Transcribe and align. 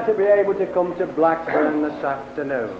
glad 0.00 0.12
to 0.12 0.18
be 0.18 0.24
able 0.24 0.54
to 0.54 0.66
come 0.72 0.96
to 0.96 1.06
Blackburn 1.06 1.82
this 1.82 2.04
afternoon. 2.04 2.74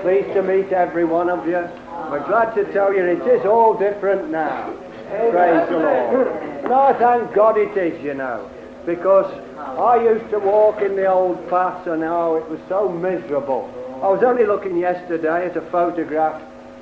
Pleased 0.00 0.32
to 0.32 0.42
meet 0.42 0.72
every 0.72 1.04
one 1.04 1.28
of 1.28 1.46
you. 1.46 1.68
We're 2.10 2.26
glad 2.26 2.54
to 2.54 2.72
tell 2.72 2.94
you 2.94 3.04
it 3.04 3.20
is 3.26 3.44
all 3.44 3.76
different 3.76 4.30
now. 4.30 4.72
Praise 5.08 5.68
the 5.68 5.78
Lord. 5.78 6.64
No, 6.64 6.96
thank 6.98 7.34
God 7.34 7.58
it 7.58 7.76
is, 7.76 8.02
you 8.02 8.14
know, 8.14 8.50
because 8.86 9.30
I 9.56 10.02
used 10.02 10.30
to 10.30 10.38
walk 10.38 10.80
in 10.80 10.96
the 10.96 11.06
old 11.06 11.46
paths 11.50 11.86
and 11.88 12.02
oh, 12.04 12.36
it 12.36 12.48
was 12.48 12.60
so 12.70 12.88
miserable. 12.88 13.70
I 14.02 14.08
was 14.08 14.22
only 14.22 14.46
looking 14.46 14.78
yesterday 14.78 15.46
at 15.46 15.56
a 15.56 15.70
photograph 15.70 16.40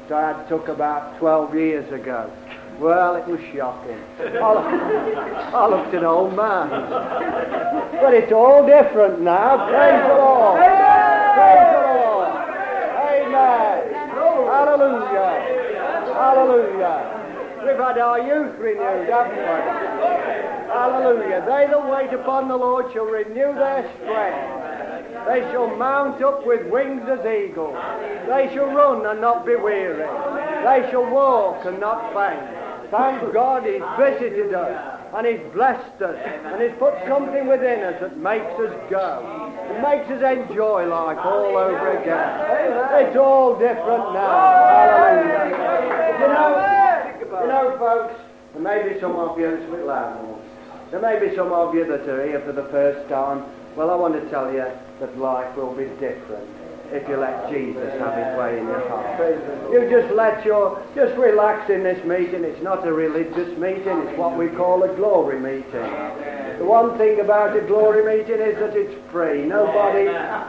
that 0.09 0.37
I 0.37 0.49
took 0.49 0.69
about 0.69 1.19
12 1.19 1.55
years 1.57 1.93
ago. 1.93 2.31
Well, 2.79 3.17
it 3.17 3.27
was 3.27 3.41
shocking. 3.55 4.01
I, 4.21 5.51
I 5.55 5.69
looked 5.69 5.95
an 5.95 6.05
old 6.05 6.35
man. 6.35 6.69
But 8.05 8.13
it's 8.13 8.33
all 8.33 8.67
different 8.67 9.23
now. 9.23 9.65
Praise 9.65 10.03
the 10.05 10.13
Lord. 10.13 10.61
Praise 10.61 11.69
the 11.73 11.81
Lord. 11.89 12.37
Amen. 13.01 13.81
Hallelujah. 14.45 15.33
Hallelujah. 16.13 17.65
We've 17.65 17.81
had 17.81 17.97
our 17.97 18.21
youth 18.21 18.61
renewed, 18.61 19.09
haven't 19.09 19.41
we? 19.41 19.57
Hallelujah. 20.69 21.41
They 21.49 21.67
that 21.67 21.89
wait 21.91 22.13
upon 22.13 22.49
the 22.49 22.57
Lord 22.59 22.93
shall 22.93 23.07
renew 23.07 23.55
their 23.55 23.91
strength. 23.97 25.25
They 25.27 25.41
shall 25.51 25.75
mount 25.75 26.23
up 26.23 26.47
with 26.47 26.67
wings 26.67 27.09
as 27.09 27.25
eagles. 27.25 27.79
They 28.29 28.51
shall 28.53 28.67
run 28.67 29.07
and 29.07 29.23
not 29.23 29.47
be 29.47 29.57
weary. 29.57 30.05
They 30.63 30.91
shall 30.91 31.11
walk 31.11 31.65
and 31.65 31.81
not 31.81 32.13
faint. 32.13 32.91
Thank 32.91 33.33
God 33.33 33.65
He's 33.65 33.81
visited 33.97 34.53
us 34.53 35.04
and 35.15 35.27
He's 35.27 35.53
blessed 35.53 36.03
us 36.03 36.17
and 36.19 36.63
He's 36.63 36.77
put 36.79 36.95
something 37.07 37.47
within 37.47 37.85
us 37.85 38.01
that 38.01 38.17
makes 38.17 38.53
us 38.59 38.75
go. 38.91 39.53
It 39.71 39.81
makes 39.81 40.11
us 40.11 40.23
enjoy 40.23 40.87
life 40.87 41.19
all 41.25 41.57
over 41.57 41.97
again. 41.99 43.07
It's 43.07 43.17
all 43.17 43.59
different 43.59 44.13
now. 44.13 44.75
Hallelujah. 44.91 45.55
You 46.21 46.29
know, 46.29 47.41
you 47.43 47.49
know, 47.49 47.77
folks, 47.79 48.21
there 48.53 48.63
may 48.63 48.93
be 48.93 49.01
some 49.01 49.17
of 49.17 49.39
you, 49.39 49.49
it's 49.49 49.69
a 49.69 49.71
bit 49.71 49.87
loud, 49.87 50.41
there 50.91 51.01
may 51.01 51.19
be 51.19 51.35
some 51.35 51.53
of 51.53 51.75
you 51.75 51.87
that 51.87 52.09
are 52.09 52.27
here 52.27 52.41
for 52.41 52.53
the 52.53 52.65
first 52.65 53.09
time. 53.09 53.45
Well, 53.77 53.91
I 53.91 53.97
want 53.97 54.15
to 54.15 54.31
tell 54.31 54.53
you 54.53 54.67
that 55.01 55.19
life 55.19 55.57
will 55.57 55.75
be 55.75 55.87
different 55.99 56.64
if 56.93 57.09
you 57.09 57.17
let 57.17 57.51
Jesus 57.51 57.91
have 57.99 58.15
his 58.15 58.39
way 58.39 58.59
in 58.59 58.67
your 58.67 58.89
heart. 58.89 59.21
You 59.73 59.89
just 59.91 60.15
let 60.15 60.45
your, 60.45 60.83
just 60.95 61.17
relax 61.17 61.71
in 61.71 61.83
this 61.83 62.05
meeting. 62.05 62.45
It's 62.45 62.63
not 62.63 62.87
a 62.87 62.93
religious 62.93 63.57
meeting, 63.59 63.99
it's 64.07 64.19
what 64.19 64.37
we 64.37 64.49
call 64.49 64.83
a 64.83 64.95
glory 64.95 65.41
meeting. 65.41 65.91
The 66.59 66.65
one 66.65 66.97
thing 66.99 67.21
about 67.21 67.57
a 67.57 67.63
glory 67.63 68.05
meeting 68.05 68.41
is 68.41 68.57
that 68.59 68.77
it's 68.77 68.95
free. 69.11 69.43
Nobody, 69.43 70.05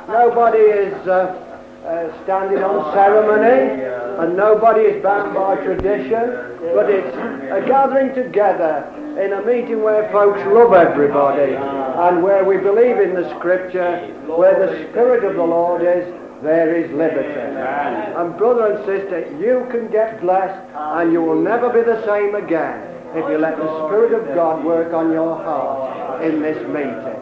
nobody 0.08 0.60
is 0.60 1.08
uh, 1.08 1.56
uh, 1.86 2.24
standing 2.24 2.64
on 2.64 2.94
ceremony, 2.94 3.84
and 4.20 4.38
nobody 4.38 4.82
is 4.82 5.04
bound 5.04 5.34
by 5.34 5.56
tradition, 5.64 6.30
but 6.74 6.90
it's 6.90 7.16
a 7.52 7.68
gathering 7.68 8.14
together 8.14 8.92
in 9.20 9.34
a 9.34 9.42
meeting 9.46 9.82
where 9.82 10.12
folks 10.12 10.40
love 10.48 10.74
everybody 10.74 11.54
and 11.54 12.22
where 12.22 12.44
we 12.44 12.58
believe 12.58 13.00
in 13.00 13.14
the 13.14 13.30
scripture, 13.38 14.14
where 14.28 14.68
the 14.68 14.90
Spirit 14.90 15.24
of 15.24 15.36
the 15.36 15.44
Lord 15.44 15.82
is, 15.82 16.06
there 16.46 16.76
is 16.76 16.92
liberty. 16.92 17.28
And 17.28 18.38
brother 18.38 18.74
and 18.74 18.86
sister, 18.86 19.36
you 19.40 19.68
can 19.72 19.92
get 19.92 20.22
blessed 20.22 20.70
and 20.74 21.12
you 21.12 21.22
will 21.22 21.42
never 21.42 21.70
be 21.70 21.82
the 21.82 22.06
same 22.06 22.36
again 22.36 22.94
if 23.16 23.30
you 23.30 23.38
let 23.38 23.58
the 23.58 23.88
Spirit 23.88 24.14
of 24.14 24.36
God 24.36 24.64
work 24.64 24.94
on 24.94 25.12
your 25.12 25.36
heart 25.36 26.24
in 26.24 26.42
this 26.42 26.58
meeting. 26.68 27.22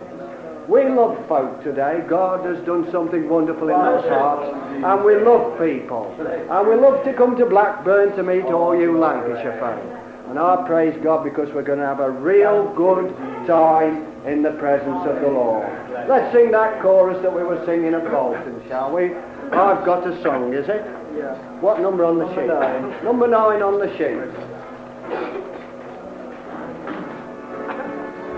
We 0.67 0.87
love 0.87 1.27
folk 1.27 1.63
today. 1.63 2.03
God 2.07 2.45
has 2.45 2.63
done 2.65 2.89
something 2.91 3.27
wonderful 3.27 3.69
in 3.69 3.79
those 3.79 4.05
hearts. 4.05 4.47
And 4.83 5.03
we 5.03 5.15
love 5.15 5.59
people. 5.59 6.15
And 6.19 6.67
we 6.67 6.75
love 6.75 7.03
to 7.03 7.13
come 7.13 7.37
to 7.37 7.45
Blackburn 7.45 8.15
to 8.15 8.23
meet 8.23 8.45
all 8.45 8.75
you 8.79 8.97
Lancashire 8.97 9.59
folk. 9.59 10.02
And 10.33 10.39
I 10.41 10.65
praise 10.65 10.99
God 11.03 11.23
because 11.23 11.53
we're 11.53 11.61
going 11.61 11.77
to 11.77 11.85
have 11.85 11.99
a 11.99 12.09
real 12.09 12.73
good 12.73 13.15
time 13.45 14.03
in 14.25 14.41
the 14.41 14.49
presence 14.53 15.05
of 15.05 15.21
the 15.21 15.27
Lord. 15.27 15.69
Let's 16.09 16.33
sing 16.33 16.49
that 16.49 16.81
chorus 16.81 17.21
that 17.21 17.31
we 17.31 17.43
were 17.43 17.63
singing 17.67 17.93
at 17.93 18.03
Bolton, 18.09 18.59
shall 18.67 18.91
we? 18.91 19.13
I've 19.13 19.85
got 19.85 20.07
a 20.07 20.23
song, 20.23 20.51
is 20.55 20.67
it? 20.67 20.81
Yeah. 21.15 21.35
What 21.61 21.81
number 21.81 22.03
on 22.03 22.17
the 22.17 22.25
Number 22.25 22.41
sheet? 22.41 22.47
nine. 22.47 23.03
Number 23.03 23.27
nine 23.27 23.61
on 23.61 23.77
the 23.77 23.95
sheet. 23.95 24.17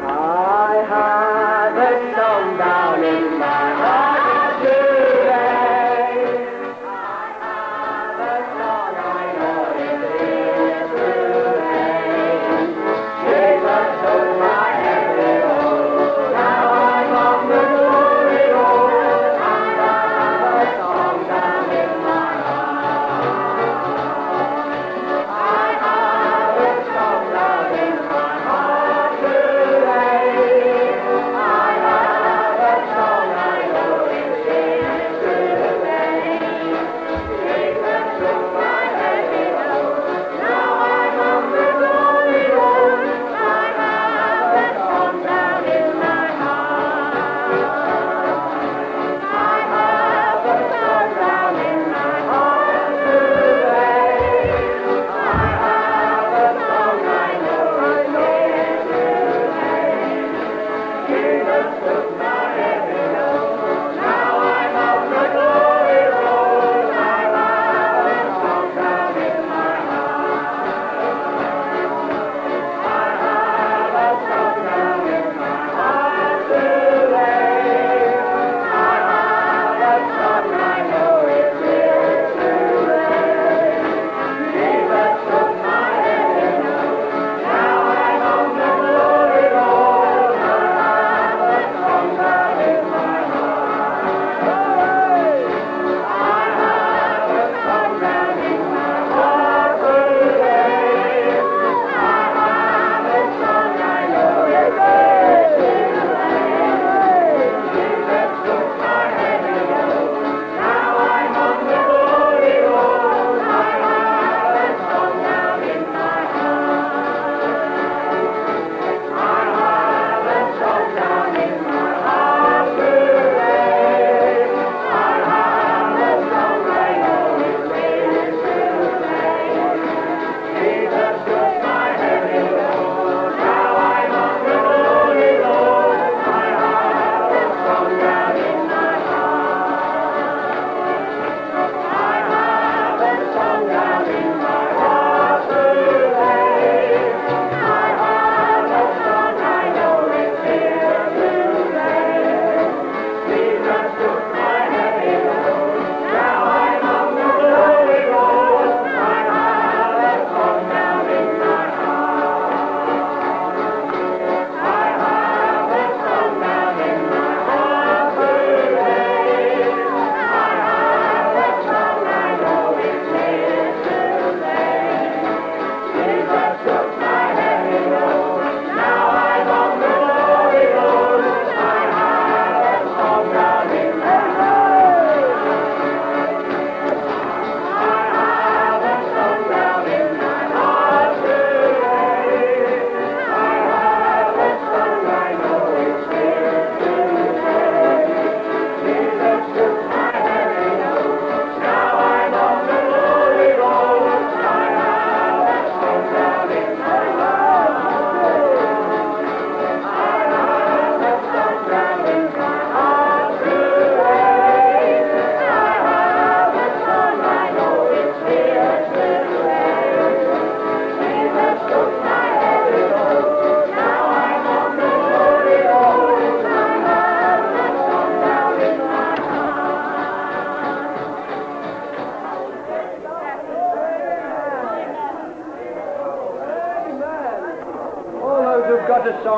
I 0.03 0.83
have 0.91 1.77
a 1.77 2.13
song 2.13 2.57
down 2.57 3.03
in 3.05 3.39
my 3.39 3.73
heart 3.79 4.34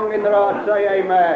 a 0.08 0.14
song 0.14 0.14
in 0.16 0.24
their 0.24 0.34
hearts 0.34 0.68
say 0.68 0.88
amen. 1.00 1.36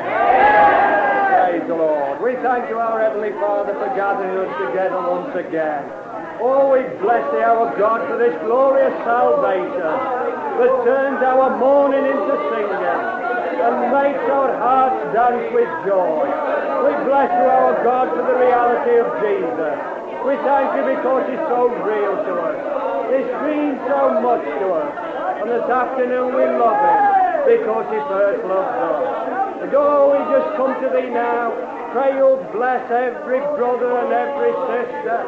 Praise 1.31 1.67
the 1.67 1.75
Lord. 1.75 2.21
We 2.21 2.35
thank 2.43 2.69
you, 2.69 2.77
our 2.79 2.99
Heavenly 2.99 3.31
Father, 3.39 3.73
for 3.73 3.91
gathering 3.95 4.47
us 4.47 4.51
together 4.67 4.99
once 5.03 5.35
again. 5.35 5.83
Oh, 6.39 6.73
we 6.73 6.81
bless 7.03 7.21
thee, 7.35 7.43
our 7.43 7.69
God, 7.77 8.07
for 8.07 8.17
this 8.17 8.33
glorious 8.47 8.93
salvation 9.03 9.93
that 10.57 10.73
turns 10.87 11.21
our 11.21 11.53
mourning 11.59 12.05
into 12.05 12.35
singing 12.49 12.85
and 13.61 13.75
makes 13.93 14.25
our 14.31 14.55
hearts 14.57 15.01
dance 15.13 15.53
with 15.53 15.69
joy. 15.85 16.25
We 16.87 16.93
bless 17.05 17.29
you, 17.29 17.45
our 17.45 17.75
God, 17.83 18.09
for 18.15 18.25
the 18.25 18.37
reality 18.39 18.95
of 18.97 19.07
Jesus. 19.21 19.75
We 20.25 20.33
thank 20.47 20.69
you 20.79 20.83
because 20.97 21.29
he's 21.29 21.45
so 21.51 21.69
real 21.83 22.15
to 22.15 22.33
us. 22.41 22.59
He 23.11 23.21
means 23.45 23.77
so 23.85 24.17
much 24.23 24.45
to 24.45 24.67
us. 24.81 24.93
And 25.41 25.49
this 25.49 25.67
afternoon 25.69 26.33
we 26.33 26.45
love 26.45 26.79
him 26.79 27.10
because 27.45 27.85
he 27.89 27.99
first 28.09 28.41
loved 28.45 28.77
us. 28.77 29.61
And 29.61 29.71
oh, 29.75 30.13
we 30.13 30.19
just 30.33 30.49
come 30.57 30.73
to 30.81 30.89
thee 30.89 31.09
now. 31.09 31.53
Pray 31.93 32.15
you'll 32.15 32.41
bless 32.55 32.83
every 32.89 33.39
brother 33.59 33.91
and 33.99 34.11
every 34.15 34.53
sister, 34.71 35.19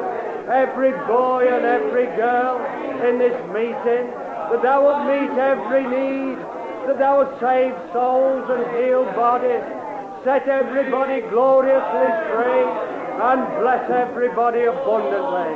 every 0.47 0.91
boy 1.05 1.43
and 1.43 1.65
every 1.65 2.07
girl 2.15 2.57
in 3.03 3.19
this 3.19 3.35
meeting, 3.51 4.07
that 4.49 4.61
thou 4.63 4.79
wilt 4.81 5.03
meet 5.05 5.33
every 5.37 5.83
need, 5.83 6.39
that 6.87 6.97
thou 6.97 7.19
wilt 7.19 7.35
save 7.39 7.75
souls 7.91 8.47
and 8.47 8.63
heal 8.79 9.03
bodies, 9.11 9.63
set 10.23 10.47
everybody 10.47 11.21
gloriously 11.27 12.09
free, 12.31 12.65
and 13.21 13.43
bless 13.59 13.83
everybody 13.91 14.63
abundantly. 14.63 15.51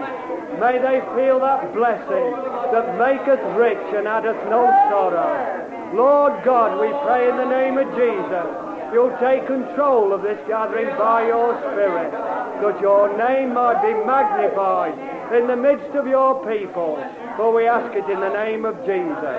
May 0.59 0.77
they 0.77 0.99
feel 1.15 1.39
that 1.39 1.73
blessing 1.73 2.31
that 2.71 2.97
maketh 2.99 3.43
rich 3.55 3.95
and 3.95 4.07
addeth 4.07 4.37
no 4.49 4.67
sorrow. 4.89 5.66
Lord 5.93 6.43
God, 6.43 6.79
we 6.79 6.89
pray 7.07 7.29
in 7.29 7.37
the 7.37 7.47
name 7.47 7.77
of 7.77 7.87
Jesus, 7.95 8.47
you'll 8.93 9.15
take 9.19 9.47
control 9.47 10.13
of 10.13 10.21
this 10.21 10.39
gathering 10.47 10.89
by 10.97 11.27
your 11.27 11.55
Spirit, 11.71 12.11
that 12.11 12.81
your 12.81 13.15
name 13.17 13.53
might 13.53 13.81
be 13.81 13.93
magnified 14.05 14.97
in 15.33 15.47
the 15.47 15.55
midst 15.55 15.95
of 15.95 16.07
your 16.07 16.43
people. 16.45 16.97
For 17.37 17.53
we 17.53 17.67
ask 17.67 17.95
it 17.95 18.09
in 18.09 18.19
the 18.19 18.33
name 18.33 18.65
of 18.65 18.75
Jesus. 18.85 19.37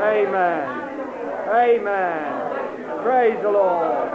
Amen. 0.00 0.64
Amen. 1.52 3.02
Praise 3.02 3.38
the 3.42 3.50
Lord. 3.50 4.08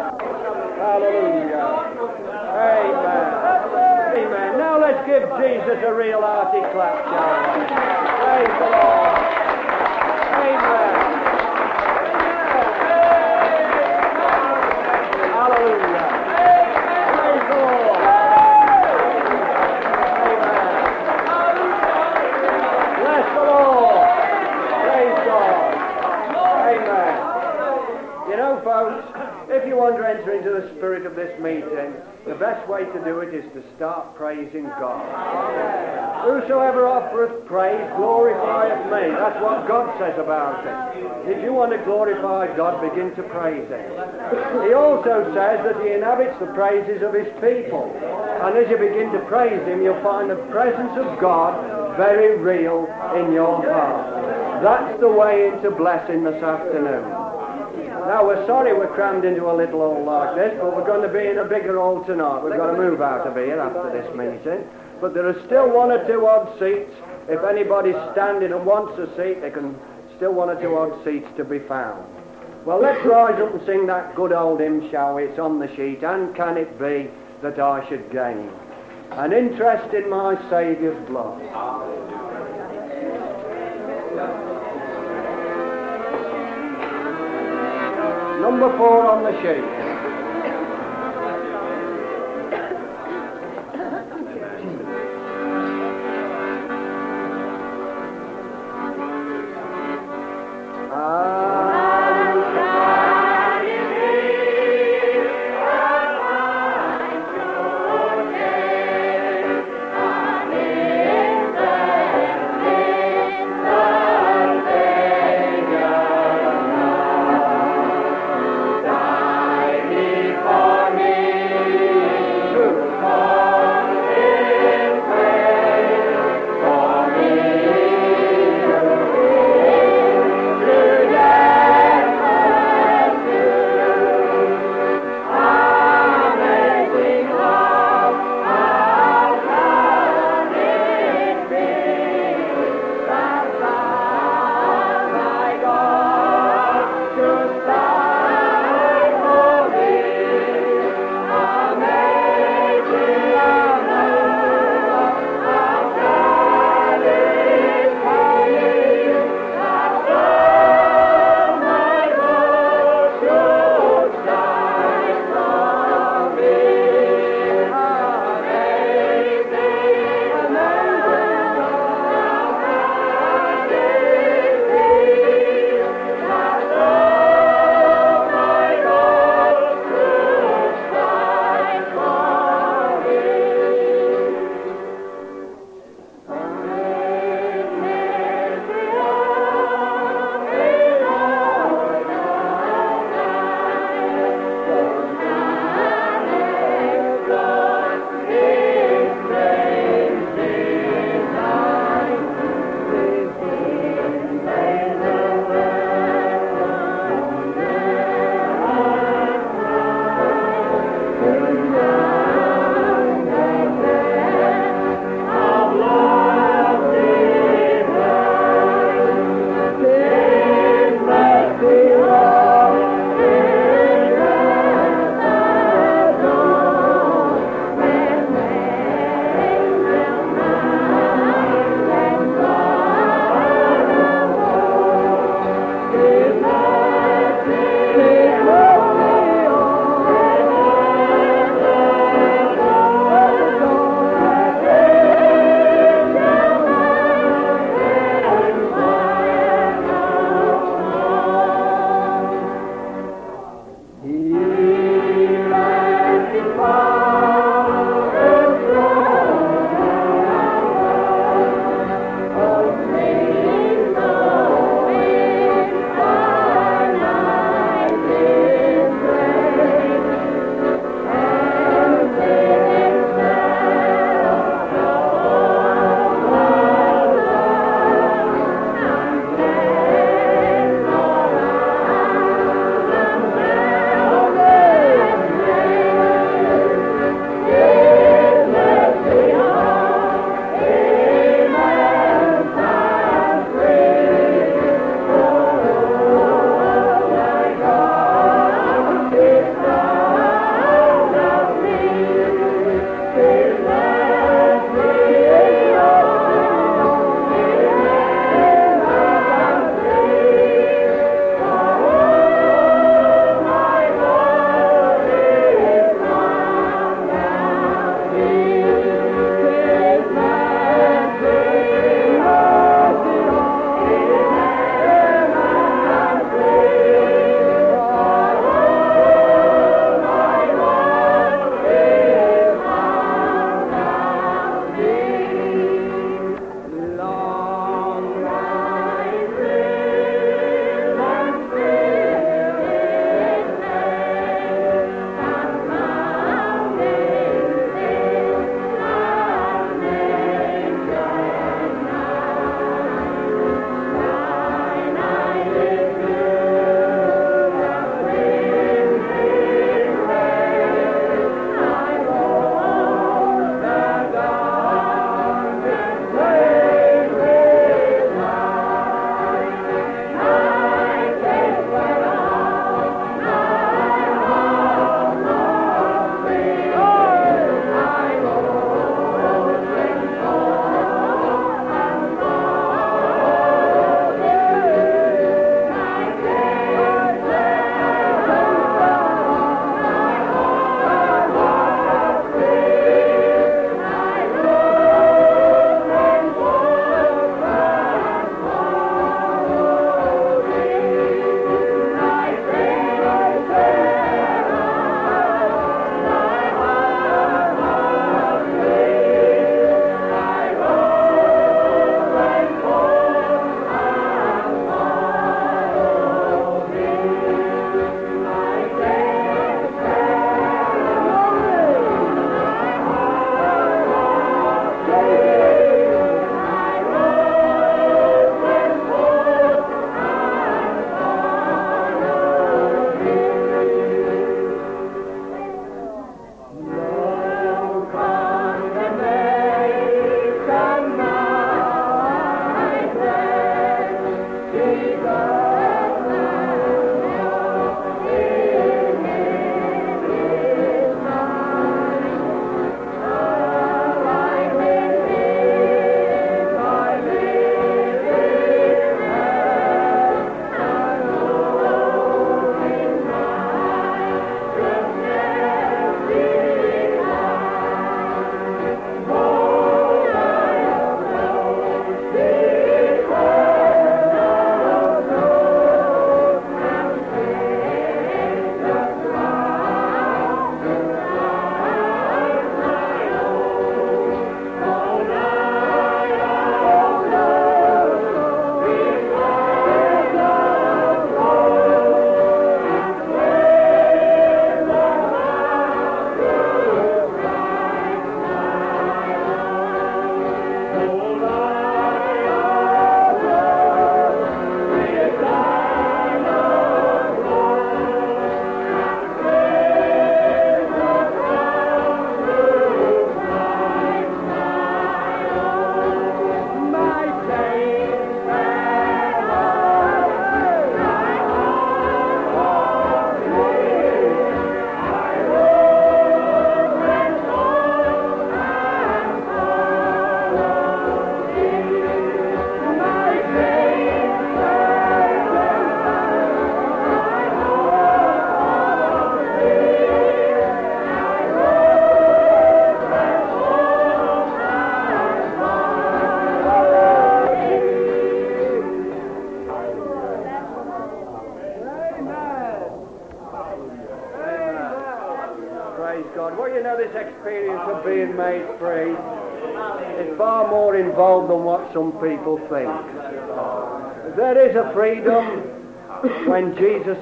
Hallelujah. 0.78 1.88
Amen. 2.58 3.48
Amen. 4.18 4.58
Now 4.58 4.80
let's 4.80 5.06
give 5.06 5.22
Jesus 5.38 5.84
a 5.86 5.94
real 5.94 6.22
hearty 6.22 6.62
clap? 6.74 7.06
Praise 8.24 8.56
the 8.58 8.70
Lord. 8.72 9.18
Amen. 10.42 11.08
Hallelujah. 15.38 16.08
Praise 17.14 17.46
the 17.48 17.58
Lord. 17.62 18.02
Amen. 20.28 20.74
Bless 22.98 23.26
the 23.36 23.44
Lord. 23.44 24.08
Praise 24.82 25.18
God. 25.28 25.72
Amen. 26.74 27.14
You 28.30 28.36
know, 28.38 28.54
folks, 28.64 29.06
if 29.50 29.67
you 29.78 29.84
want 29.86 30.02
to 30.02 30.10
enter 30.10 30.34
into 30.34 30.50
the 30.50 30.74
spirit 30.74 31.06
of 31.06 31.14
this 31.14 31.30
meeting, 31.38 31.94
the 32.26 32.34
best 32.34 32.66
way 32.66 32.82
to 32.82 33.00
do 33.06 33.22
it 33.22 33.30
is 33.30 33.46
to 33.54 33.62
start 33.78 34.18
praising 34.18 34.66
God. 34.82 35.06
Whosoever 36.26 36.90
offereth 36.90 37.46
praise 37.46 37.86
glorifieth 37.94 38.90
me. 38.90 39.14
That's 39.14 39.38
what 39.38 39.70
God 39.70 39.94
says 40.02 40.18
about 40.18 40.66
it. 40.66 41.30
If 41.30 41.46
you 41.46 41.54
want 41.54 41.78
to 41.78 41.82
glorify 41.86 42.50
God, 42.58 42.82
begin 42.82 43.14
to 43.22 43.24
praise 43.30 43.70
Him. 43.70 43.86
He 44.66 44.74
also 44.74 45.30
says 45.38 45.62
that 45.62 45.78
He 45.86 45.94
inhabits 45.94 46.42
the 46.42 46.50
praises 46.58 47.06
of 47.06 47.14
His 47.14 47.30
people. 47.38 47.94
And 48.42 48.58
as 48.58 48.66
you 48.74 48.82
begin 48.82 49.14
to 49.14 49.22
praise 49.30 49.62
Him, 49.70 49.86
you'll 49.86 50.02
find 50.02 50.26
the 50.26 50.42
presence 50.50 50.98
of 50.98 51.22
God 51.22 51.54
very 52.02 52.34
real 52.42 52.90
in 53.14 53.30
your 53.30 53.62
heart. 53.62 54.66
That's 54.66 55.00
the 55.00 55.14
way 55.14 55.54
into 55.54 55.70
blessing 55.70 56.26
this 56.26 56.42
afternoon. 56.42 57.37
Now, 58.08 58.26
we're 58.26 58.48
sorry 58.48 58.74
we're 58.74 58.88
crammed 58.96 59.26
into 59.26 59.52
a 59.52 59.52
little 59.52 59.82
hall 59.82 60.02
like 60.06 60.34
this, 60.38 60.58
but 60.62 60.74
we're 60.74 60.86
going 60.86 61.02
to 61.02 61.12
be 61.12 61.28
in 61.28 61.40
a 61.40 61.44
bigger 61.44 61.76
hall 61.76 62.06
tonight. 62.06 62.42
We've 62.42 62.56
got 62.56 62.72
to 62.72 62.78
move 62.78 63.02
out 63.02 63.28
of 63.28 63.36
here 63.36 63.60
after 63.60 63.92
this 63.92 64.08
meeting. 64.16 64.64
But 65.02 65.14
there 65.14 65.28
are 65.28 65.36
still 65.46 65.70
one 65.70 65.92
or 65.92 66.08
two 66.08 66.26
odd 66.26 66.58
seats. 66.58 66.96
If 67.28 67.44
anybody's 67.44 68.00
standing 68.14 68.54
and 68.54 68.66
wants 68.66 68.98
a 68.98 69.08
seat, 69.18 69.42
there 69.42 69.52
can 69.52 69.76
still 70.16 70.32
one 70.32 70.50
or 70.50 70.56
two 70.62 70.78
odd 70.78 71.04
seats 71.04 71.28
to 71.36 71.44
be 71.44 71.60
found. 71.60 72.08
Well, 72.64 72.80
let's 72.80 73.06
rise 73.06 73.42
up 73.42 73.54
and 73.54 73.66
sing 73.66 73.86
that 73.88 74.16
good 74.16 74.32
old 74.32 74.62
hymn, 74.62 74.90
shall 74.90 75.16
we? 75.16 75.24
It's 75.24 75.38
on 75.38 75.60
the 75.60 75.68
sheet. 75.76 76.02
And 76.02 76.34
can 76.34 76.56
it 76.56 76.80
be 76.80 77.12
that 77.42 77.60
I 77.60 77.88
should 77.90 78.10
gain 78.10 78.50
an 79.12 79.34
interest 79.34 79.94
in 79.94 80.10
my 80.10 80.40
Saviour's 80.50 81.06
blood? 81.10 81.44
Number 88.42 88.70
four 88.78 89.08
on 89.10 89.24
the 89.24 89.34
sheet. 89.42 89.87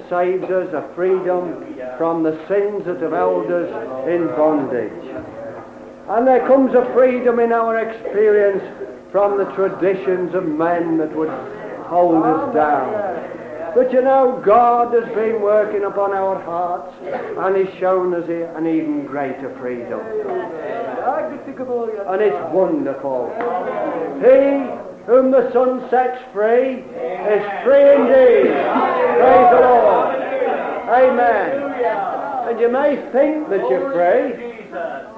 Saves 0.10 0.44
us, 0.46 0.74
a 0.74 0.94
freedom 0.96 1.76
from 1.98 2.24
the 2.24 2.38
sins 2.48 2.86
that 2.86 3.02
have 3.02 3.12
held 3.12 3.52
us 3.52 4.08
in 4.08 4.28
bondage. 4.28 4.92
And 6.10 6.28
there 6.28 6.46
comes 6.48 6.76
a 6.76 6.86
freedom 6.94 7.40
in 7.40 7.52
our 7.52 7.80
experience 7.80 8.64
from 9.12 9.38
the 9.38 9.46
traditions 9.56 10.36
of 10.36 10.46
men 10.46 10.98
that 10.98 11.16
would 11.16 11.30
hold 11.86 12.24
us 12.24 12.54
down. 12.54 13.74
But 13.74 13.92
you 13.92 14.02
know, 14.02 14.42
God 14.46 14.94
has 14.94 15.14
been 15.16 15.42
working 15.42 15.84
upon 15.84 16.14
our 16.14 16.42
hearts 16.44 16.94
and 17.02 17.58
He's 17.58 17.80
shown 17.80 18.14
us 18.14 18.30
an 18.30 18.68
even 18.68 19.06
greater 19.06 19.50
freedom. 19.60 20.00
And 22.08 22.22
it's 22.22 22.54
wonderful. 22.54 23.34
He 24.22 24.85
whom 25.06 25.32
the 25.32 25.52
Son 25.54 25.88
sets 25.90 26.22
free 26.34 26.82
is 26.82 27.44
free 27.64 27.88
indeed. 27.94 28.52
Praise 29.22 29.50
the 29.52 29.62
Lord. 29.62 30.16
Amen. 30.90 32.50
And 32.50 32.60
you 32.60 32.70
may 32.70 32.96
think 33.12 33.50
that 33.50 33.68
you're 33.70 33.92
free, 33.92 34.70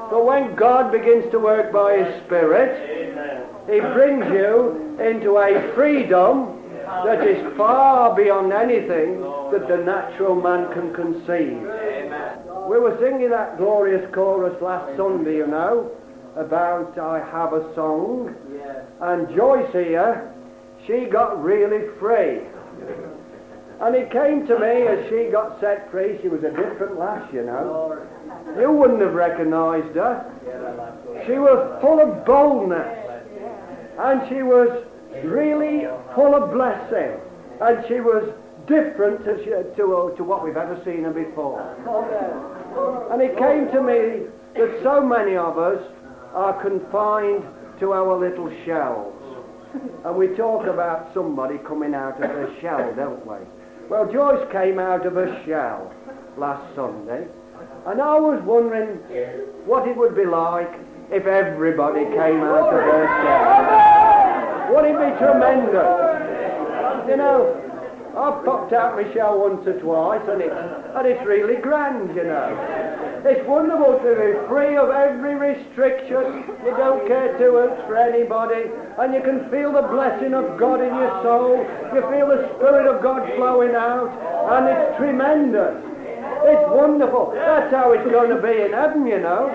but 0.09 0.25
when 0.25 0.55
God 0.55 0.91
begins 0.91 1.29
to 1.31 1.39
work 1.39 1.71
by 1.73 1.97
His 1.97 2.23
Spirit, 2.25 2.71
He 3.69 3.79
brings 3.79 4.25
you 4.27 4.97
into 4.99 5.37
a 5.37 5.73
freedom 5.73 6.63
that 6.85 7.27
is 7.27 7.57
far 7.57 8.15
beyond 8.15 8.53
anything 8.53 9.21
that 9.51 9.67
the 9.67 9.77
natural 9.77 10.35
man 10.35 10.71
can 10.73 10.93
conceive. 10.93 11.61
We 12.69 12.79
were 12.79 12.97
singing 12.99 13.29
that 13.29 13.57
glorious 13.57 14.09
chorus 14.13 14.61
last 14.61 14.95
Sunday, 14.97 15.37
you 15.37 15.47
know, 15.47 15.91
about 16.37 16.97
I 16.97 17.19
have 17.19 17.53
a 17.53 17.73
song, 17.75 18.35
and 19.01 19.35
Joyce 19.35 19.71
here, 19.71 20.33
she 20.85 21.05
got 21.05 21.43
really 21.43 21.87
free. 21.99 22.41
And 23.79 23.95
it 23.95 24.11
came 24.11 24.47
to 24.47 24.59
me 24.59 24.87
as 24.87 25.07
she 25.09 25.29
got 25.31 25.59
set 25.59 25.91
free, 25.91 26.17
she 26.21 26.29
was 26.29 26.43
a 26.43 26.49
different 26.49 26.97
lass, 26.97 27.31
you 27.31 27.43
know. 27.43 28.01
You 28.59 28.71
wouldn't 28.71 29.01
have 29.01 29.13
recognized 29.13 29.95
her. 29.95 30.25
She 31.27 31.33
was 31.33 31.79
full 31.81 31.99
of 31.99 32.25
boldness. 32.25 33.03
And 33.99 34.27
she 34.29 34.41
was 34.41 34.83
really 35.23 35.85
full 36.15 36.33
of 36.33 36.51
blessing. 36.51 37.19
And 37.61 37.85
she 37.87 37.99
was 37.99 38.33
different 38.67 39.23
to, 39.25 39.37
she, 39.43 39.49
to, 39.51 39.95
uh, 39.95 40.15
to 40.15 40.23
what 40.23 40.43
we've 40.43 40.57
ever 40.57 40.81
seen 40.83 41.03
her 41.03 41.13
before. 41.13 41.61
And 43.11 43.21
it 43.21 43.37
came 43.37 43.69
to 43.71 43.81
me 43.81 44.27
that 44.55 44.79
so 44.81 45.01
many 45.01 45.37
of 45.37 45.57
us 45.57 45.81
are 46.37 46.61
confined 46.61 47.43
to 47.79 47.93
our 47.93 48.15
little 48.15 48.51
shells. 48.63 49.13
And 50.05 50.15
we 50.15 50.27
talk 50.37 50.67
about 50.67 51.11
somebody 51.13 51.57
coming 51.67 51.95
out 51.95 52.21
of 52.21 52.29
their 52.29 52.49
shell, 52.61 52.93
don't 52.95 53.25
we? 53.25 53.37
Well, 53.89 54.05
Joyce 54.11 54.47
came 54.51 54.77
out 54.77 55.05
of 55.07 55.13
her 55.13 55.41
shell 55.45 55.91
last 56.37 56.75
Sunday. 56.75 57.27
And 57.87 57.99
I 57.99 58.19
was 58.19 58.39
wondering 58.43 58.97
what 59.65 59.87
it 59.87 59.97
would 59.97 60.15
be 60.15 60.25
like 60.25 60.71
if 61.11 61.25
everybody 61.25 62.05
came 62.05 62.41
out 62.43 62.69
of 62.69 62.85
their 62.85 63.07
shell. 63.07 64.75
Wouldn't 64.75 64.93
it 64.93 64.99
be 64.99 65.17
tremendous? 65.17 65.89
You 67.09 67.17
know, 67.17 67.66
I've 68.17 68.43
popped 68.43 68.73
out 68.73 68.97
my 68.97 69.05
shell 69.13 69.37
once 69.37 69.61
or 69.67 69.77
twice, 69.79 70.25
and 70.27 70.41
it's, 70.41 70.49
and 70.51 71.05
it's 71.05 71.21
really 71.21 71.61
grand, 71.61 72.15
you 72.15 72.23
know. 72.25 72.49
It's 73.23 73.45
wonderful 73.47 74.01
to 74.01 74.09
be 74.17 74.33
free 74.49 74.75
of 74.75 74.89
every 74.89 75.35
restriction. 75.37 76.49
You 76.65 76.73
don't 76.73 77.05
care 77.05 77.37
two 77.37 77.61
hoots 77.61 77.77
for 77.85 77.95
anybody, 77.95 78.73
and 78.97 79.13
you 79.13 79.21
can 79.21 79.45
feel 79.53 79.71
the 79.71 79.85
blessing 79.93 80.33
of 80.33 80.57
God 80.57 80.81
in 80.81 80.89
your 80.89 81.13
soul. 81.21 81.61
You 81.93 82.01
feel 82.09 82.27
the 82.33 82.49
Spirit 82.57 82.89
of 82.89 83.03
God 83.05 83.21
flowing 83.37 83.75
out, 83.75 84.09
and 84.09 84.65
it's 84.65 84.97
tremendous. 84.97 85.77
It's 86.41 86.65
wonderful. 86.73 87.31
That's 87.35 87.69
how 87.69 87.93
it's 87.93 88.09
going 88.09 88.33
to 88.33 88.41
be 88.41 88.65
in 88.65 88.73
heaven, 88.73 89.05
you 89.05 89.19
know. 89.19 89.53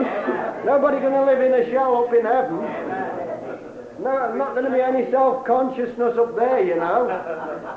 Nobody's 0.65 1.03
going 1.03 1.19
to 1.19 1.27
live 1.27 1.43
in 1.43 1.53
a 1.55 1.71
shell 1.71 2.07
up 2.07 2.15
in 2.15 2.25
heaven. 2.25 2.63
No, 4.03 4.35
not 4.35 4.55
going 4.55 4.65
to 4.65 4.73
be 4.73 4.81
any 4.81 5.09
self-consciousness 5.13 6.19
up 6.19 6.35
there, 6.35 6.65
you 6.65 6.75
know. 6.75 7.07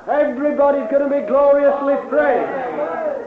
Everybody's 0.10 0.90
going 0.90 1.08
to 1.08 1.22
be 1.22 1.26
gloriously 1.28 1.96
free. 2.10 2.42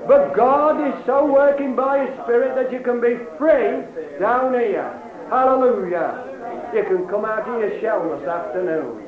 But 0.09 0.35
God 0.35 0.83
is 0.83 1.07
so 1.07 1.25
working 1.25 1.77
by 1.77 2.07
His 2.07 2.15
Spirit 2.25 2.57
that 2.57 2.73
you 2.73 2.81
can 2.81 3.01
be 3.01 3.19
free 3.39 3.87
down 4.19 4.55
here. 4.55 4.91
Hallelujah. 5.31 6.25
You 6.75 6.83
can 6.85 7.07
come 7.07 7.25
out 7.25 7.49
of 7.49 7.61
your 7.61 7.81
shell 7.81 8.19
this 8.19 8.27
afternoon. 8.27 9.05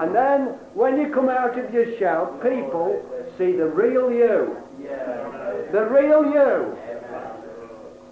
And 0.00 0.14
then, 0.14 0.58
when 0.72 0.96
you 0.98 1.12
come 1.12 1.28
out 1.28 1.58
of 1.58 1.74
your 1.74 1.98
shell, 1.98 2.38
people 2.42 3.04
see 3.36 3.52
the 3.52 3.66
real 3.66 4.10
you. 4.10 4.56
The 5.72 5.84
real 5.86 6.24
you. 6.24 6.76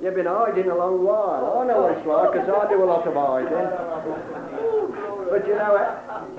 You've 0.02 0.16
been 0.16 0.26
hiding 0.26 0.68
a 0.68 0.74
long 0.74 1.04
while. 1.04 1.62
I 1.62 1.66
know 1.70 1.86
what 1.86 1.96
it's 1.96 2.02
like 2.02 2.32
because 2.34 2.50
I 2.50 2.66
do 2.66 2.82
a 2.82 2.90
lot 2.90 3.06
of 3.06 3.14
hiding. 3.14 3.54
But 5.30 5.46
you 5.46 5.54
know, 5.54 5.78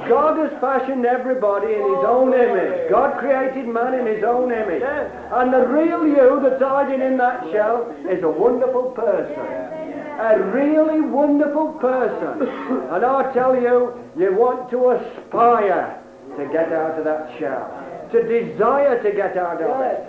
God 0.04 0.36
has 0.36 0.52
fashioned 0.60 1.06
everybody 1.06 1.72
in 1.72 1.80
His 1.80 2.04
own 2.04 2.34
image. 2.36 2.92
God 2.92 3.18
created 3.20 3.66
man 3.72 3.96
in 3.96 4.06
His 4.06 4.22
own 4.22 4.52
image. 4.52 4.84
And 4.84 5.54
the 5.54 5.64
real 5.66 6.04
you 6.06 6.44
that's 6.44 6.62
hiding 6.62 7.00
in 7.00 7.16
that 7.24 7.48
shell 7.56 7.88
is 8.12 8.22
a 8.22 8.30
wonderful 8.30 8.92
person. 8.92 9.40
A 9.40 10.44
really 10.52 11.00
wonderful 11.00 11.72
person. 11.80 12.44
And 12.92 13.06
I 13.06 13.32
tell 13.32 13.56
you, 13.56 13.96
you 14.20 14.36
want 14.36 14.70
to 14.72 14.92
aspire 14.92 16.04
to 16.36 16.46
get 16.52 16.74
out 16.74 17.00
of 17.00 17.06
that 17.06 17.40
shell 17.40 17.83
to 18.14 18.22
desire 18.24 19.02
to 19.04 19.12
get 19.12 19.36
out 19.36 19.62
of 19.62 19.82
it. 19.82 20.08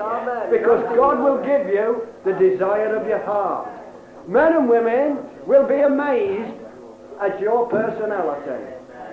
Because 0.50 0.84
God 0.94 1.18
will 1.18 1.42
give 1.42 1.66
you 1.66 2.06
the 2.24 2.32
desire 2.32 2.94
of 2.94 3.08
your 3.08 3.24
heart. 3.24 3.68
Men 4.28 4.54
and 4.54 4.68
women 4.68 5.18
will 5.46 5.66
be 5.66 5.80
amazed 5.80 6.54
at 7.20 7.40
your 7.40 7.66
personality. 7.68 8.64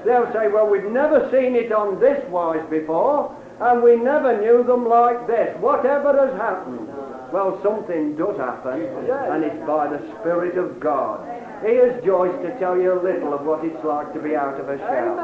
They'll 0.05 0.31
say, 0.33 0.47
well, 0.47 0.67
we've 0.67 0.91
never 0.91 1.29
seen 1.31 1.55
it 1.55 1.71
on 1.71 1.99
this 1.99 2.23
wise 2.29 2.65
before, 2.69 3.35
and 3.59 3.83
we 3.83 3.95
never 3.95 4.39
knew 4.41 4.63
them 4.63 4.87
like 4.87 5.27
this. 5.27 5.55
Whatever 5.59 6.13
has 6.27 6.35
happened. 6.37 6.89
Well, 7.31 7.59
something 7.63 8.17
does 8.17 8.35
happen, 8.37 8.81
and 8.81 9.43
it's 9.45 9.65
by 9.65 9.87
the 9.87 9.99
Spirit 10.19 10.57
of 10.57 10.81
God. 10.81 11.23
Here's 11.63 12.03
Joyce 12.03 12.35
to 12.43 12.59
tell 12.59 12.75
you 12.77 12.91
a 12.91 13.01
little 13.01 13.33
of 13.33 13.45
what 13.45 13.63
it's 13.63 13.83
like 13.85 14.11
to 14.13 14.19
be 14.19 14.35
out 14.35 14.59
of 14.59 14.67
a 14.67 14.77
shell. 14.77 15.15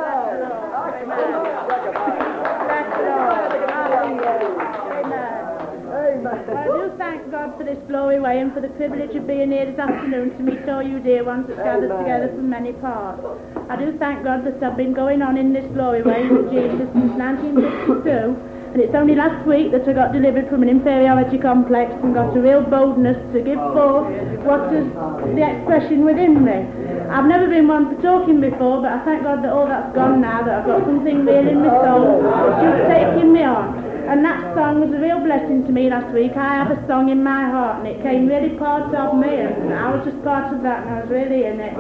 I 6.48 6.66
do 6.66 6.92
thank 6.98 7.30
God 7.30 7.58
for 7.58 7.64
this 7.66 7.78
glory 7.90 8.20
way 8.22 8.40
and 8.40 8.54
for 8.54 8.62
the 8.62 8.70
privilege 8.70 9.16
of 9.16 9.28
being 9.28 9.52
here 9.52 9.66
this 9.66 9.80
afternoon 9.80 10.32
to 10.38 10.44
meet 10.44 10.70
all 10.70 10.82
you 10.82 11.00
dear 11.00 11.26
ones 11.26 11.48
that 11.48 11.58
gathered 11.58 11.90
together 11.90 12.30
from 12.30 12.50
many 12.50 12.72
parts. 12.74 13.22
I 13.70 13.76
do 13.76 13.98
thank 13.98 14.24
God 14.24 14.46
that 14.46 14.64
I've 14.64 14.78
been 14.78 14.94
going 14.94 15.22
on 15.22 15.38
in 15.38 15.52
this 15.52 15.66
glory 15.74 16.04
way 16.04 16.26
with 16.30 16.52
Jesus 16.52 16.88
since 16.94 17.20
1962. 17.20 18.57
And 18.74 18.82
it's 18.82 18.94
only 18.94 19.16
last 19.16 19.46
week 19.48 19.72
that 19.72 19.88
I 19.88 19.94
got 19.94 20.14
delivered 20.14 20.50
from 20.50 20.62
an 20.62 20.70
inferiority 20.70 21.38
complex 21.38 21.94
and 22.04 22.14
got 22.14 22.36
a 22.36 22.40
real 22.40 22.62
boldness 22.62 23.18
to 23.34 23.42
give 23.42 23.58
forth 23.74 24.12
what 24.44 24.72
is 24.74 24.86
the 25.34 25.44
expression 25.44 26.06
within 26.06 26.44
me. 26.44 26.68
I've 27.10 27.26
never 27.26 27.48
been 27.48 27.68
one 27.68 27.96
for 27.96 28.02
talking 28.02 28.42
before, 28.42 28.82
but 28.82 28.92
I 28.92 29.00
thank 29.06 29.24
God 29.24 29.44
that 29.44 29.52
all 29.52 29.68
that's 29.68 29.96
gone 29.96 30.22
now, 30.22 30.44
that 30.44 30.62
I've 30.62 30.68
got 30.68 30.86
something 30.86 31.26
real 31.26 31.48
in 31.48 31.62
my 31.64 31.74
soul 31.82 32.22
that's 32.22 32.62
just 32.62 32.82
taking 32.92 33.34
me 33.34 33.44
on. 33.44 33.87
And 34.08 34.24
that 34.24 34.56
song 34.56 34.80
was 34.80 34.96
a 34.96 35.02
real 35.04 35.20
blessing 35.20 35.66
to 35.68 35.72
me 35.72 35.90
last 35.90 36.14
week. 36.14 36.32
I 36.38 36.56
have 36.56 36.72
a 36.72 36.80
song 36.88 37.10
in 37.10 37.24
my 37.24 37.44
heart, 37.52 37.84
and 37.84 37.88
it 37.88 38.02
came 38.02 38.28
really 38.28 38.56
part 38.56 38.96
of 38.96 39.20
me, 39.20 39.28
and 39.28 39.74
I 39.74 39.92
was 39.92 40.08
just 40.08 40.24
part 40.24 40.54
of 40.54 40.64
that, 40.64 40.88
and 40.88 40.96
I 40.96 41.02
was 41.04 41.10
really 41.12 41.44
in 41.44 41.60
it. 41.60 41.76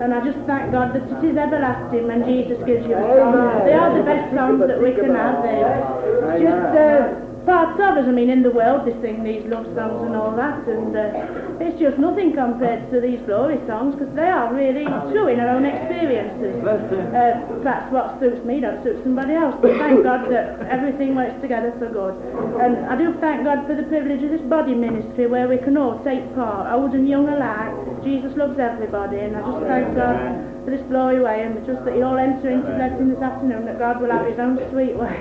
And 0.00 0.12
I 0.12 0.20
just 0.20 0.38
thank 0.44 0.72
God 0.72 0.92
that 0.92 1.08
it 1.08 1.24
is 1.24 1.36
everlasting 1.40 2.04
when 2.06 2.24
Jesus 2.28 2.60
gives 2.68 2.84
you 2.84 2.92
a 2.92 3.04
song. 3.16 3.64
They 3.64 3.72
are 3.72 3.96
the 3.96 4.04
best 4.04 4.28
songs 4.36 4.60
that 4.60 4.76
we 4.76 4.92
can 4.92 5.14
have. 5.16 5.40
They're 5.40 6.44
just 6.44 6.72
uh, 6.76 7.29
parts 7.46 7.80
of 7.80 7.96
us. 7.98 8.06
I 8.06 8.12
mean, 8.12 8.30
in 8.30 8.42
the 8.42 8.50
world 8.50 8.86
they 8.86 8.94
sing 9.00 9.24
these 9.24 9.44
love 9.46 9.66
songs 9.74 10.06
and 10.06 10.16
all 10.16 10.34
that, 10.36 10.66
and 10.68 10.92
uh, 10.96 11.64
it's 11.64 11.78
just 11.80 11.98
nothing 11.98 12.32
compared 12.32 12.90
to 12.92 13.00
these 13.00 13.20
glory 13.26 13.58
songs 13.66 13.96
because 13.96 14.12
they 14.14 14.28
are 14.28 14.52
really 14.52 14.84
true 15.12 15.28
in 15.28 15.40
our 15.40 15.56
own 15.56 15.64
experiences. 15.64 16.60
Uh, 16.64 17.60
that's 17.62 17.90
what 17.92 18.18
suits 18.20 18.44
me, 18.44 18.60
don't 18.60 18.82
suit 18.82 19.00
somebody 19.02 19.34
else. 19.34 19.56
But 19.60 19.76
thank 19.78 20.02
God 20.02 20.30
that 20.30 20.60
everything 20.68 21.14
works 21.14 21.40
together 21.40 21.72
for 21.78 21.88
good. 21.88 22.14
And 22.60 22.86
I 22.86 22.96
do 22.96 23.14
thank 23.20 23.44
God 23.44 23.66
for 23.66 23.74
the 23.74 23.84
privilege 23.84 24.22
of 24.22 24.30
this 24.30 24.44
body 24.48 24.74
ministry 24.74 25.26
where 25.26 25.48
we 25.48 25.58
can 25.58 25.76
all 25.76 26.02
take 26.04 26.22
part, 26.34 26.70
old 26.72 26.92
and 26.92 27.08
young 27.08 27.28
alike. 27.28 28.04
Jesus 28.04 28.32
loves 28.36 28.58
everybody, 28.58 29.18
and 29.20 29.36
I 29.36 29.40
just 29.40 29.66
thank 29.66 29.94
God 29.94 30.50
for 30.64 30.70
this 30.70 30.82
glory 30.88 31.20
way 31.20 31.42
and 31.42 31.54
just 31.66 31.84
that 31.84 31.96
you 31.96 32.04
all 32.04 32.18
enter 32.18 32.50
into 32.50 32.70
blessing 32.76 33.08
this 33.08 33.22
afternoon 33.22 33.64
that 33.66 33.78
God 33.78 34.00
will 34.00 34.10
have 34.10 34.26
his 34.26 34.38
own 34.38 34.58
sweet 34.70 34.96
way. 34.96 35.16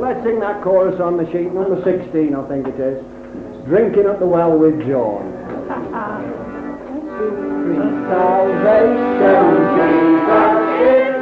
Let's 0.00 0.22
sing 0.24 0.40
that 0.40 0.62
chorus 0.62 1.00
on 1.00 1.16
the 1.16 1.26
sheet, 1.32 1.52
number 1.52 1.82
16 1.82 2.34
I 2.34 2.48
think 2.48 2.66
it 2.68 2.78
is. 2.78 3.02
drinking 3.66 4.06
at 4.06 4.20
the 4.20 4.26
well 4.26 4.56
with 4.56 4.78
John. 4.86 5.32
Salvation, 8.08 9.56
Jesus 9.76 10.56
is 10.86 11.15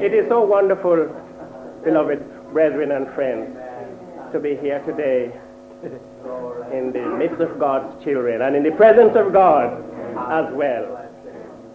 It 0.00 0.14
is 0.14 0.28
so 0.28 0.44
wonderful, 0.44 1.08
beloved 1.84 2.52
brethren 2.52 2.92
and 2.92 3.12
friends, 3.14 3.56
to 4.32 4.38
be 4.38 4.56
here 4.56 4.78
today 4.86 5.32
in 6.72 6.92
the 6.92 7.04
midst 7.18 7.40
of 7.40 7.58
God's 7.58 8.04
children 8.04 8.42
and 8.42 8.54
in 8.54 8.62
the 8.62 8.70
presence 8.72 9.16
of 9.16 9.32
God 9.32 9.82
as 10.30 10.52
well. 10.54 11.04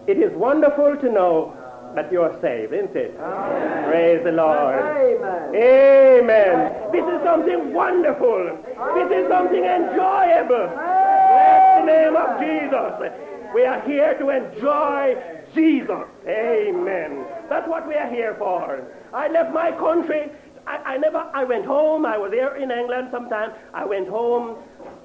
It 0.06 0.18
is 0.18 0.32
wonderful 0.32 0.96
to 0.96 1.08
know 1.10 1.56
that 1.94 2.10
you're 2.10 2.36
saved, 2.40 2.72
isn't 2.72 2.96
it? 2.96 3.14
Amen. 3.20 3.90
Praise 3.90 4.24
the 4.24 4.32
Lord. 4.32 4.74
Amen. 4.74 5.54
Amen. 5.54 6.92
This 6.92 7.04
is 7.04 7.22
something 7.24 7.72
wonderful. 7.72 8.58
This 8.94 9.10
is 9.12 9.28
something 9.28 9.64
enjoyable. 9.64 10.68
Bless 10.74 11.80
the 11.80 11.86
name 11.86 12.16
of 12.16 12.40
Jesus. 12.40 13.54
We 13.54 13.64
are 13.64 13.80
here 13.82 14.18
to 14.18 14.30
enjoy 14.30 15.16
Jesus. 15.54 16.08
Amen. 16.26 17.24
That's 17.48 17.68
what 17.68 17.86
we 17.86 17.94
are 17.94 18.10
here 18.10 18.34
for. 18.38 18.86
I 19.12 19.28
left 19.28 19.52
my 19.52 19.70
country. 19.72 20.30
I, 20.66 20.94
I 20.94 20.96
never, 20.96 21.18
I 21.34 21.44
went 21.44 21.66
home. 21.66 22.06
I 22.06 22.16
was 22.16 22.30
there 22.30 22.56
in 22.56 22.70
England 22.70 23.08
sometime. 23.10 23.52
I 23.74 23.84
went 23.84 24.08
home, 24.08 24.56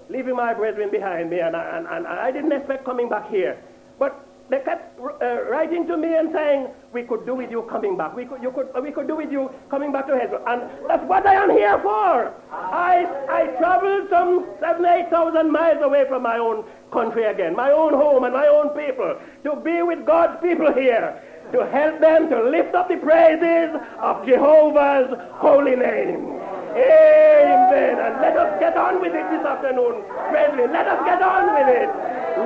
leaving 0.09 0.35
my 0.35 0.53
brethren 0.53 0.89
behind 0.89 1.29
me, 1.29 1.39
and 1.39 1.55
I, 1.55 1.77
and, 1.77 1.87
and 1.87 2.07
I 2.07 2.31
didn't 2.31 2.51
expect 2.51 2.85
coming 2.85 3.09
back 3.09 3.29
here. 3.29 3.61
But 3.97 4.25
they 4.49 4.59
kept 4.59 4.99
uh, 4.99 5.43
writing 5.51 5.85
to 5.87 5.95
me 5.95 6.15
and 6.15 6.31
saying, 6.31 6.69
we 6.91 7.03
could 7.03 7.23
do 7.25 7.35
with 7.35 7.51
you 7.51 7.61
coming 7.63 7.95
back. 7.95 8.15
We 8.15 8.25
could, 8.25 8.41
you 8.41 8.51
could, 8.51 8.69
we 8.81 8.91
could 8.91 9.05
do 9.05 9.15
with 9.15 9.31
you 9.31 9.51
coming 9.69 9.91
back 9.91 10.07
to 10.07 10.17
heaven. 10.17 10.39
And 10.47 10.63
that's 10.87 11.03
what 11.03 11.27
I 11.27 11.35
am 11.35 11.51
here 11.51 11.77
for. 11.83 12.33
I, 12.51 13.05
I 13.29 13.45
traveled 13.59 14.09
some 14.09 14.47
seven, 14.59 14.85
eight 14.85 15.09
thousand 15.11 15.51
miles 15.51 15.83
away 15.83 16.05
from 16.07 16.23
my 16.23 16.39
own 16.39 16.63
country 16.91 17.25
again, 17.25 17.55
my 17.55 17.71
own 17.71 17.93
home 17.93 18.23
and 18.23 18.33
my 18.33 18.47
own 18.47 18.69
people, 18.69 19.19
to 19.43 19.55
be 19.57 19.83
with 19.83 20.03
God's 20.05 20.41
people 20.41 20.73
here, 20.73 21.21
to 21.51 21.65
help 21.65 21.99
them 21.99 22.29
to 22.29 22.49
lift 22.49 22.75
up 22.75 22.89
the 22.89 22.97
praises 22.97 23.75
of 23.99 24.25
Jehovah's 24.25 25.09
holy 25.33 25.75
name. 25.75 26.39
Amen. 26.69 27.97
And 27.97 28.21
let 28.21 28.37
us 28.37 28.59
get 28.59 28.77
on 28.77 29.01
with 29.01 29.13
it 29.15 29.25
this 29.31 29.43
afternoon, 29.43 30.05
brethren. 30.29 30.71
Let 30.71 30.87
us 30.87 31.01
get 31.05 31.21
on 31.21 31.53
with 31.57 31.67
it. 31.67 31.89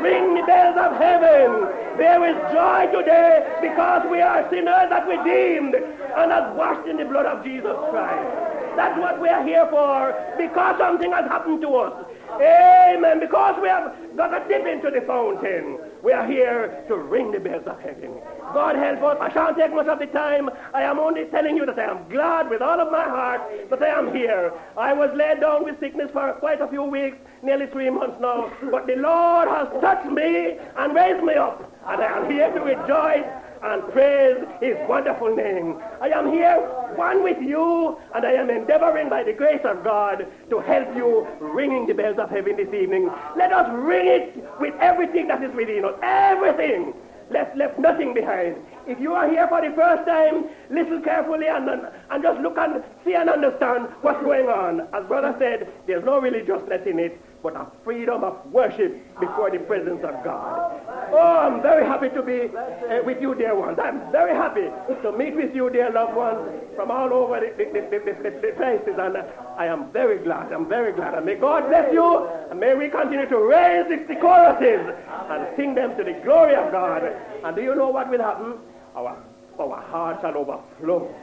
Ring 0.02 0.36
the 0.36 0.44
bells 0.48 0.78
of 0.80 0.96
heaven. 0.96 1.68
There 1.98 2.24
is 2.26 2.36
joy 2.54 2.88
today 2.98 3.44
because 3.62 4.08
we 4.10 4.22
are 4.22 4.50
sinners 4.50 4.89
that 4.89 5.06
redeemed 5.08 5.76
and 5.76 6.32
are 6.32 6.54
washed 6.56 6.88
in 6.88 6.98
the 6.98 7.06
blood 7.06 7.26
of 7.26 7.44
Jesus 7.44 7.76
Christ. 7.92 8.54
That's 8.76 8.98
what 8.98 9.22
we 9.22 9.30
are 9.30 9.46
here 9.46 9.68
for 9.70 10.16
because 10.38 10.78
something 10.80 11.12
has 11.12 11.26
happened 11.26 11.62
to 11.62 11.76
us. 11.76 12.06
Amen. 12.42 13.20
Because 13.20 13.60
we 13.62 13.68
have 13.68 13.94
got 14.16 14.34
a 14.34 14.48
dip 14.48 14.66
into 14.66 14.89
the 14.89 15.02
fountain. 15.06 15.78
We 16.04 16.12
are 16.12 16.28
here 16.28 16.84
to 16.89 16.98
ring 16.98 17.32
the 17.32 17.39
bells 17.39 17.66
of 17.66 17.80
heaven. 17.80 18.20
God 18.54 18.76
help 18.76 19.02
us. 19.04 19.18
I 19.22 19.32
shan't 19.32 19.58
take 19.58 19.74
much 19.74 19.88
of 19.88 20.00
the 20.00 20.08
time. 20.08 20.50
I 20.74 20.82
am 20.84 21.00
only 21.00 21.24
telling 21.26 21.56
you 21.56 21.66
that 21.66 21.80
I 21.80 21.86
am 21.86 22.10
glad 22.10 22.50
with 22.50 22.62
all 22.62 22.82
of 22.82 22.92
my 22.92 23.06
heart 23.06 23.70
that 23.70 23.82
I 23.82 23.88
am 23.88 24.13
here. 24.13 24.52
I 24.76 24.92
was 24.92 25.12
laid 25.16 25.39
down 25.39 25.63
with 25.63 25.80
sickness 25.80 26.12
for 26.12 26.34
quite 26.34 26.60
a 26.60 26.68
few 26.68 26.84
weeks, 26.84 27.16
nearly 27.42 27.68
three 27.68 27.89
months 27.89 28.18
now. 28.20 28.52
But 28.70 28.86
the 28.86 28.98
Lord 28.98 29.48
has 29.48 29.70
touched 29.80 30.12
me 30.12 30.58
and 30.76 30.94
raised 30.94 31.24
me 31.24 31.36
up. 31.36 31.72
And 31.88 32.02
I 32.02 32.18
am 32.18 32.30
here 32.30 32.52
to 32.52 32.60
rejoice 32.60 33.26
and 33.63 33.91
praise 33.91 34.38
his 34.60 34.76
wonderful 34.88 35.34
name. 35.36 35.82
I 36.02 36.10
am 36.10 36.32
here 36.32 36.56
one 36.95 37.23
with 37.23 37.41
you 37.41 37.97
and 38.13 38.26
I 38.26 38.34
am 38.34 38.49
endeavoring 38.49 39.10
by 39.10 39.23
the 39.23 39.34
grace 39.34 39.62
of 39.63 39.84
God 39.84 40.28
to 40.49 40.60
help 40.60 40.95
you 40.95 41.28
ringing 41.39 41.88
the 41.88 41.93
bells 41.93 42.19
of 42.19 42.30
heaven 42.30 42.58
this 42.58 42.73
evening. 42.73 43.10
Let 43.38 43.54
us 43.54 43.69
ring 43.73 44.08
it 44.08 44.43
with 44.60 44.73
everything 44.80 45.28
that 45.30 45.43
is 45.43 45.56
within 45.56 45.86
us. 45.86 45.95
Everything. 46.04 46.93
Let's 47.30 47.56
left 47.56 47.80
nothing 47.80 48.13
behind. 48.13 48.58
If 48.86 48.99
you 48.99 49.13
are 49.13 49.30
here 49.30 49.47
for 49.47 49.62
the 49.62 49.73
first 49.76 50.06
time, 50.06 50.45
listen 50.69 51.02
carefully 51.04 51.47
and, 51.47 51.88
and 52.13 52.21
just 52.21 52.39
look 52.41 52.58
and 52.58 52.84
see 53.04 53.15
and 53.15 53.30
understand 53.30 53.89
what's 54.02 54.23
going 54.23 54.47
on. 54.47 54.82
As 54.93 55.04
brother 55.08 55.36
said, 55.39 55.67
there's 55.88 56.06
no 56.06 56.21
religiousness 56.21 56.86
in 56.86 56.99
it 56.99 57.19
but 57.41 57.58
a 57.58 57.67
freedom 57.84 58.23
of 58.23 58.38
worship 58.52 58.95
before 59.19 59.52
the 59.52 59.60
presence 59.60 60.02
of 60.04 60.23
God. 60.23 60.80
Oh, 61.12 61.38
I'm 61.43 61.62
very 61.62 61.86
happy 61.86 62.08
to 62.10 62.23
be 62.23 62.56
uh, 62.56 63.04
with 63.04 63.21
you, 63.21 63.36
dear 63.36 63.54
ones. 63.54 63.78
I'm 63.84 64.10
very 64.13 64.34
happy 64.34 64.69
to 65.02 65.12
meet 65.12 65.36
with 65.36 65.54
you, 65.54 65.69
dear 65.69 65.91
loved 65.91 66.15
ones, 66.15 66.39
from 66.76 66.89
all 66.89 67.12
over 67.12 67.41
the, 67.41 67.52
the, 67.58 67.82
the, 67.91 68.39
the 68.39 68.54
places. 68.56 68.95
And 68.97 69.17
uh, 69.17 69.23
I 69.58 69.65
am 69.65 69.91
very 69.91 70.23
glad. 70.23 70.54
I'm 70.54 70.69
very 70.69 70.93
glad. 70.93 71.15
And 71.15 71.26
may 71.26 71.36
God 71.36 71.67
bless 71.67 71.91
you. 71.91 72.30
And 72.49 72.60
may 72.60 72.76
we 72.76 72.88
continue 72.89 73.28
to 73.28 73.38
raise 73.39 73.89
the 74.08 74.15
choruses 74.15 74.95
and 75.30 75.47
sing 75.58 75.76
them 75.76 75.97
to 75.97 76.04
the 76.04 76.13
glory 76.23 76.56
of 76.56 76.71
God. 76.71 77.04
And 77.43 77.56
do 77.58 77.62
you 77.62 77.76
know 77.76 77.89
what 77.89 78.10
will 78.10 78.21
happen? 78.21 78.54
Our, 78.95 79.17
our 79.60 79.82
hearts 79.82 80.21
shall 80.21 80.38
overflow 80.38 81.13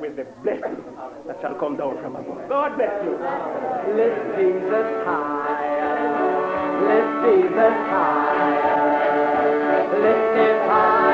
with 0.00 0.16
the 0.16 0.24
blessing 0.42 0.76
that 1.26 1.38
shall 1.40 1.54
come 1.54 1.76
down 1.76 1.96
from 2.02 2.16
above. 2.16 2.48
God 2.48 2.76
bless 2.76 3.04
you. 3.04 3.12
Lift 3.96 4.38
Jesus 4.38 4.88
higher. 5.04 6.18
Lift 6.86 7.12
Jesus 7.26 7.76
higher. 7.90 8.88
Lift 10.02 10.36
him 10.38 10.68
high 10.68 11.07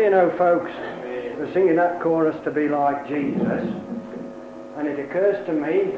You 0.00 0.08
know, 0.08 0.30
folks, 0.38 0.70
we're 1.36 1.52
singing 1.52 1.76
that 1.76 2.00
chorus 2.00 2.34
to 2.44 2.50
be 2.50 2.68
like 2.68 3.06
Jesus, 3.06 3.62
and 4.78 4.88
it 4.88 4.98
occurs 4.98 5.44
to 5.44 5.52
me 5.52 5.92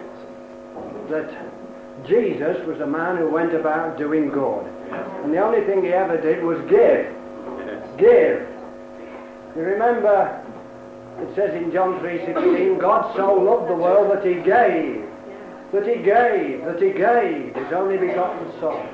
that 1.08 1.30
Jesus 2.04 2.66
was 2.66 2.80
a 2.80 2.86
man 2.86 3.16
who 3.16 3.30
went 3.30 3.54
about 3.54 3.96
doing 3.96 4.28
good. 4.28 4.66
And 5.22 5.32
the 5.32 5.38
only 5.38 5.64
thing 5.66 5.84
he 5.84 5.92
ever 5.92 6.20
did 6.20 6.42
was 6.42 6.58
give. 6.68 7.14
Give. 7.96 8.42
You 9.54 9.62
remember, 9.62 10.44
it 11.20 11.36
says 11.36 11.54
in 11.54 11.70
John 11.70 12.00
3.16, 12.00 12.80
God 12.80 13.14
so 13.14 13.34
loved 13.34 13.70
the 13.70 13.76
world 13.76 14.10
that 14.10 14.26
he 14.26 14.34
gave, 14.34 15.06
that 15.70 15.86
he 15.86 16.02
gave, 16.02 16.64
that 16.64 16.82
he 16.82 16.90
gave 16.90 17.54
his 17.54 17.72
only 17.72 17.98
begotten 17.98 18.50
Son, 18.58 18.84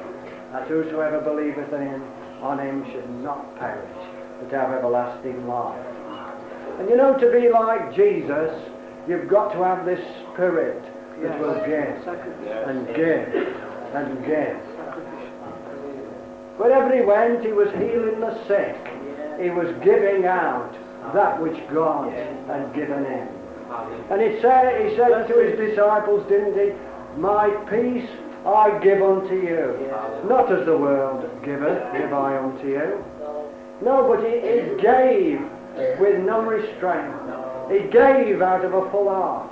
that 0.53 0.69
whosoever 0.69 1.23
believeth 1.23 1.73
in 1.73 1.81
him, 1.81 2.03
on 2.43 2.59
him 2.59 2.85
should 2.93 3.09
not 3.25 3.59
perish, 3.59 4.08
but 4.41 4.53
have 4.53 4.73
everlasting 4.73 5.47
life. 5.47 5.87
And 6.79 6.89
you 6.89 6.97
know, 6.97 7.17
to 7.19 7.33
be 7.33 7.49
like 7.49 7.95
Jesus, 7.95 8.71
you've 9.09 9.29
got 9.29 9.53
to 9.53 9.63
have 9.63 9.85
this 9.85 10.01
spirit 10.33 10.83
that 11.23 11.41
will 11.41 11.55
give 11.67 12.07
and 12.69 12.87
give 12.95 13.29
and 13.95 14.25
give. 14.25 14.57
Wherever 16.59 16.95
he 16.95 17.03
went, 17.03 17.45
he 17.45 17.53
was 17.53 17.69
healing 17.73 18.21
the 18.21 18.35
sick. 18.47 18.77
He 19.41 19.51
was 19.51 19.75
giving 19.85 20.27
out 20.27 20.77
that 21.15 21.41
which 21.41 21.57
God 21.73 22.13
had 22.47 22.75
given 22.75 23.05
him. 23.05 23.29
And 24.11 24.21
he 24.21 24.41
said, 24.41 24.89
he 24.89 24.97
said 24.97 25.27
to 25.29 25.35
his 25.35 25.59
disciples, 25.59 26.27
didn't 26.29 26.55
he? 26.55 26.73
My 27.21 27.49
peace 27.71 28.09
I 28.47 28.79
give 28.83 29.03
unto 29.03 29.35
you. 29.35 29.91
Not 30.29 30.51
as 30.53 30.65
the 30.65 30.77
world 30.77 31.29
giveth, 31.45 31.93
give 31.93 32.13
I 32.13 32.39
unto 32.39 32.69
you. 32.69 33.05
No, 33.83 34.09
but 34.09 34.25
he, 34.25 34.41
he 34.41 34.81
gave 34.81 35.41
with 36.01 36.19
no 36.25 36.43
restraint. 36.43 37.15
He 37.71 37.89
gave 37.91 38.43
out 38.43 38.65
of 38.65 38.75
a 38.75 38.91
full 38.91 39.09
heart. 39.09 39.51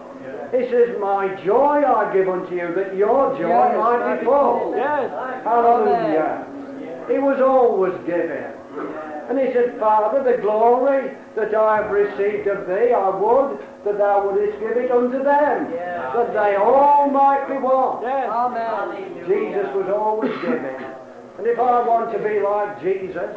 He 0.52 0.68
says, 0.70 0.96
My 1.00 1.28
joy 1.44 1.82
I 1.82 2.12
give 2.12 2.28
unto 2.28 2.54
you, 2.54 2.72
that 2.74 2.96
your 2.96 3.36
joy 3.38 3.48
Yes, 3.48 3.76
might 3.76 4.18
be 4.18 4.24
full. 4.24 4.74
Yes. 4.76 5.10
Hallelujah. 5.44 6.46
He 7.08 7.18
was 7.18 7.40
always 7.40 7.94
giving. 8.06 8.56
And 9.28 9.38
he 9.38 9.52
said, 9.52 9.78
Father, 9.78 10.22
the 10.22 10.40
glory 10.40 11.10
that 11.34 11.54
I 11.54 11.82
have 11.82 11.90
received 11.90 12.46
of 12.46 12.66
thee, 12.68 12.92
I 12.94 13.10
would 13.10 13.58
that 13.84 13.98
thou 13.98 14.26
wouldest 14.26 14.58
give 14.60 14.76
it 14.76 14.90
unto 14.90 15.18
them, 15.22 15.70
that 15.70 16.32
they 16.32 16.54
all 16.56 17.10
might 17.10 17.46
be 17.48 17.58
one. 17.58 18.02
Yes. 18.02 18.28
Amen. 18.30 19.26
Jesus 19.26 19.66
was 19.74 19.88
always 19.90 20.32
giving. 20.42 20.78
And 21.38 21.46
if 21.46 21.58
I 21.58 21.86
want 21.86 22.12
to 22.12 22.18
be 22.18 22.40
like 22.40 22.80
Jesus, 22.82 23.34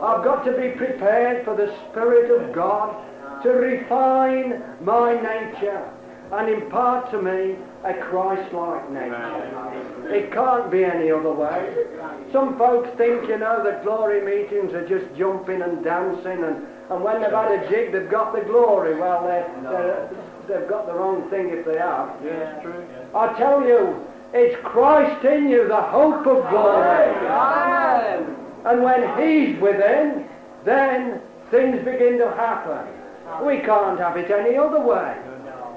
I've 0.00 0.24
got 0.24 0.44
to 0.44 0.52
be 0.52 0.70
prepared 0.76 1.44
for 1.44 1.56
the 1.56 1.74
Spirit 1.90 2.30
of 2.30 2.54
God 2.54 2.96
to 3.42 3.50
refine 3.50 4.62
my 4.80 5.14
nature 5.14 5.90
and 6.32 6.48
impart 6.50 7.10
to 7.10 7.22
me 7.22 7.56
a 7.84 7.94
Christ-like 7.94 8.90
nature. 8.90 10.10
It 10.10 10.32
can't 10.32 10.70
be 10.70 10.84
any 10.84 11.10
other 11.10 11.32
way. 11.32 11.86
Some 12.32 12.58
folks 12.58 12.90
think, 12.98 13.28
you 13.28 13.38
know, 13.38 13.62
that 13.64 13.82
glory 13.82 14.20
meetings 14.20 14.74
are 14.74 14.86
just 14.86 15.06
jumping 15.16 15.62
and 15.62 15.82
dancing, 15.82 16.44
and, 16.44 16.66
and 16.90 17.02
when 17.02 17.22
they've 17.22 17.30
had 17.30 17.52
a 17.52 17.68
jig, 17.70 17.92
they've 17.92 18.10
got 18.10 18.34
the 18.34 18.42
glory. 18.42 18.98
Well, 18.98 19.22
they're, 19.24 19.48
they're, 19.62 20.10
they've 20.48 20.68
got 20.68 20.86
the 20.86 20.94
wrong 20.94 21.28
thing 21.30 21.50
if 21.50 21.64
they 21.64 21.78
have. 21.78 22.10
Yes, 22.24 22.62
true. 22.62 22.84
I 23.14 23.32
tell 23.38 23.66
you, 23.66 24.04
it's 24.34 24.56
Christ 24.64 25.24
in 25.24 25.48
you, 25.48 25.66
the 25.66 25.80
hope 25.80 26.26
of 26.26 26.50
glory. 26.50 27.08
Amen. 27.26 28.36
And 28.68 28.82
when 28.82 29.00
He's 29.18 29.58
within, 29.60 30.28
then 30.64 31.20
things 31.50 31.78
begin 31.84 32.18
to 32.18 32.30
happen. 32.36 32.86
We 33.44 33.58
can't 33.60 33.98
have 33.98 34.16
it 34.16 34.30
any 34.30 34.56
other 34.56 34.80
way. 34.80 35.16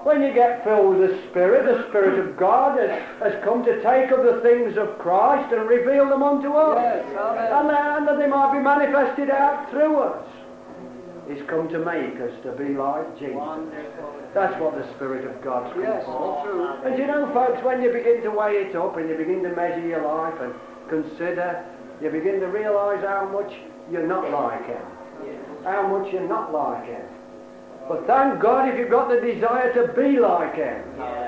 When 0.03 0.23
you 0.23 0.33
get 0.33 0.63
filled 0.63 0.97
with 0.97 1.11
the 1.11 1.29
Spirit, 1.29 1.65
the 1.65 1.87
Spirit 1.89 2.17
of 2.17 2.35
God 2.35 2.79
has, 2.79 2.89
has 3.21 3.43
come 3.43 3.63
to 3.65 3.81
take 3.83 4.09
of 4.09 4.23
the 4.25 4.41
things 4.41 4.75
of 4.75 4.97
Christ 4.97 5.53
and 5.53 5.69
reveal 5.69 6.09
them 6.09 6.23
unto 6.23 6.53
us. 6.53 6.77
Yes. 6.81 7.05
And, 7.53 7.69
that- 7.69 7.97
and 7.97 8.07
that 8.07 8.17
they 8.17 8.25
might 8.27 8.51
be 8.51 8.59
manifested 8.59 9.29
out 9.29 9.69
through 9.69 9.99
us. 9.99 10.27
He's 11.29 11.43
come 11.47 11.69
to 11.69 11.77
make 11.79 12.19
us 12.19 12.33
to 12.43 12.51
be 12.53 12.73
like 12.73 13.17
Jesus. 13.19 13.37
That's 14.33 14.59
what 14.59 14.75
the 14.75 14.91
Spirit 14.95 15.23
of 15.27 15.39
God's 15.43 15.71
come 15.73 15.83
Yes, 15.83 16.03
for. 16.05 16.81
And 16.83 16.97
you 16.97 17.05
know, 17.05 17.31
folks, 17.33 17.63
when 17.63 17.81
you 17.83 17.91
begin 17.91 18.21
to 18.23 18.31
weigh 18.31 18.63
it 18.67 18.75
up 18.75 18.97
and 18.97 19.07
you 19.07 19.15
begin 19.15 19.43
to 19.43 19.55
measure 19.55 19.85
your 19.85 20.01
life 20.01 20.33
and 20.41 20.53
consider, 20.89 21.63
you 22.01 22.09
begin 22.09 22.39
to 22.39 22.47
realize 22.47 23.03
how 23.03 23.29
much 23.31 23.53
you're 23.91 24.07
not 24.07 24.31
like 24.31 24.65
Him. 24.65 24.81
How 25.63 25.87
much 25.87 26.11
you're 26.11 26.27
not 26.27 26.51
like 26.51 26.85
Him. 26.85 27.05
But 27.87 28.07
thank 28.07 28.41
God 28.41 28.69
if 28.69 28.79
you've 28.79 28.89
got 28.89 29.09
the 29.09 29.21
desire 29.21 29.73
to 29.73 29.93
be 29.93 30.19
like 30.19 30.55
Him. 30.55 30.81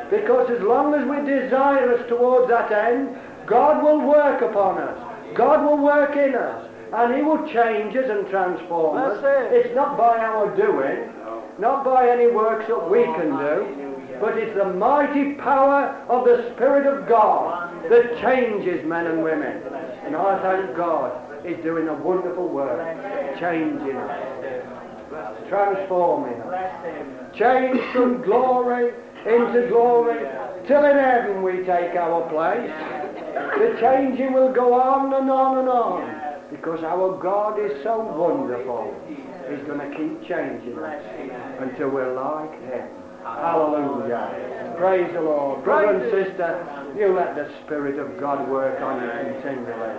Because 0.10 0.50
as 0.50 0.62
long 0.62 0.94
as 0.96 1.06
we're 1.08 1.26
desirous 1.26 2.08
towards 2.10 2.50
that 2.50 2.72
end, 2.72 3.16
God 3.46 3.84
will 3.84 4.02
work 4.08 4.42
upon 4.42 4.80
us. 4.80 4.98
God 5.36 5.66
will 5.66 5.78
work 5.78 6.16
in 6.16 6.36
us. 6.36 6.70
And 6.94 7.16
He 7.16 7.22
will 7.22 7.46
change 7.52 7.96
us 7.96 8.10
and 8.10 8.28
transform 8.30 8.98
us. 8.98 9.20
It. 9.22 9.66
It's 9.66 9.76
not 9.76 9.98
by 9.98 10.18
our 10.18 10.56
doing, 10.56 11.12
not 11.60 11.84
by 11.84 12.10
any 12.10 12.28
works 12.28 12.66
that 12.68 12.90
we 12.90 13.04
can 13.04 13.38
do, 13.38 14.18
but 14.22 14.38
it's 14.38 14.56
the 14.56 14.74
mighty 14.74 15.34
power 15.34 15.90
of 16.08 16.26
the 16.26 16.54
Spirit 16.54 16.86
of 16.86 17.10
God 17.10 17.74
that 17.90 18.22
changes 18.22 18.86
men 18.86 19.08
and 19.08 19.24
women. 19.24 19.62
And 20.06 20.16
I 20.16 20.42
thank 20.42 20.76
God 20.76 21.20
He's 21.46 21.58
doing 21.64 21.88
a 21.90 21.94
wonderful 21.94 22.48
work, 22.48 22.80
changing 23.40 23.98
us, 23.98 25.38
transforming 25.50 26.42
us. 26.42 27.36
Change 27.38 27.82
from 27.92 28.22
glory 28.22 28.94
into 29.26 29.68
glory, 29.70 30.20
till 30.68 30.84
in 30.86 30.98
heaven 30.98 31.42
we 31.44 31.58
take 31.66 31.96
our 31.96 32.30
place. 32.30 32.72
The 33.58 33.78
changing 33.80 34.34
will 34.34 34.52
go 34.54 34.74
on 34.74 35.14
and 35.14 35.30
on 35.30 35.58
and 35.60 35.70
on, 35.70 36.50
because 36.52 36.84
our 36.84 37.18
God 37.22 37.60
is 37.60 37.84
so 37.84 38.00
wonderful. 38.00 38.94
He's 39.50 39.66
going 39.66 39.80
to 39.80 39.90
keep 39.98 40.28
changing 40.28 40.78
us 40.80 41.04
until 41.60 41.90
we're 41.90 42.14
like 42.14 42.54
Him. 42.64 43.03
Hallelujah. 43.42 44.76
Praise 44.78 45.12
the 45.14 45.22
Lord. 45.22 45.64
Brother 45.64 46.00
and 46.00 46.12
sister, 46.12 46.94
you 46.98 47.14
let 47.14 47.36
the 47.36 47.50
Spirit 47.64 48.00
of 48.00 48.20
God 48.20 48.50
work 48.50 48.82
on 48.82 49.02
you 49.02 49.34
continually. 49.34 49.96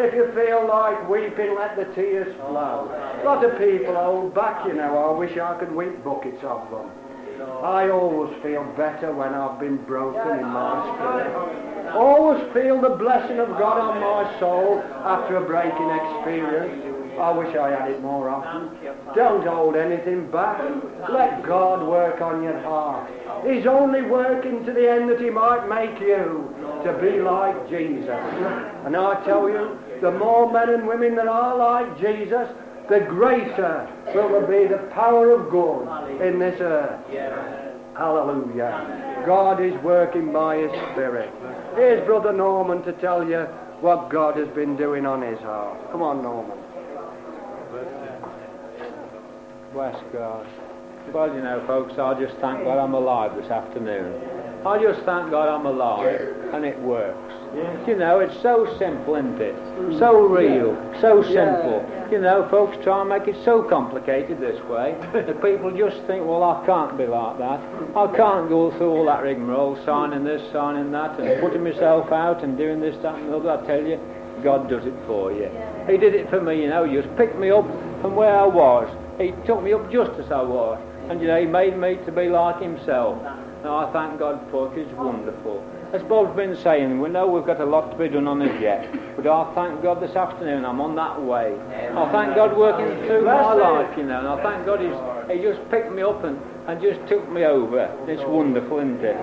If 0.00 0.14
you 0.14 0.32
feel 0.32 0.66
like 0.66 1.08
weeping, 1.08 1.54
let 1.54 1.76
the 1.76 1.84
tears 1.94 2.34
flow. 2.36 2.88
A 2.88 3.24
lot 3.24 3.44
of 3.44 3.58
people 3.58 3.94
hold 3.94 4.34
back, 4.34 4.66
you 4.66 4.74
know. 4.74 4.96
I 4.96 5.18
wish 5.18 5.36
I 5.36 5.58
could 5.58 5.74
weep 5.74 6.02
buckets 6.02 6.42
of 6.42 6.70
them. 6.70 6.90
I 7.62 7.90
always 7.90 8.32
feel 8.42 8.64
better 8.76 9.12
when 9.12 9.34
I've 9.34 9.58
been 9.58 9.76
broken 9.84 10.38
in 10.38 10.46
my 10.46 10.94
spirit. 10.96 11.94
Always 11.94 12.40
feel 12.54 12.80
the 12.80 12.96
blessing 12.96 13.38
of 13.38 13.48
God 13.58 13.78
on 13.80 14.00
my 14.00 14.38
soul 14.40 14.80
after 15.04 15.36
a 15.36 15.44
breaking 15.44 15.90
experience. 15.90 17.01
I 17.18 17.30
wish 17.32 17.54
I 17.56 17.70
had 17.70 17.90
it 17.90 18.00
more 18.02 18.28
often. 18.28 18.70
Don't 19.14 19.46
hold 19.46 19.76
anything 19.76 20.30
back. 20.30 20.60
Let 21.10 21.42
God 21.42 21.86
work 21.86 22.20
on 22.20 22.42
your 22.42 22.58
heart. 22.60 23.10
He's 23.46 23.66
only 23.66 24.02
working 24.02 24.64
to 24.64 24.72
the 24.72 24.90
end 24.90 25.10
that 25.10 25.20
He 25.20 25.30
might 25.30 25.68
make 25.68 26.00
you 26.00 26.54
to 26.84 26.98
be 27.00 27.20
like 27.20 27.68
Jesus. 27.68 28.08
And 28.84 28.96
I 28.96 29.22
tell 29.24 29.48
you, 29.48 29.78
the 30.00 30.10
more 30.10 30.50
men 30.52 30.70
and 30.70 30.86
women 30.86 31.14
that 31.16 31.28
are 31.28 31.56
like 31.56 32.00
Jesus, 32.00 32.48
the 32.88 33.00
greater 33.00 33.88
will 34.14 34.46
be 34.46 34.66
the 34.66 34.88
power 34.92 35.30
of 35.30 35.50
God 35.50 36.10
in 36.20 36.38
this 36.38 36.60
earth. 36.60 37.00
Hallelujah. 37.96 39.24
God 39.26 39.62
is 39.62 39.74
working 39.82 40.32
by 40.32 40.56
His 40.56 40.70
Spirit. 40.92 41.30
Here's 41.76 42.04
Brother 42.06 42.32
Norman 42.32 42.82
to 42.84 42.92
tell 42.94 43.28
you 43.28 43.46
what 43.82 44.10
God 44.10 44.36
has 44.38 44.48
been 44.54 44.76
doing 44.76 45.04
on 45.04 45.22
his 45.22 45.38
heart. 45.40 45.90
Come 45.90 46.02
on, 46.02 46.22
Norman. 46.22 46.56
Bless 49.72 49.96
God. 50.12 50.46
Well, 51.14 51.34
you 51.34 51.40
know, 51.40 51.64
folks, 51.66 51.98
I 51.98 52.18
just 52.20 52.36
thank 52.40 52.62
God 52.64 52.78
I'm 52.78 52.94
alive 52.94 53.34
this 53.40 53.50
afternoon. 53.50 54.20
I 54.66 54.80
just 54.80 55.02
thank 55.04 55.30
God 55.30 55.48
I'm 55.48 55.66
alive, 55.66 56.20
and 56.52 56.64
it 56.64 56.78
works. 56.80 57.34
You 57.88 57.96
know, 57.96 58.20
it's 58.20 58.40
so 58.42 58.76
simple, 58.78 59.16
isn't 59.16 59.40
it? 59.40 59.56
So 59.98 60.26
real, 60.26 60.76
so 61.00 61.22
simple. 61.22 61.84
You 62.12 62.20
know, 62.20 62.46
folks 62.50 62.76
try 62.84 63.00
and 63.00 63.08
make 63.08 63.26
it 63.26 63.42
so 63.44 63.62
complicated 63.62 64.40
this 64.40 64.62
way 64.68 64.94
that 65.12 65.42
people 65.42 65.70
just 65.76 65.96
think, 66.06 66.24
well, 66.24 66.44
I 66.44 66.64
can't 66.64 66.96
be 66.96 67.06
like 67.06 67.38
that. 67.38 67.60
I 67.96 68.06
can't 68.14 68.48
go 68.48 68.70
through 68.76 68.90
all 68.90 69.06
that 69.06 69.22
rigmarole, 69.22 69.82
signing 69.84 70.22
this, 70.22 70.42
signing 70.52 70.92
that, 70.92 71.18
and 71.18 71.40
putting 71.40 71.64
myself 71.64 72.12
out 72.12 72.44
and 72.44 72.56
doing 72.56 72.80
this, 72.80 72.94
that, 73.02 73.16
and 73.16 73.28
the 73.30 73.36
other. 73.36 73.50
I 73.50 73.66
tell 73.66 73.82
you, 73.82 73.98
God 74.44 74.68
does 74.68 74.84
it 74.84 74.94
for 75.06 75.32
you. 75.32 75.50
He 75.90 75.96
did 75.96 76.14
it 76.14 76.30
for 76.30 76.40
me, 76.40 76.62
you 76.62 76.68
know. 76.68 76.84
He 76.84 76.94
just 76.94 77.14
picked 77.16 77.36
me 77.36 77.50
up 77.50 77.66
from 78.00 78.14
where 78.14 78.36
I 78.38 78.46
was. 78.46 78.88
He 79.22 79.32
took 79.46 79.62
me 79.62 79.72
up 79.72 79.90
just 79.90 80.18
as 80.18 80.30
I 80.32 80.42
was. 80.42 80.78
And, 81.08 81.20
you 81.20 81.28
know, 81.28 81.40
He 81.40 81.46
made 81.46 81.76
me 81.78 81.96
to 82.06 82.12
be 82.12 82.28
like 82.28 82.60
Himself. 82.60 83.20
Now, 83.62 83.76
I 83.86 83.92
thank 83.92 84.18
God 84.18 84.44
for 84.50 84.72
it. 84.72 84.78
It's 84.78 84.92
wonderful. 84.94 85.64
as 85.92 86.02
Bob's 86.02 86.34
been 86.34 86.56
saying, 86.56 87.00
we 87.00 87.08
know 87.10 87.26
we've 87.26 87.46
got 87.46 87.60
a 87.60 87.64
lot 87.64 87.90
to 87.92 87.96
be 87.96 88.08
done 88.08 88.26
on 88.26 88.38
this 88.38 88.60
yet. 88.60 88.90
But 89.14 89.26
I 89.26 89.54
thank 89.54 89.82
God 89.82 90.00
this 90.02 90.16
afternoon 90.16 90.64
I'm 90.64 90.80
on 90.80 90.96
that 90.96 91.20
way. 91.22 91.54
I 91.94 92.10
thank 92.10 92.34
God 92.34 92.56
working 92.56 93.06
through 93.06 93.24
my 93.24 93.52
life, 93.52 93.96
you 93.96 94.04
know, 94.04 94.18
and 94.18 94.28
I 94.28 94.42
thank 94.42 94.66
God 94.66 94.80
he's, 94.80 95.36
he 95.36 95.42
just 95.42 95.60
picked 95.70 95.92
me 95.92 96.02
up 96.02 96.24
and, 96.24 96.40
and 96.66 96.80
just 96.80 97.06
took 97.08 97.30
me 97.30 97.44
over. 97.44 97.94
It's 98.08 98.22
wonderful, 98.24 98.78
isn't 98.78 99.04
it? 99.04 99.16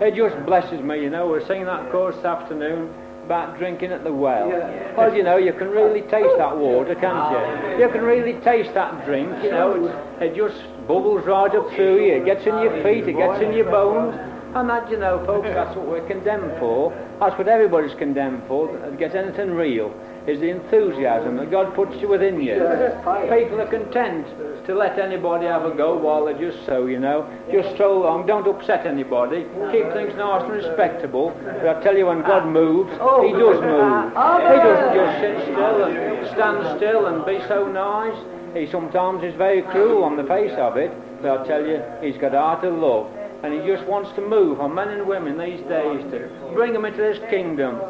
It 0.00 0.14
just 0.14 0.36
blesses 0.46 0.80
me, 0.82 1.02
you 1.02 1.10
know. 1.10 1.26
We're 1.28 1.46
singing 1.46 1.66
that 1.66 1.90
chorus 1.90 2.16
this 2.16 2.24
afternoon 2.24 2.92
about 3.32 3.56
drinking 3.56 3.92
at 3.92 4.04
the 4.04 4.12
well. 4.12 4.50
Because, 4.50 5.14
you 5.16 5.22
know, 5.22 5.38
you 5.38 5.54
can 5.54 5.70
really 5.70 6.02
taste 6.02 6.36
that 6.36 6.54
water, 6.54 6.94
can't 6.94 7.32
you? 7.32 7.38
Ah. 7.40 7.78
You 7.78 7.88
can 7.88 8.02
really 8.02 8.34
taste 8.40 8.74
that 8.74 9.06
drink, 9.06 9.30
you 9.42 9.50
know. 9.50 9.86
It, 10.20 10.22
it 10.22 10.36
just 10.36 10.60
bubbles 10.86 11.24
right 11.24 11.54
up 11.54 11.70
through 11.72 12.04
you. 12.04 12.12
It 12.16 12.26
gets 12.26 12.46
in 12.46 12.54
your 12.60 12.82
feet, 12.82 13.08
it 13.08 13.16
gets 13.16 13.42
in 13.42 13.54
your 13.54 13.70
bones. 13.70 14.14
And 14.54 14.68
that, 14.68 14.90
you 14.90 14.98
know, 14.98 15.24
folks, 15.24 15.48
that's 15.48 15.74
what 15.74 15.88
we're 15.88 16.06
condemned 16.06 16.58
for. 16.58 16.92
That's 17.20 17.38
what 17.38 17.48
everybody's 17.48 17.94
condemned 17.94 18.42
for, 18.46 18.68
to 18.68 18.96
get 18.98 19.14
anything 19.14 19.52
real, 19.52 19.88
is 20.26 20.40
the 20.40 20.50
enthusiasm 20.50 21.36
that 21.36 21.50
God 21.50 21.74
puts 21.74 21.96
you 22.00 22.08
within 22.08 22.40
you. 22.40 22.54
People 22.54 23.60
are 23.60 23.68
content 23.68 24.26
to 24.66 24.74
let 24.74 24.98
anybody 24.98 25.46
have 25.46 25.64
a 25.64 25.74
go 25.74 25.96
while 25.96 26.24
they're 26.24 26.38
just 26.38 26.64
so, 26.64 26.86
you 26.86 27.00
know. 27.00 27.28
Just 27.50 27.74
stroll 27.74 28.04
along, 28.04 28.26
don't 28.26 28.46
upset 28.46 28.86
anybody, 28.86 29.42
keep 29.72 29.92
things 29.92 30.14
nice 30.14 30.42
and 30.42 30.52
respectable. 30.52 31.30
But 31.44 31.76
I 31.76 31.82
tell 31.82 31.96
you, 31.96 32.06
when 32.06 32.22
God 32.22 32.46
moves, 32.46 32.92
He 32.92 33.32
does 33.32 33.58
move. 33.60 34.12
He 34.12 34.58
doesn't 34.62 34.94
just 34.94 35.20
sit 35.20 35.42
still 35.52 35.84
and 35.84 36.26
stand 36.28 36.76
still 36.78 37.06
and 37.06 37.26
be 37.26 37.40
so 37.48 37.66
nice. 37.66 38.16
He 38.54 38.70
sometimes 38.70 39.24
is 39.24 39.34
very 39.34 39.62
cruel 39.62 40.04
on 40.04 40.16
the 40.16 40.24
face 40.24 40.52
of 40.58 40.76
it, 40.76 40.92
but 41.22 41.40
I 41.40 41.46
tell 41.46 41.66
you, 41.66 41.82
He's 42.00 42.20
got 42.20 42.34
a 42.34 42.38
heart 42.38 42.64
of 42.64 42.74
love 42.74 43.10
and 43.42 43.52
he 43.52 43.66
just 43.66 43.84
wants 43.88 44.12
to 44.12 44.20
move 44.20 44.60
on 44.60 44.74
men 44.74 44.88
and 44.88 45.06
women 45.06 45.36
these 45.36 45.60
days 45.66 46.00
to 46.12 46.30
bring 46.54 46.72
them 46.72 46.84
into 46.84 46.98
this 46.98 47.18
kingdom. 47.28 47.80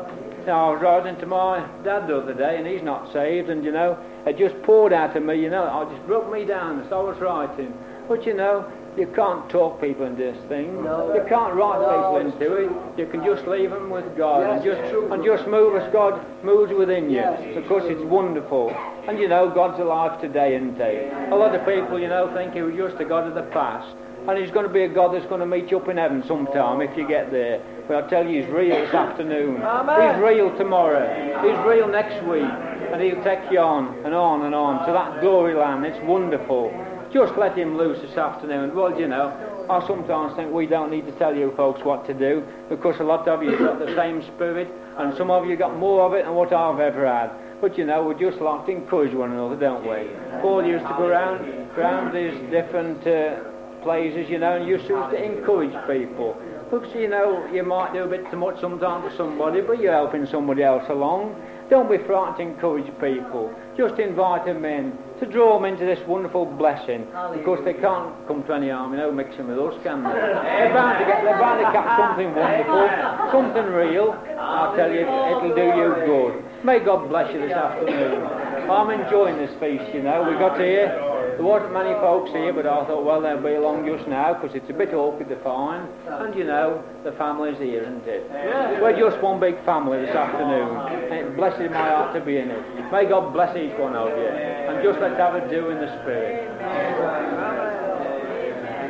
I 0.49 0.71
was 0.71 0.83
writing 0.83 1.17
to 1.21 1.27
my 1.27 1.61
dad 1.85 2.07
the 2.07 2.19
other 2.19 2.35
day, 2.35 2.57
and 2.59 2.67
he's 2.67 2.83
not 2.83 3.13
saved, 3.13 3.49
and 3.51 3.65
you 3.65 3.73
know, 3.73 3.99
it 4.27 4.39
just 4.39 4.61
poured 4.63 4.93
out 4.93 5.17
of 5.17 5.23
me, 5.23 5.41
you 5.41 5.51
know, 5.51 5.83
it 5.83 5.95
just 5.95 6.07
broke 6.07 6.31
me 6.33 6.45
down 6.45 6.81
as 6.81 6.93
I 6.93 7.01
was 7.01 7.19
writing. 7.19 7.73
But 8.09 8.27
you 8.27 8.35
know, 8.35 8.71
you 8.97 9.07
can't 9.07 9.49
talk 9.49 9.81
people 9.81 10.05
into 10.05 10.23
this 10.23 10.45
thing. 10.49 10.85
No. 10.85 11.15
You 11.15 11.25
can't 11.29 11.55
write 11.55 11.81
people 11.81 12.17
into 12.19 12.57
it. 12.57 12.99
You 12.99 13.07
can 13.07 13.25
just 13.25 13.47
leave 13.47 13.71
them 13.71 13.89
with 13.89 14.17
God 14.17 14.41
yes, 14.41 14.53
and 14.53 14.65
just 14.65 15.13
and 15.13 15.25
just 15.25 15.47
move 15.49 15.77
as 15.77 15.91
God 15.93 16.21
moves 16.45 16.73
within 16.73 17.09
you. 17.09 17.17
Yes, 17.17 17.41
because 17.55 17.85
it's 17.87 18.03
wonderful. 18.03 18.71
And 19.09 19.19
you 19.19 19.29
know, 19.29 19.51
God's 19.51 19.81
alive 19.81 20.21
today, 20.21 20.57
isn't 20.57 20.77
he? 20.77 21.31
A 21.33 21.37
lot 21.37 21.55
of 21.55 21.65
people, 21.67 21.99
you 21.99 22.09
know, 22.09 22.33
think 22.35 22.53
he 22.55 22.63
was 22.63 22.75
just 22.77 23.01
a 23.01 23.05
God 23.05 23.27
of 23.27 23.35
the 23.35 23.51
past. 23.51 23.97
And 24.29 24.39
he's 24.39 24.53
going 24.53 24.67
to 24.67 24.73
be 24.73 24.85
a 24.85 24.89
God 24.89 25.15
that's 25.15 25.27
going 25.27 25.41
to 25.41 25.47
meet 25.47 25.71
you 25.71 25.79
up 25.79 25.89
in 25.89 25.97
heaven 25.97 26.23
sometime 26.27 26.81
if 26.81 26.97
you 26.97 27.09
get 27.09 27.33
there. 27.33 27.61
But 27.89 28.05
I 28.05 28.09
tell 28.09 28.27
you, 28.27 28.43
he's 28.43 28.51
real 28.51 28.77
this 28.77 28.95
afternoon. 28.95 29.61
Amen. 29.63 30.15
He's 30.15 30.23
real 30.23 30.57
tomorrow. 30.57 31.07
He's 31.43 31.59
real 31.67 31.89
next 31.89 32.25
week. 32.27 32.45
And 32.45 33.03
he'll 33.03 33.23
take 33.25 33.51
you 33.51 33.59
on 33.59 34.05
and 34.05 34.15
on 34.15 34.43
and 34.43 34.55
on 34.55 34.87
to 34.87 34.93
that 34.93 35.21
glory 35.21 35.55
land. 35.55 35.85
It's 35.85 35.99
wonderful. 36.05 36.71
Just 37.13 37.37
let 37.37 37.59
him 37.59 37.77
loose 37.77 38.01
this 38.01 38.17
afternoon. 38.17 38.75
Well, 38.75 38.99
you 38.99 39.09
know, 39.09 39.67
I 39.69 39.85
sometimes 39.87 40.37
think 40.37 40.53
we 40.53 40.67
don't 40.67 40.91
need 40.91 41.07
to 41.07 41.13
tell 41.13 41.35
you 41.35 41.53
folks 41.57 41.85
what 41.85 42.07
to 42.07 42.15
do 42.15 42.47
because 42.69 43.01
a 43.01 43.05
lot 43.05 43.27
of 43.27 43.43
you 43.43 43.59
got 43.59 43.79
the 43.79 43.95
same 43.97 44.23
spirit 44.23 44.69
and 44.99 45.17
some 45.17 45.31
of 45.31 45.47
you 45.47 45.57
got 45.57 45.77
more 45.77 46.03
of 46.03 46.13
it 46.15 46.25
than 46.25 46.35
what 46.35 46.53
I've 46.53 46.81
ever 46.81 47.07
had. 47.07 47.31
But 47.61 47.77
you 47.79 47.85
know, 47.87 48.03
we 48.05 48.15
just 48.15 48.41
like 48.41 48.67
to 48.67 48.73
encourage 48.73 49.15
one 49.15 49.33
another, 49.33 49.57
don't 49.57 49.83
we? 49.83 50.09
Paul 50.41 50.65
used 50.67 50.85
to 50.85 50.95
go 50.97 51.07
around, 51.07 51.45
around 51.77 52.13
these 52.15 52.35
different 52.51 53.07
uh, 53.07 53.52
places, 53.83 54.29
you 54.31 54.39
know, 54.39 54.57
and 54.57 54.69
you 54.69 54.79
choose 54.79 54.89
to 54.89 55.23
encourage 55.23 55.75
people. 55.87 56.37
Because, 56.71 56.95
you 56.95 57.09
know, 57.09 57.47
you 57.53 57.63
might 57.63 57.93
do 57.93 58.05
a 58.05 58.09
bit 58.09 58.31
too 58.31 58.39
much 58.39 58.61
sometimes 58.61 59.11
for 59.11 59.17
somebody, 59.17 59.61
but 59.61 59.79
you're 59.79 59.93
helping 59.93 60.27
somebody 60.27 60.63
else 60.63 60.85
along. 60.89 61.37
Don't 61.69 61.91
be 61.91 61.99
frightened 62.05 62.37
to 62.37 62.43
encourage 62.43 62.89
people. 63.01 63.53
Just 63.77 63.99
invite 63.99 64.45
them 64.45 64.65
in 64.65 64.97
to 65.21 65.27
draw 65.27 65.57
them 65.57 65.65
into 65.65 65.85
this 65.85 66.01
wonderful 66.07 66.45
blessing. 66.45 67.07
Because 67.33 67.61
they 67.65 67.75
can't 67.75 68.13
come 68.27 68.43
to 68.45 68.53
any 68.55 68.71
harm, 68.71 68.93
you 68.93 68.99
know, 68.99 69.13
mixing 69.13 69.49
with 69.49 69.59
us, 69.59 69.75
can 69.83 70.03
they? 70.03 70.13
They're 70.13 70.73
bound 70.73 70.99
to 70.99 71.05
get, 71.05 71.25
they're 71.25 71.39
bound 71.39 71.61
to 71.61 71.73
catch 71.73 71.97
something 71.97 72.35
wonderful, 72.35 72.89
something 73.33 73.73
real. 73.73 74.13
I'll 74.41 74.77
tell 74.77 74.91
you, 74.91 75.05
it'll 75.05 75.55
do 75.55 75.69
you 75.77 75.95
good. 76.05 76.45
May 76.65 76.81
God 76.81 77.09
bless 77.09 77.33
you 77.33 77.41
this 77.41 77.53
afternoon. 77.53 78.23
I'm 78.71 78.91
enjoying 78.91 79.37
this 79.37 79.53
feast, 79.61 79.95
you 79.95 80.03
know. 80.03 80.25
We 80.29 80.39
got 80.39 80.59
here 80.59 81.12
there 81.37 81.43
wasn't 81.43 81.73
many 81.73 81.95
folks 82.01 82.31
here, 82.31 82.53
but 82.53 82.67
I 82.67 82.85
thought, 82.87 83.05
well, 83.05 83.21
they'll 83.21 83.43
be 83.43 83.55
along 83.55 83.87
just 83.87 84.07
now 84.09 84.35
because 84.35 84.55
it's 84.55 84.69
a 84.71 84.73
bit 84.73 84.93
awkward 84.95 85.29
to 85.29 85.37
find. 85.43 85.89
And 86.07 86.35
you 86.35 86.45
know, 86.45 86.83
the 87.05 87.13
family's 87.13 87.59
here, 87.59 87.83
isn't 87.83 88.07
it? 88.07 88.27
Yeah. 88.31 88.81
We're 88.81 88.99
just 88.99 89.21
one 89.23 89.41
big 89.41 89.63
family 89.65 90.01
this 90.01 90.15
afternoon. 90.15 90.77
And 91.11 91.29
it 91.29 91.37
blesses 91.37 91.71
my 91.71 91.89
heart 91.89 92.15
to 92.15 92.21
be 92.21 92.39
in 92.39 92.51
it. 92.51 92.93
May 92.93 93.07
God 93.07 93.33
bless 93.33 93.57
each 93.57 93.77
one 93.79 93.97
of 93.97 94.09
you. 94.09 94.27
And 94.27 94.83
just 94.83 95.01
let's 95.01 95.17
have 95.17 95.35
a 95.35 95.49
do 95.49 95.71
in 95.71 95.79
the 95.79 95.89
Spirit. 96.03 96.49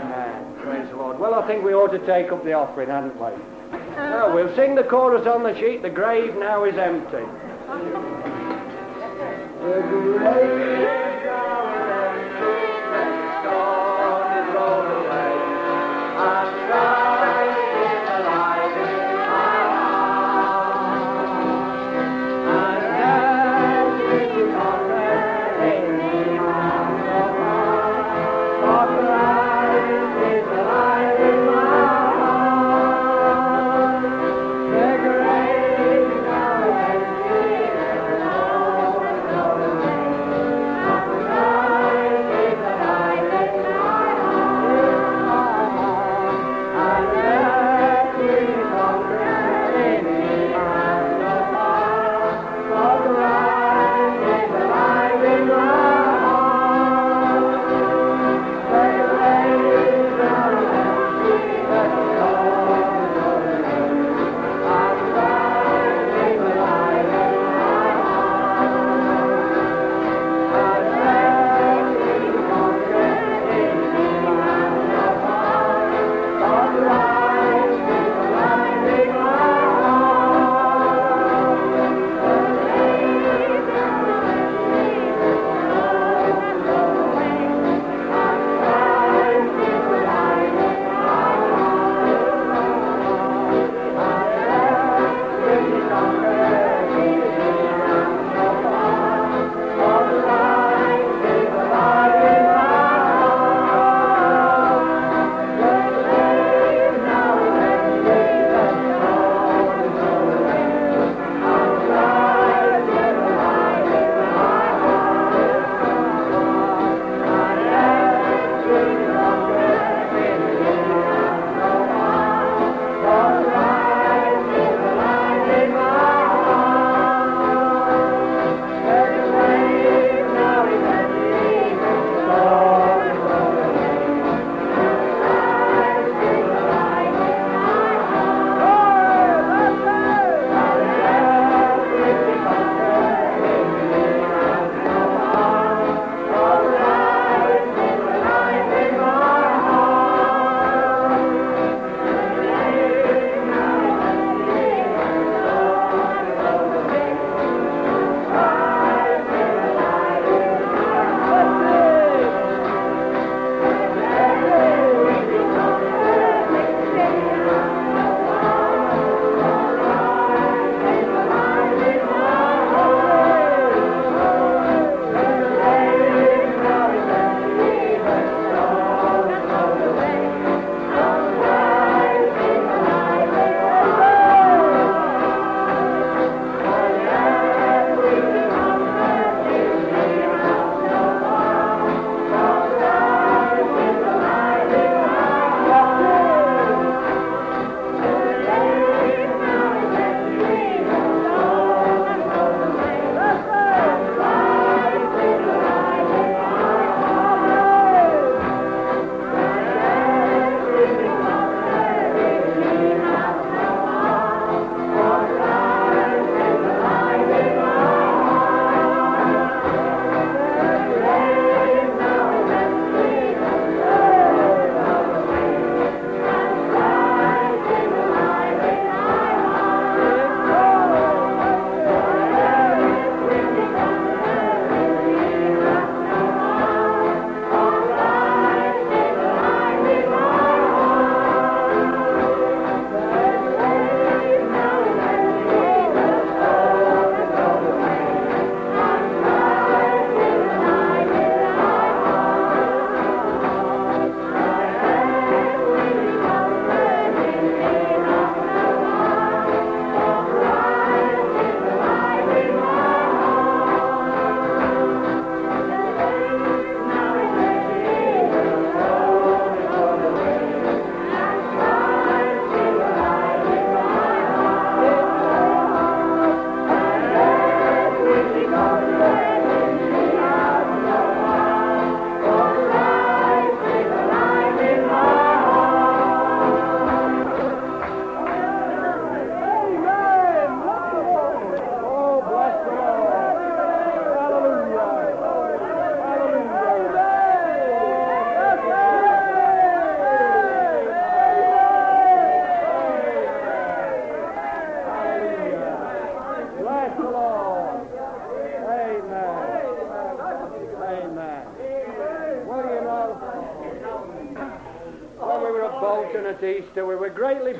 Amen. 0.01 0.55
Praise 0.61 0.88
the 0.90 0.97
Lord. 0.97 1.18
Well, 1.18 1.34
I 1.34 1.47
think 1.47 1.64
we 1.64 1.74
ought 1.74 1.93
to 1.93 1.99
take 2.07 2.32
up 2.32 2.45
the 2.45 2.53
offering, 2.53 2.88
hadn't 2.88 3.14
we? 3.14 3.30
Now, 3.97 4.34
we'll 4.34 4.55
sing 4.57 4.74
the 4.74 4.84
chorus 4.84 5.26
on 5.26 5.43
the 5.43 5.55
sheet. 5.59 5.82
The 5.82 5.90
grave 5.90 6.34
now 6.36 6.64
is 6.64 6.76
empty. 6.76 7.24
The 9.62 9.80
grave 10.18 11.22
Amen. 16.23 16.61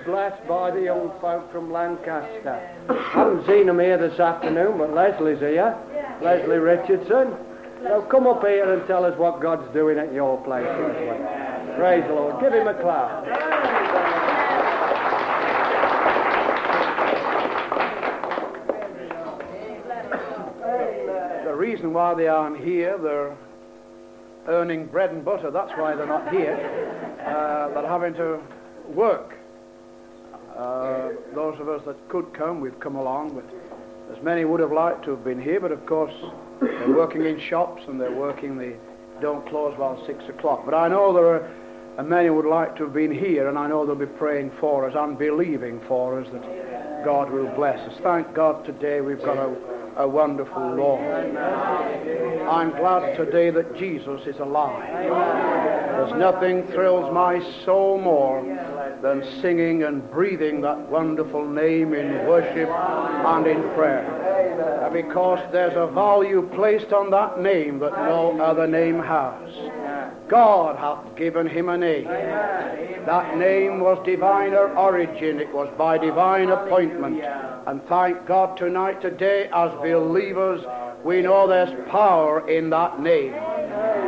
Blessed 0.05 0.47
by 0.49 0.71
the 0.71 0.83
young 0.83 1.13
folk 1.21 1.51
from 1.53 1.73
Lancaster. 1.73 2.71
haven't 2.89 3.47
seen 3.47 3.67
them 3.67 3.79
here 3.79 3.99
this 3.99 4.19
afternoon, 4.19 4.79
but 4.79 4.93
Leslie's 4.95 5.39
here. 5.41 5.77
Leslie 6.21 6.59
Richardson. 6.59 7.35
So 7.83 8.03
come 8.11 8.27
up 8.27 8.43
here 8.43 8.73
and 8.73 8.87
tell 8.87 9.05
us 9.05 9.19
what 9.19 9.41
God's 9.41 9.73
doing 9.73 9.99
at 9.99 10.13
your 10.13 10.43
place, 10.45 10.67
Leslie. 10.67 11.77
Praise 11.77 12.05
the 12.07 12.15
Lord. 12.15 12.41
Give 12.41 12.53
him 12.53 12.69
a 12.69 12.75
clap. 12.75 13.25
The 21.45 21.55
reason 21.55 21.93
why 21.93 22.15
they 22.15 22.29
aren't 22.29 22.59
here, 22.63 22.99
they're 22.99 23.37
earning 24.49 24.87
bread 24.87 25.11
and 25.11 25.25
butter. 25.25 25.51
That's 25.51 25.73
why 25.79 25.95
they're 25.95 26.07
not 26.07 26.31
here. 26.31 26.57
Uh, 27.27 27.69
they're 27.69 27.89
having 27.89 28.15
to 28.15 28.41
work. 28.89 29.22
That 31.87 32.09
could 32.09 32.33
come, 32.33 32.61
we've 32.61 32.79
come 32.79 32.95
along, 32.95 33.35
but 33.35 34.17
as 34.17 34.23
many 34.23 34.45
would 34.45 34.61
have 34.61 34.71
liked 34.71 35.05
to 35.05 35.11
have 35.11 35.25
been 35.25 35.43
here, 35.43 35.59
but 35.59 35.73
of 35.73 35.85
course 35.85 36.15
they're 36.61 36.95
working 36.95 37.25
in 37.25 37.41
shops 37.41 37.83
and 37.89 38.01
they're 38.01 38.15
working, 38.15 38.57
they 38.57 38.77
don't 39.21 39.45
close 39.49 39.77
while 39.77 40.05
six 40.07 40.23
o'clock. 40.29 40.65
But 40.65 40.75
I 40.75 40.87
know 40.87 41.13
there 41.13 41.27
are 41.27 41.51
uh, 41.99 42.03
many 42.05 42.31
would 42.31 42.47
like 42.47 42.77
to 42.77 42.85
have 42.85 42.93
been 42.93 43.11
here, 43.13 43.49
and 43.49 43.59
I 43.59 43.67
know 43.67 43.85
they'll 43.85 43.97
be 43.97 44.07
praying 44.07 44.53
for 44.61 44.89
us 44.89 44.95
and 44.97 45.19
believing 45.19 45.81
for 45.89 46.21
us 46.21 46.29
that 46.33 47.05
God 47.05 47.31
will 47.33 47.53
bless 47.57 47.81
us. 47.91 47.99
Thank 48.01 48.33
God 48.33 48.65
today 48.65 49.01
we've 49.01 49.19
got 49.19 49.37
a, 49.37 49.55
a 49.97 50.09
wonderful 50.09 50.75
Lord. 50.75 51.37
I'm 52.47 52.71
glad 52.71 53.17
today 53.17 53.51
that 53.51 53.77
Jesus 53.77 54.21
is 54.27 54.39
alive. 54.39 54.89
There's 54.89 56.13
nothing 56.19 56.67
thrills 56.69 57.13
my 57.13 57.41
soul 57.65 58.01
more 58.01 58.41
than 59.03 59.25
singing 59.41 59.83
and 59.83 60.09
breathing 60.11 60.61
that 60.61 60.79
wonderful 60.89 61.47
name 61.47 61.93
in 61.93 62.27
worship 62.27 62.69
and 62.69 63.47
in 63.47 63.63
prayer. 63.75 64.91
Because 64.93 65.41
there's 65.53 65.77
a 65.77 65.93
value 65.93 66.49
placed 66.55 66.93
on 66.93 67.11
that 67.11 67.41
name 67.41 67.81
that 67.81 67.93
no 67.93 68.41
other 68.41 68.67
name 68.67 69.01
has. 69.01 69.51
God 70.29 70.77
hath 70.77 71.17
given 71.17 71.49
him 71.49 71.69
a 71.69 71.77
name. 71.77 72.05
That 72.05 73.37
name 73.37 73.81
was 73.81 73.99
divine 74.07 74.55
origin. 74.55 75.41
It 75.41 75.53
was 75.53 75.69
by 75.77 75.99
divine 75.99 76.51
appointment. 76.51 77.23
And 77.67 77.83
thank 77.89 78.25
God 78.27 78.57
tonight, 78.57 79.01
today, 79.01 79.49
as 79.53 79.73
believers, 79.81 80.63
we 81.05 81.23
know 81.23 81.49
there's 81.49 81.75
power 81.91 82.49
in 82.49 82.71
that 82.71 83.01
name. 83.01 83.35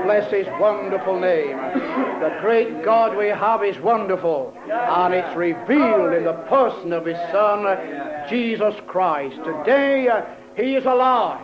Bless 0.04 0.30
his 0.30 0.46
wonderful 0.60 1.18
name. 1.18 1.56
The 1.56 2.36
great 2.42 2.84
God 2.84 3.16
we 3.16 3.28
have 3.28 3.64
is 3.64 3.78
wonderful, 3.78 4.54
and 4.70 5.14
it's 5.14 5.34
revealed 5.34 6.12
in 6.12 6.24
the 6.24 6.34
person 6.46 6.92
of 6.92 7.06
his 7.06 7.16
Son, 7.32 8.28
Jesus 8.28 8.74
Christ. 8.86 9.36
Today, 9.44 10.08
he 10.56 10.76
is 10.76 10.84
alive. 10.84 11.40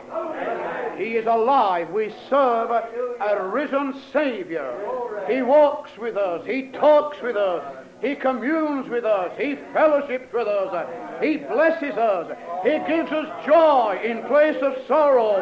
He 0.98 1.16
is 1.16 1.26
alive. 1.26 1.88
We 1.88 2.12
serve 2.28 2.70
a 2.70 3.48
risen 3.50 3.94
Savior. 4.12 5.24
He 5.26 5.40
walks 5.40 5.96
with 5.96 6.18
us. 6.18 6.44
He 6.46 6.68
talks 6.72 7.20
with 7.22 7.36
us. 7.36 7.64
He 8.02 8.14
communes 8.14 8.90
with 8.90 9.04
us. 9.06 9.32
He 9.38 9.56
fellowships 9.72 10.32
with 10.34 10.46
us. 10.46 10.86
He 11.20 11.36
blesses 11.36 11.96
us. 11.96 12.36
He 12.62 12.78
gives 12.88 13.12
us 13.12 13.46
joy 13.46 14.00
in 14.02 14.22
place 14.24 14.56
of 14.62 14.74
sorrow. 14.86 15.36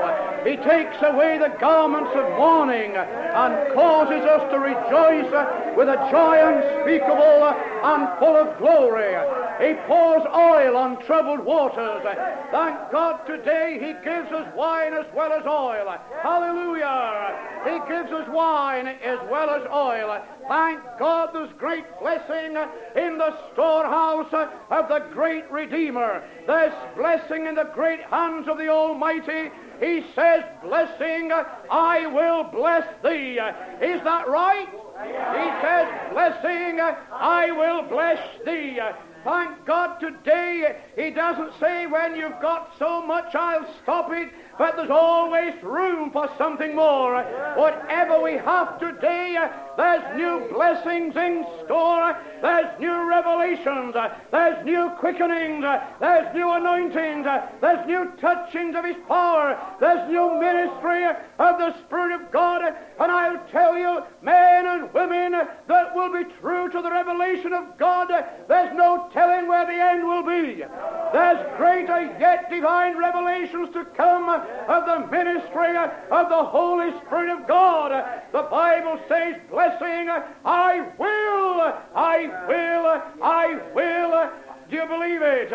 He 0.44 0.56
takes 0.56 0.96
away 1.02 1.38
the 1.38 1.54
garments 1.60 2.10
of 2.14 2.38
mourning 2.38 2.96
and 2.96 3.74
causes 3.74 4.24
us 4.24 4.50
to 4.52 4.58
rejoice 4.58 5.30
with 5.76 5.88
a 5.88 5.96
joy 6.10 6.38
unspeakable 6.38 7.54
and 7.84 8.18
full 8.18 8.36
of 8.36 8.58
glory. 8.58 9.14
He 9.60 9.74
pours 9.86 10.22
oil 10.32 10.76
on 10.76 11.04
troubled 11.04 11.40
waters. 11.40 12.02
Thank 12.50 12.92
God 12.92 13.26
today 13.26 13.78
He 13.80 13.92
gives 14.04 14.30
us 14.32 14.46
wine 14.54 14.94
as 14.94 15.06
well 15.14 15.32
as 15.32 15.44
oil. 15.46 15.96
Hallelujah. 16.22 17.36
He 17.64 17.92
gives 17.92 18.12
us 18.12 18.28
wine 18.28 18.86
as 18.86 19.18
well 19.30 19.50
as 19.50 19.66
oil. 19.72 20.22
Thank 20.48 20.80
God 20.98 21.30
there's 21.34 21.52
great 21.58 21.84
blessing 22.00 22.56
in 22.96 23.18
the 23.18 23.36
storehouse 23.52 24.32
of 24.70 24.88
the 24.88 25.00
great 25.12 25.50
Redeemer. 25.50 26.22
There's 26.46 26.72
blessing 26.96 27.46
in 27.46 27.54
the 27.54 27.70
great 27.74 28.00
hands 28.02 28.48
of 28.48 28.58
the 28.58 28.68
Almighty. 28.68 29.50
He 29.80 30.04
says, 30.14 30.44
Blessing, 30.62 31.30
I 31.70 32.06
will 32.06 32.44
bless 32.44 32.86
thee. 33.02 33.38
Is 33.82 34.02
that 34.04 34.28
right? 34.28 34.68
He 35.04 35.50
says, 35.62 36.12
Blessing, 36.12 36.80
I 36.80 37.50
will 37.52 37.82
bless 37.82 38.18
thee. 38.44 38.80
Thank 39.28 39.66
God 39.66 39.98
today 40.00 40.80
He 40.96 41.10
doesn't 41.10 41.52
say 41.60 41.86
when 41.86 42.16
you've 42.16 42.40
got 42.40 42.72
so 42.78 43.04
much 43.04 43.34
I'll 43.34 43.68
stop 43.82 44.10
it, 44.10 44.30
but 44.58 44.76
there's 44.76 44.90
always 44.90 45.54
room 45.62 46.10
for 46.10 46.28
something 46.36 46.74
more. 46.74 47.22
Whatever 47.56 48.20
we 48.20 48.32
have 48.32 48.78
today, 48.80 49.36
there's 49.76 50.16
new 50.16 50.48
blessings 50.52 51.14
in 51.16 51.46
store, 51.64 52.18
there's 52.42 52.80
new 52.80 53.08
revelations, 53.08 53.94
there's 54.32 54.64
new 54.64 54.90
quickenings, 54.98 55.64
there's 56.00 56.34
new 56.34 56.52
anointings, 56.52 57.24
there's 57.60 57.86
new 57.86 58.10
touchings 58.20 58.74
of 58.74 58.84
His 58.84 58.96
power, 59.06 59.56
there's 59.78 60.10
new 60.10 60.40
ministry 60.40 61.04
of 61.04 61.58
the 61.58 61.78
Spirit 61.84 62.20
of 62.20 62.32
God, 62.32 62.62
and 62.64 63.12
I'll 63.12 63.46
tell 63.50 63.78
you, 63.78 64.02
men 64.22 64.66
and 64.66 64.92
women 64.92 65.32
that 65.68 65.94
will 65.94 66.12
be 66.12 66.24
true 66.40 66.68
to 66.70 66.82
the 66.82 66.90
revelation 66.90 67.52
of 67.52 67.78
God, 67.78 68.08
there's 68.48 68.76
no 68.76 69.08
telling 69.12 69.46
where 69.46 69.66
the 69.66 69.72
end 69.72 70.04
will 70.06 70.24
be. 70.24 70.64
There's 71.12 71.56
greater 71.56 72.16
yet 72.18 72.50
divine 72.50 72.98
revelations 72.98 73.72
to 73.74 73.84
come 73.84 74.28
of 74.68 74.84
the 74.86 75.06
ministry 75.10 75.76
of 75.76 76.28
the 76.28 76.44
Holy 76.44 76.90
Spirit 77.06 77.30
of 77.30 77.48
God. 77.48 77.90
The 78.32 78.42
Bible 78.50 79.00
says, 79.08 79.36
blessing, 79.50 80.08
I 80.44 80.88
will, 80.98 81.72
I 81.94 82.26
will, 82.46 83.02
I 83.22 83.58
will. 83.74 84.30
Do 84.68 84.76
you 84.76 84.86
believe 84.86 85.22
it? 85.22 85.48
He 85.48 85.52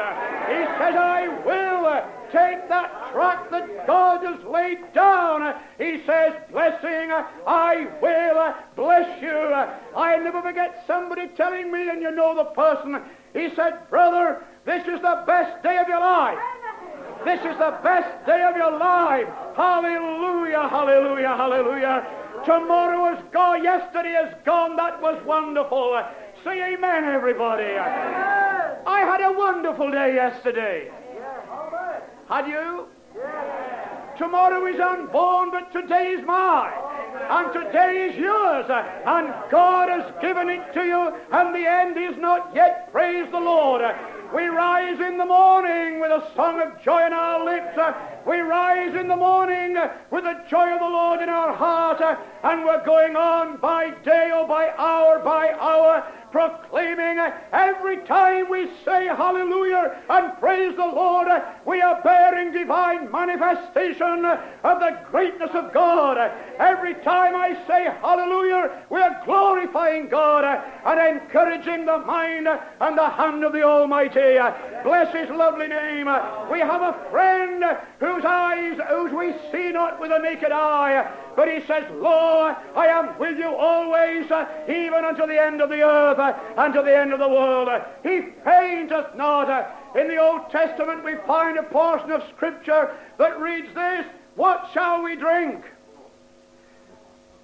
says, 0.79 0.95
I 0.95 1.27
will 1.45 2.03
take 2.31 2.67
that 2.67 3.11
track 3.11 3.51
that 3.51 3.85
God 3.85 4.25
has 4.25 4.43
laid 4.43 4.91
down. 4.95 5.53
He 5.77 6.01
says, 6.07 6.33
blessing, 6.51 7.11
I 7.45 7.87
will 8.01 8.55
bless 8.75 9.21
you. 9.21 9.29
I 9.95 10.17
never 10.17 10.41
forget 10.41 10.83
somebody 10.87 11.27
telling 11.37 11.71
me, 11.71 11.89
and 11.89 12.01
you 12.01 12.09
know 12.09 12.33
the 12.35 12.45
person, 12.45 13.03
he 13.33 13.53
said, 13.55 13.87
brother, 13.91 14.43
this 14.65 14.81
is 14.87 14.99
the 15.01 15.23
best 15.27 15.61
day 15.61 15.77
of 15.77 15.87
your 15.87 15.99
life. 15.99 16.39
This 17.25 17.39
is 17.39 17.57
the 17.57 17.79
best 17.83 18.25
day 18.25 18.43
of 18.43 18.55
your 18.57 18.77
life. 18.77 19.27
Hallelujah, 19.55 20.67
hallelujah, 20.67 21.35
hallelujah. 21.37 22.05
Tomorrow 22.45 23.15
is 23.15 23.23
gone. 23.31 23.63
Yesterday 23.63 24.13
is 24.27 24.33
gone. 24.45 24.75
That 24.75 25.01
was 25.01 25.23
wonderful. 25.25 26.01
Say 26.43 26.73
amen, 26.73 27.05
everybody. 27.05 27.77
I 27.77 28.99
had 28.99 29.21
a 29.21 29.31
wonderful 29.31 29.89
day 29.91 30.15
yesterday. 30.15 30.91
Had 32.27 32.47
you? 32.47 32.87
Tomorrow 34.17 34.65
is 34.65 34.79
unborn, 34.79 35.51
but 35.51 35.71
today 35.71 36.11
is 36.11 36.25
mine. 36.25 36.73
And 37.29 37.53
today 37.53 38.09
is 38.09 38.17
yours. 38.17 38.65
And 38.69 39.33
God 39.49 39.89
has 39.89 40.11
given 40.21 40.49
it 40.49 40.73
to 40.73 40.83
you, 40.83 41.13
and 41.31 41.55
the 41.55 41.65
end 41.65 41.97
is 41.97 42.19
not 42.19 42.53
yet. 42.53 42.91
Praise 42.91 43.31
the 43.31 43.39
Lord. 43.39 43.81
We 44.33 44.47
rise 44.47 44.99
in 44.99 45.17
the 45.17 45.25
morning 45.25 45.99
with 45.99 46.09
a 46.09 46.27
song 46.35 46.59
of 46.59 46.81
joy 46.81 47.05
in 47.05 47.13
our 47.13 47.45
lips. 47.45 47.77
We 48.25 48.39
rise 48.39 48.95
in 48.95 49.07
the 49.07 49.15
morning 49.15 49.75
with 50.09 50.23
the 50.23 50.43
joy 50.49 50.73
of 50.73 50.79
the 50.79 50.89
Lord 50.89 51.21
in 51.21 51.29
our 51.29 51.55
heart. 51.55 52.01
And 52.43 52.65
we're 52.65 52.83
going 52.83 53.15
on 53.15 53.57
by 53.57 53.91
day 54.03 54.31
or 54.33 54.47
by 54.47 54.71
hour 54.75 55.19
by 55.19 55.51
hour 55.51 56.03
proclaiming 56.33 57.19
every 57.53 57.97
time 58.07 58.49
we 58.49 58.67
say 58.83 59.05
hallelujah 59.05 59.95
and 60.09 60.35
praise 60.39 60.75
the 60.75 60.83
Lord, 60.83 61.27
we 61.63 61.79
are 61.79 62.01
bearing 62.01 62.51
divine 62.51 63.11
manifestation 63.11 64.25
of 64.25 64.79
the 64.79 64.99
greatness 65.11 65.51
of 65.53 65.71
God. 65.71 66.17
Every 66.57 66.95
time 66.95 67.35
I 67.35 67.53
say 67.67 67.83
hallelujah, 68.01 68.83
we 68.89 68.99
are 68.99 69.21
glorifying 69.25 70.09
God 70.09 70.43
and 70.43 71.21
encouraging 71.21 71.85
the 71.85 71.99
mind 71.99 72.47
and 72.47 72.97
the 72.97 73.09
hand 73.09 73.43
of 73.43 73.53
the 73.53 73.61
Almighty. 73.61 74.39
Bless 74.83 75.13
His 75.13 75.29
lovely 75.29 75.67
name. 75.67 76.07
We 76.51 76.59
have 76.61 76.81
a 76.81 77.09
friend 77.11 77.63
whose 77.99 78.25
eyes, 78.25 78.79
whose 78.89 79.13
we 79.13 79.35
see 79.51 79.71
not 79.71 80.01
with 80.01 80.09
the 80.09 80.17
naked 80.17 80.51
eye, 80.51 81.07
but 81.35 81.47
He 81.47 81.65
says, 81.65 81.85
Lord, 81.93 82.55
I 82.75 82.87
am 82.87 83.17
with 83.19 83.37
you 83.37 83.55
always, 83.55 84.29
uh, 84.29 84.45
even 84.67 85.05
unto 85.05 85.25
the 85.25 85.41
end 85.41 85.61
of 85.61 85.69
the 85.69 85.81
earth 85.81 86.19
uh, 86.19 86.37
and 86.57 86.73
to 86.73 86.81
the 86.81 86.95
end 86.95 87.13
of 87.13 87.19
the 87.19 87.29
world. 87.29 87.67
Uh, 87.69 87.85
he 88.03 88.21
fainteth 88.43 89.15
not. 89.15 89.49
In 89.95 90.07
the 90.07 90.17
Old 90.17 90.49
Testament 90.49 91.03
we 91.03 91.15
find 91.27 91.57
a 91.57 91.63
portion 91.63 92.11
of 92.11 92.23
Scripture 92.35 92.95
that 93.17 93.39
reads 93.39 93.73
this, 93.73 94.05
What 94.35 94.69
shall 94.73 95.03
we 95.03 95.15
drink? 95.15 95.63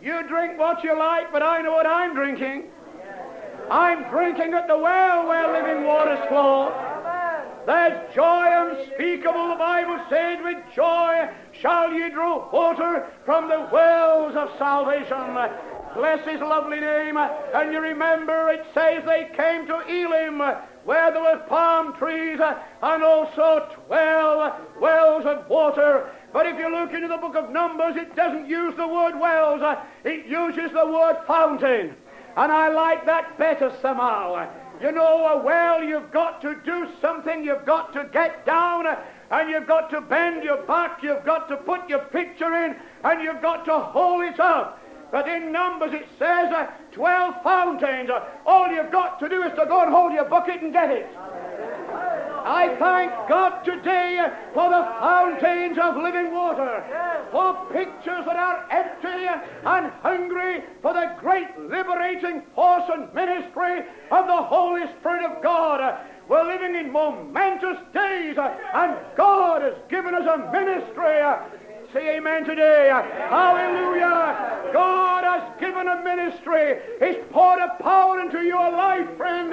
You 0.01 0.27
drink 0.27 0.57
what 0.57 0.83
you 0.83 0.97
like, 0.97 1.31
but 1.31 1.43
I 1.43 1.61
know 1.61 1.73
what 1.73 1.85
I'm 1.85 2.13
drinking. 2.13 2.65
I'm 3.69 4.09
drinking 4.09 4.53
at 4.53 4.67
the 4.67 4.77
well 4.77 5.27
where 5.27 5.51
living 5.51 5.85
waters 5.85 6.19
flow. 6.27 6.69
There's 7.65 8.15
joy 8.15 8.47
unspeakable, 8.51 9.49
the 9.49 9.55
Bible 9.55 9.99
said, 10.09 10.43
with 10.43 10.57
joy 10.75 11.29
shall 11.51 11.93
ye 11.93 12.09
draw 12.09 12.49
water 12.51 13.07
from 13.25 13.47
the 13.47 13.67
wells 13.71 14.35
of 14.35 14.49
salvation. 14.57 15.37
Bless 15.93 16.25
his 16.25 16.39
lovely 16.39 16.79
name. 16.79 17.17
And 17.17 17.71
you 17.71 17.79
remember 17.79 18.49
it 18.49 18.65
says 18.73 19.03
they 19.05 19.29
came 19.35 19.67
to 19.67 19.79
Elim 19.87 20.39
where 20.85 21.11
there 21.11 21.21
were 21.21 21.43
palm 21.47 21.93
trees 21.97 22.39
and 22.39 23.03
also 23.03 23.67
twelve 23.85 24.53
wells 24.79 25.25
of 25.25 25.47
water. 25.49 26.09
But 26.31 26.45
if 26.45 26.57
you 26.57 26.71
look 26.71 26.93
into 26.93 27.07
the 27.07 27.17
book 27.17 27.35
of 27.35 27.51
Numbers, 27.51 27.95
it 27.95 28.15
doesn't 28.15 28.47
use 28.47 28.75
the 28.75 28.87
word 28.87 29.19
wells, 29.19 29.61
it 30.03 30.25
uses 30.25 30.71
the 30.71 30.85
word 30.85 31.17
fountain. 31.27 31.95
And 32.37 32.51
I 32.51 32.69
like 32.69 33.05
that 33.05 33.37
better 33.37 33.75
somehow. 33.81 34.47
You 34.81 34.93
know, 34.93 35.27
a 35.27 35.43
well, 35.43 35.83
you've 35.83 36.11
got 36.11 36.41
to 36.41 36.55
do 36.63 36.87
something, 37.01 37.43
you've 37.43 37.65
got 37.65 37.91
to 37.93 38.09
get 38.13 38.45
down, 38.45 38.85
and 39.29 39.49
you've 39.49 39.67
got 39.67 39.89
to 39.89 39.99
bend 39.99 40.43
your 40.43 40.63
back, 40.63 41.03
you've 41.03 41.25
got 41.25 41.49
to 41.49 41.57
put 41.57 41.89
your 41.89 41.99
picture 41.99 42.55
in, 42.65 42.75
and 43.03 43.21
you've 43.21 43.41
got 43.41 43.65
to 43.65 43.77
hold 43.77 44.23
it 44.23 44.39
up. 44.39 44.79
But 45.11 45.27
in 45.27 45.51
Numbers 45.51 45.93
it 45.93 46.07
says 46.17 46.51
uh, 46.53 46.67
12 46.91 47.43
fountains. 47.43 48.09
Uh, 48.09 48.25
all 48.45 48.71
you've 48.71 48.91
got 48.91 49.19
to 49.19 49.27
do 49.27 49.41
is 49.43 49.51
to 49.57 49.65
go 49.65 49.81
and 49.81 49.91
hold 49.91 50.13
your 50.13 50.25
bucket 50.25 50.61
and 50.61 50.71
get 50.71 50.91
it. 50.91 51.09
I 52.45 52.75
thank 52.79 53.11
God 53.29 53.63
today 53.63 54.17
for 54.53 54.69
the 54.69 54.83
fountains 54.99 55.77
of 55.77 55.97
living 55.97 56.33
water, 56.33 56.83
for 57.31 57.53
pictures 57.71 58.25
that 58.25 58.35
are 58.35 58.65
empty 58.71 59.25
and 59.65 59.91
hungry 60.01 60.63
for 60.81 60.93
the 60.93 61.15
great 61.19 61.47
liberating 61.59 62.43
force 62.55 62.89
and 62.93 63.13
ministry 63.13 63.79
of 64.11 64.27
the 64.27 64.43
Holy 64.43 64.85
Spirit 64.99 65.25
of 65.25 65.43
God. 65.43 65.99
We're 66.27 66.45
living 66.45 66.75
in 66.75 66.91
momentous 66.91 67.77
days, 67.93 68.37
and 68.37 68.95
God 69.17 69.61
has 69.61 69.75
given 69.89 70.13
us 70.13 70.27
a 70.27 70.51
ministry 70.51 71.21
Say 71.93 72.17
amen 72.17 72.45
today. 72.45 72.89
Hallelujah. 73.29 74.69
God 74.71 75.23
has 75.23 75.59
given 75.59 75.87
a 75.87 76.03
ministry. 76.03 76.77
He's 76.99 77.17
poured 77.31 77.59
a 77.59 77.81
power 77.81 78.19
into 78.19 78.43
your 78.43 78.71
life, 78.71 79.07
friend. 79.17 79.51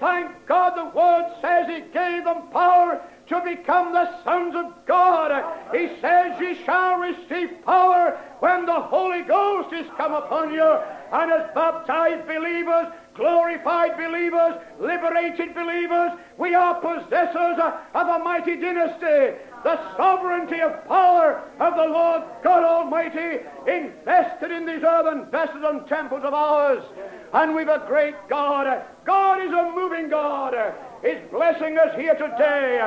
Thank 0.00 0.46
God 0.46 0.76
the 0.76 0.96
Word 0.96 1.32
says 1.40 1.66
He 1.68 1.80
gave 1.92 2.24
them 2.24 2.48
power 2.50 3.02
to 3.28 3.40
become 3.40 3.92
the 3.92 4.22
sons 4.24 4.54
of 4.54 4.86
God. 4.86 5.44
He 5.74 5.88
says, 6.00 6.40
Ye 6.40 6.54
shall 6.64 6.98
receive 6.98 7.64
power 7.64 8.18
when 8.40 8.64
the 8.66 8.80
Holy 8.80 9.22
Ghost 9.22 9.72
is 9.74 9.86
come 9.96 10.14
upon 10.14 10.52
you. 10.52 10.78
And 11.12 11.32
as 11.32 11.50
baptized 11.54 12.26
believers, 12.26 12.86
glorified 13.14 13.96
believers, 13.96 14.54
liberated 14.78 15.54
believers, 15.54 16.12
we 16.38 16.54
are 16.54 16.80
possessors 16.80 17.58
of 17.94 18.08
a 18.08 18.18
mighty 18.18 18.56
dynasty 18.56 19.38
the 19.64 19.96
sovereignty 19.96 20.60
of 20.60 20.86
power 20.86 21.42
of 21.58 21.74
the 21.74 21.84
Lord 21.84 22.22
God 22.42 22.64
Almighty 22.64 23.40
invested 23.66 24.50
in 24.50 24.66
these 24.66 24.82
earthen 24.82 25.30
vessels 25.30 25.64
and 25.64 25.86
temples 25.86 26.22
of 26.24 26.32
ours. 26.32 26.82
And 27.32 27.54
we've 27.54 27.68
a 27.68 27.84
great 27.86 28.14
God. 28.28 28.82
God 29.04 29.40
is 29.42 29.52
a 29.52 29.72
moving 29.74 30.08
God. 30.08 30.54
He's 31.02 31.18
blessing 31.30 31.78
us 31.78 31.94
here 31.96 32.14
today. 32.14 32.80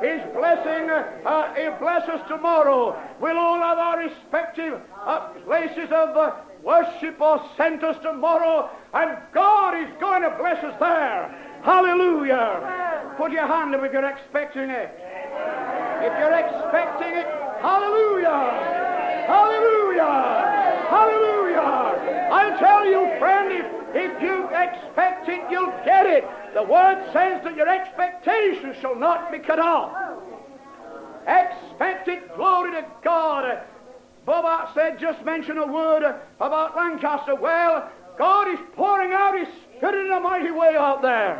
He's 0.00 0.34
blessing, 0.34 0.88
uh, 0.88 1.54
He'll 1.54 1.78
bless 1.78 2.08
us 2.08 2.26
tomorrow. 2.28 2.98
We'll 3.20 3.36
all 3.36 3.58
have 3.58 3.78
our 3.78 3.98
respective 3.98 4.80
uh, 5.04 5.28
places 5.44 5.90
of 5.92 6.16
uh, 6.16 6.36
worship 6.62 7.20
or 7.20 7.44
centers 7.56 7.96
tomorrow, 8.02 8.70
and 8.94 9.18
God 9.32 9.74
is 9.76 9.90
going 10.00 10.22
to 10.22 10.30
bless 10.38 10.62
us 10.64 10.76
there. 10.80 11.60
Hallelujah. 11.62 13.14
Put 13.18 13.32
your 13.32 13.46
hand 13.46 13.74
up 13.74 13.82
if 13.84 13.92
you're 13.92 14.08
expecting 14.08 14.70
it. 14.70 15.07
If 16.00 16.18
you're 16.18 16.34
expecting 16.34 17.16
it, 17.16 17.26
hallelujah! 17.60 18.76
Hallelujah! 19.26 20.86
Hallelujah! 20.88 22.28
I'll 22.30 22.58
tell 22.58 22.84
you, 22.86 23.18
friend, 23.18 23.52
if, 23.52 23.66
if 23.94 24.22
you 24.22 24.46
expect 24.48 25.28
it, 25.28 25.42
you'll 25.50 25.72
get 25.84 26.06
it. 26.06 26.24
The 26.54 26.62
word 26.62 27.04
says 27.12 27.42
that 27.44 27.56
your 27.56 27.68
expectations 27.68 28.76
shall 28.80 28.96
not 28.96 29.30
be 29.30 29.38
cut 29.38 29.58
off. 29.58 29.92
Expect 31.26 32.08
it, 32.08 32.34
glory 32.36 32.70
to 32.72 32.86
God. 33.02 33.60
Bob 34.24 34.74
said, 34.74 34.98
just 34.98 35.24
mention 35.24 35.58
a 35.58 35.66
word 35.66 36.02
about 36.38 36.76
Lancaster. 36.76 37.34
Well, 37.34 37.90
God 38.18 38.48
is 38.48 38.58
pouring 38.76 39.12
out 39.12 39.38
His 39.38 39.48
Spirit 39.76 40.06
in 40.06 40.12
a 40.12 40.20
mighty 40.20 40.50
way 40.50 40.76
out 40.76 41.00
there. 41.00 41.36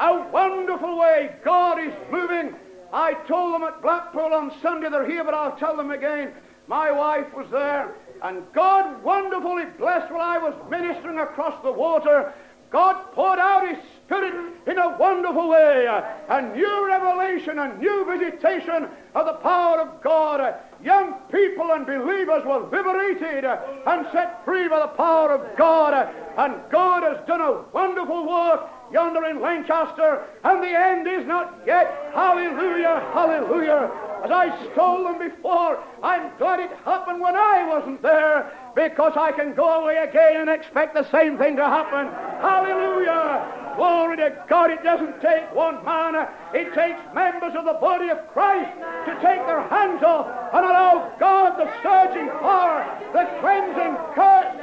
A 0.00 0.28
wonderful 0.32 0.98
way. 0.98 1.34
God 1.44 1.78
is 1.78 1.92
moving 2.10 2.54
I 2.92 3.14
told 3.26 3.54
them 3.54 3.62
at 3.62 3.80
Blackpool 3.80 4.34
on 4.34 4.52
Sunday, 4.60 4.90
they're 4.90 5.08
here, 5.08 5.24
but 5.24 5.34
I'll 5.34 5.56
tell 5.56 5.76
them 5.76 5.90
again. 5.90 6.32
My 6.68 6.92
wife 6.92 7.32
was 7.34 7.48
there, 7.50 7.94
and 8.22 8.44
God 8.52 9.02
wonderfully 9.02 9.64
blessed 9.78 10.12
while 10.12 10.20
I 10.20 10.38
was 10.38 10.54
ministering 10.70 11.18
across 11.18 11.60
the 11.62 11.72
water. 11.72 12.32
God 12.70 13.12
poured 13.12 13.38
out 13.38 13.68
His 13.68 13.78
Spirit 14.06 14.54
in 14.66 14.78
a 14.78 14.96
wonderful 14.96 15.48
way. 15.48 15.86
A 15.86 16.42
new 16.54 16.86
revelation, 16.86 17.58
a 17.58 17.76
new 17.76 18.04
visitation 18.06 18.88
of 19.14 19.26
the 19.26 19.34
power 19.34 19.80
of 19.80 20.02
God. 20.02 20.54
Young 20.82 21.14
people 21.30 21.72
and 21.72 21.84
believers 21.84 22.44
were 22.46 22.60
liberated 22.60 23.44
and 23.44 24.06
set 24.12 24.42
free 24.44 24.68
by 24.68 24.80
the 24.80 24.88
power 24.88 25.32
of 25.32 25.56
God. 25.58 26.14
And 26.38 26.54
God 26.70 27.02
has 27.02 27.26
done 27.26 27.42
a 27.42 27.62
wonderful 27.72 28.26
work 28.26 28.70
yonder 28.92 29.24
in 29.26 29.40
Lancaster, 29.40 30.24
and 30.44 30.62
the 30.62 30.68
end 30.68 31.06
is 31.08 31.26
not 31.26 31.60
yet. 31.66 32.10
Hallelujah, 32.14 33.00
hallelujah. 33.12 33.90
As 34.24 34.30
I 34.30 34.50
told 34.74 35.06
them 35.06 35.18
before, 35.18 35.82
I'm 36.02 36.30
glad 36.38 36.60
it 36.60 36.70
happened 36.84 37.20
when 37.20 37.34
I 37.34 37.66
wasn't 37.66 38.02
there 38.02 38.52
because 38.76 39.14
I 39.16 39.32
can 39.32 39.54
go 39.54 39.82
away 39.82 39.96
again 39.96 40.40
and 40.40 40.50
expect 40.50 40.94
the 40.94 41.10
same 41.10 41.38
thing 41.38 41.56
to 41.56 41.64
happen. 41.64 42.06
Hallelujah. 42.40 43.61
Glory 43.76 44.16
to 44.18 44.44
God, 44.48 44.70
it 44.70 44.82
doesn't 44.82 45.20
take 45.20 45.54
one 45.54 45.84
man, 45.84 46.14
it 46.54 46.74
takes 46.74 47.00
members 47.14 47.54
of 47.56 47.64
the 47.64 47.78
body 47.80 48.08
of 48.08 48.18
Christ 48.32 48.70
to 49.06 49.14
take 49.14 49.44
their 49.46 49.66
hands 49.68 50.02
off 50.02 50.26
and 50.52 50.64
allow 50.64 51.12
God, 51.18 51.58
the 51.58 51.70
surging 51.82 52.28
power, 52.40 52.84
the 53.12 53.24
cleansing, 53.40 53.96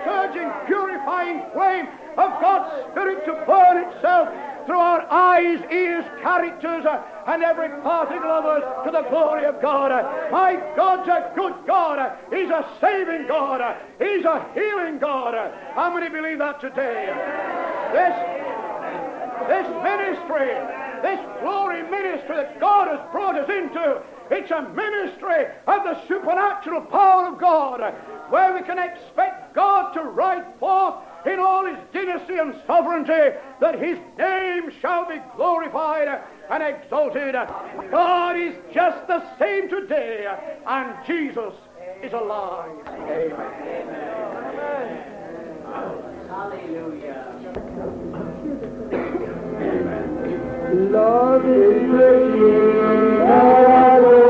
surging, 0.05 0.49
purifying 0.67 1.41
flame 1.53 1.87
of 2.17 2.41
God's 2.41 2.91
Spirit 2.91 3.25
to 3.25 3.33
burn 3.45 3.77
itself 3.77 4.29
through 4.65 4.79
our 4.79 5.01
eyes, 5.11 5.59
ears, 5.71 6.05
characters, 6.21 6.85
uh, 6.85 7.01
and 7.25 7.41
every 7.41 7.69
particle 7.81 8.29
of 8.29 8.45
us 8.45 8.85
to 8.85 8.91
the 8.91 9.01
glory 9.09 9.45
of 9.45 9.59
God. 9.61 9.91
Uh, 9.91 10.29
my 10.31 10.55
God's 10.75 11.09
a 11.09 11.31
good 11.35 11.55
God. 11.65 11.97
Uh, 11.97 12.15
he's 12.29 12.49
a 12.49 12.63
saving 12.79 13.27
God. 13.27 13.61
Uh, 13.61 13.73
he's 13.97 14.25
a 14.25 14.45
healing 14.53 14.99
God. 14.99 15.33
How 15.73 15.91
many 15.91 16.09
believe 16.09 16.37
that 16.37 16.61
today? 16.61 17.07
This, 17.93 18.48
this 19.47 19.67
ministry, 19.83 20.51
this 21.01 21.19
glory 21.41 21.83
ministry 21.83 22.35
that 22.35 22.59
God 22.59 22.87
has 22.87 22.99
brought 23.11 23.35
us 23.35 23.49
into, 23.49 24.01
it's 24.31 24.51
a 24.51 24.61
ministry 24.69 25.45
of 25.67 25.83
the 25.83 26.07
supernatural 26.07 26.81
power 26.81 27.27
of 27.27 27.39
God 27.39 27.81
where 28.29 28.53
we 28.53 28.61
can 28.61 28.77
expect 28.77 29.55
God 29.55 29.91
to 29.93 30.03
ride 30.03 30.45
forth 30.59 30.95
in 31.25 31.39
all 31.39 31.65
his 31.65 31.77
dynasty 31.91 32.37
and 32.37 32.55
sovereignty, 32.65 33.35
that 33.59 33.79
his 33.79 33.97
name 34.17 34.71
shall 34.81 35.07
be 35.07 35.19
glorified 35.35 36.21
and 36.49 36.63
exalted. 36.63 37.35
God 37.91 38.37
is 38.37 38.55
just 38.73 39.07
the 39.07 39.23
same 39.37 39.67
today, 39.69 40.27
and 40.65 40.95
Jesus 41.05 41.53
is 42.03 42.13
alive. 42.13 42.71
Amen. 42.87 43.33
Amen. 44.35 45.19
Hallelujah. 46.29 47.25
Love 50.71 51.45
is 51.45 51.91
the 51.91 52.09
King 52.37 54.28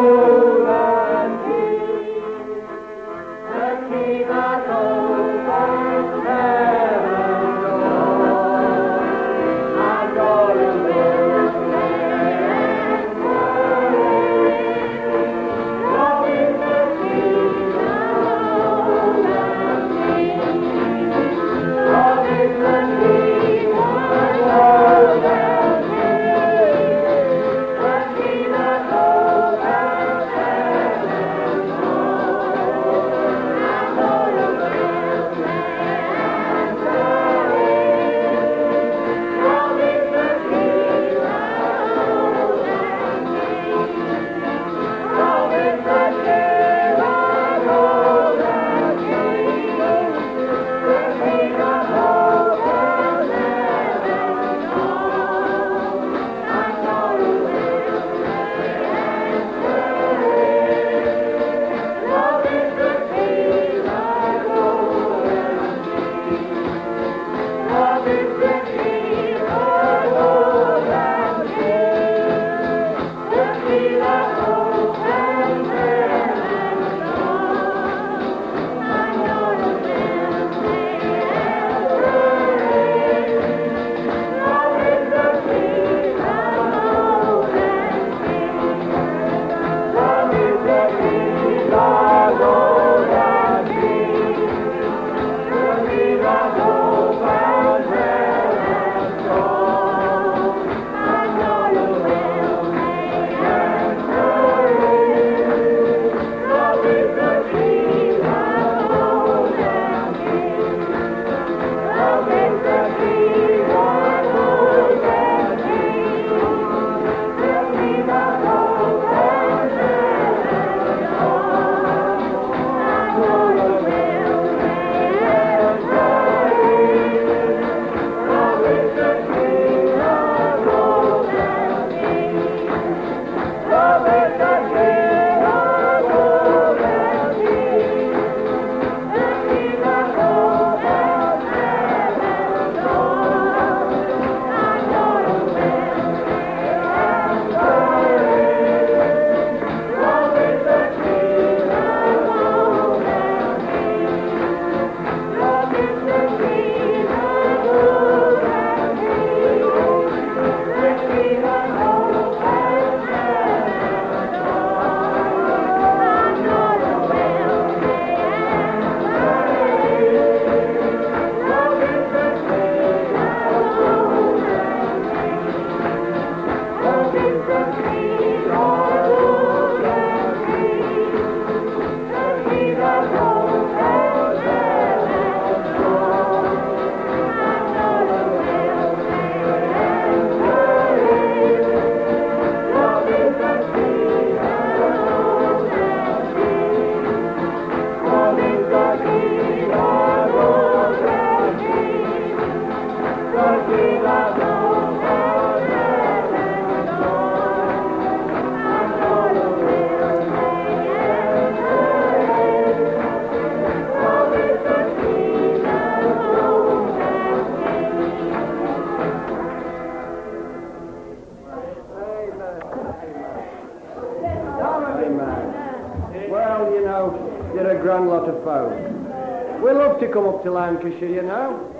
Lancashire, 230.59 231.07
you 231.07 231.21
know. 231.21 231.71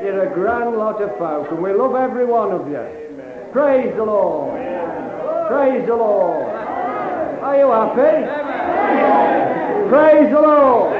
You're 0.00 0.30
a 0.30 0.32
grand 0.32 0.76
lot 0.76 1.02
of 1.02 1.10
folk, 1.18 1.50
and 1.50 1.60
we 1.60 1.72
love 1.72 1.96
every 1.96 2.24
one 2.24 2.52
of 2.52 2.68
you. 2.68 2.86
Praise 3.52 3.92
the 3.96 4.04
Lord. 4.04 4.54
Praise 5.48 5.84
the 5.88 5.96
Lord. 5.96 6.46
Are 7.42 7.56
you 7.58 7.68
happy? 7.74 8.14
Praise 9.90 10.30
the 10.30 10.40
Lord. 10.40 10.94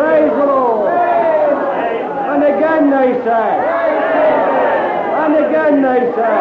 Praise 0.00 0.32
the 0.40 0.46
Lord. 0.46 0.94
And 2.32 2.42
again 2.44 2.88
they 2.88 3.10
say. 3.28 3.50
And 5.20 5.32
again 5.44 5.82
they 5.82 6.00
say. 6.16 6.40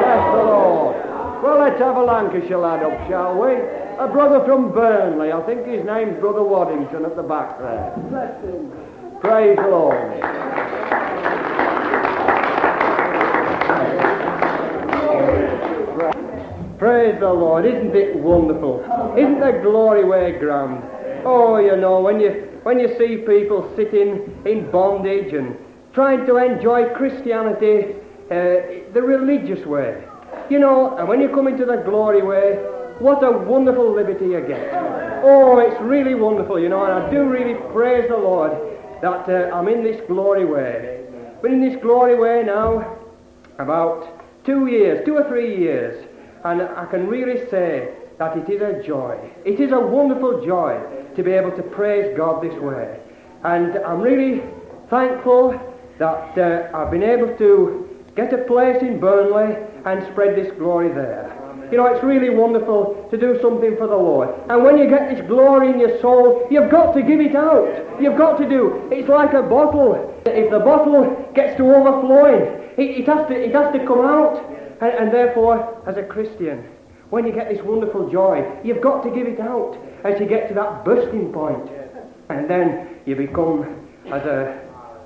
Bless 0.00 0.24
the 0.32 0.44
Lord. 0.48 0.96
Well, 1.42 1.58
let's 1.60 1.78
have 1.78 1.96
a 1.96 2.02
Lancashire 2.02 2.56
lad 2.56 2.82
up, 2.82 3.08
shall 3.08 3.36
we? 3.38 3.77
A 3.98 4.06
brother 4.06 4.44
from 4.44 4.70
Burnley. 4.72 5.32
I 5.32 5.42
think 5.42 5.66
his 5.66 5.84
name's 5.84 6.20
Brother 6.20 6.44
Waddington 6.44 7.04
at 7.04 7.16
the 7.16 7.22
back 7.22 7.58
there. 7.58 7.92
Bless 8.08 8.40
him. 8.44 8.70
Praise 9.20 9.56
the 9.56 9.66
Lord. 9.66 10.20
Praise 16.78 17.18
the 17.18 17.32
Lord. 17.32 17.66
Isn't 17.66 17.96
it 17.96 18.14
wonderful? 18.14 18.84
Isn't 19.18 19.40
the 19.40 19.58
glory 19.62 20.04
way 20.04 20.38
grand? 20.38 20.84
Oh, 21.24 21.58
you 21.58 21.76
know, 21.76 22.00
when 22.00 22.20
you 22.20 22.46
when 22.62 22.78
you 22.78 22.96
see 22.98 23.16
people 23.26 23.68
sitting 23.74 24.40
in 24.46 24.70
bondage 24.70 25.34
and 25.34 25.56
trying 25.92 26.24
to 26.26 26.36
enjoy 26.36 26.94
Christianity 26.94 27.96
uh, 28.30 28.94
the 28.94 29.02
religious 29.02 29.66
way, 29.66 30.04
you 30.48 30.60
know, 30.60 30.96
and 30.96 31.08
when 31.08 31.20
you 31.20 31.28
come 31.30 31.48
into 31.48 31.64
the 31.64 31.82
glory 31.84 32.22
way, 32.22 32.58
what 33.00 33.22
a 33.22 33.30
wonderful 33.30 33.94
liberty 33.94 34.26
you 34.26 34.40
get. 34.40 34.70
Oh, 35.22 35.58
it's 35.58 35.80
really 35.80 36.14
wonderful, 36.14 36.58
you 36.58 36.68
know, 36.68 36.84
and 36.84 36.92
I 36.92 37.10
do 37.10 37.24
really 37.24 37.54
praise 37.72 38.08
the 38.08 38.16
Lord 38.16 38.52
that 39.02 39.28
uh, 39.28 39.54
I'm 39.54 39.68
in 39.68 39.82
this 39.82 40.00
glory 40.06 40.44
way. 40.44 41.04
Been 41.42 41.54
in 41.54 41.60
this 41.60 41.80
glory 41.80 42.18
way 42.18 42.42
now 42.44 42.98
about 43.58 44.24
two 44.44 44.66
years, 44.66 45.04
two 45.04 45.16
or 45.16 45.28
three 45.28 45.56
years, 45.58 46.06
and 46.44 46.62
I 46.62 46.86
can 46.86 47.06
really 47.06 47.48
say 47.50 47.94
that 48.18 48.36
it 48.36 48.48
is 48.50 48.60
a 48.62 48.82
joy. 48.84 49.16
It 49.44 49.60
is 49.60 49.72
a 49.72 49.78
wonderful 49.78 50.44
joy 50.44 50.80
to 51.14 51.22
be 51.22 51.32
able 51.32 51.52
to 51.52 51.62
praise 51.62 52.16
God 52.16 52.42
this 52.42 52.54
way. 52.60 52.98
And 53.44 53.78
I'm 53.78 54.00
really 54.00 54.42
thankful 54.90 55.60
that 55.98 56.38
uh, 56.38 56.76
I've 56.76 56.90
been 56.90 57.04
able 57.04 57.36
to 57.38 57.88
get 58.16 58.32
a 58.32 58.38
place 58.38 58.82
in 58.82 58.98
Burnley 58.98 59.56
and 59.84 60.04
spread 60.12 60.36
this 60.36 60.52
glory 60.58 60.88
there. 60.88 61.37
You 61.70 61.76
know, 61.76 61.86
it's 61.86 62.02
really 62.02 62.30
wonderful 62.30 63.08
to 63.10 63.16
do 63.16 63.38
something 63.40 63.76
for 63.76 63.86
the 63.86 63.96
Lord. 63.96 64.28
And 64.48 64.64
when 64.64 64.78
you 64.78 64.88
get 64.88 65.14
this 65.14 65.26
glory 65.26 65.70
in 65.70 65.78
your 65.78 66.00
soul, 66.00 66.46
you've 66.50 66.70
got 66.70 66.92
to 66.94 67.02
give 67.02 67.20
it 67.20 67.34
out. 67.34 68.00
You've 68.00 68.16
got 68.16 68.38
to 68.38 68.48
do. 68.48 68.88
It's 68.90 69.08
like 69.08 69.32
a 69.34 69.42
bottle. 69.42 70.14
If 70.26 70.50
the 70.50 70.60
bottle 70.60 71.30
gets 71.34 71.56
to 71.58 71.64
overflowing, 71.64 72.42
it, 72.78 73.00
it, 73.00 73.06
has, 73.06 73.28
to, 73.28 73.34
it 73.34 73.54
has 73.54 73.72
to 73.74 73.86
come 73.86 74.04
out. 74.04 74.42
And, 74.80 74.92
and 74.92 75.12
therefore, 75.12 75.82
as 75.86 75.96
a 75.96 76.02
Christian, 76.02 76.64
when 77.10 77.26
you 77.26 77.32
get 77.32 77.48
this 77.48 77.62
wonderful 77.62 78.08
joy, 78.10 78.44
you've 78.64 78.80
got 78.80 79.02
to 79.02 79.10
give 79.10 79.26
it 79.26 79.40
out 79.40 79.76
as 80.04 80.20
you 80.20 80.26
get 80.26 80.48
to 80.48 80.54
that 80.54 80.84
bursting 80.84 81.32
point. 81.32 81.70
And 82.28 82.48
then 82.48 83.00
you 83.06 83.16
become, 83.16 83.86
as 84.06 84.24
a, 84.24 84.60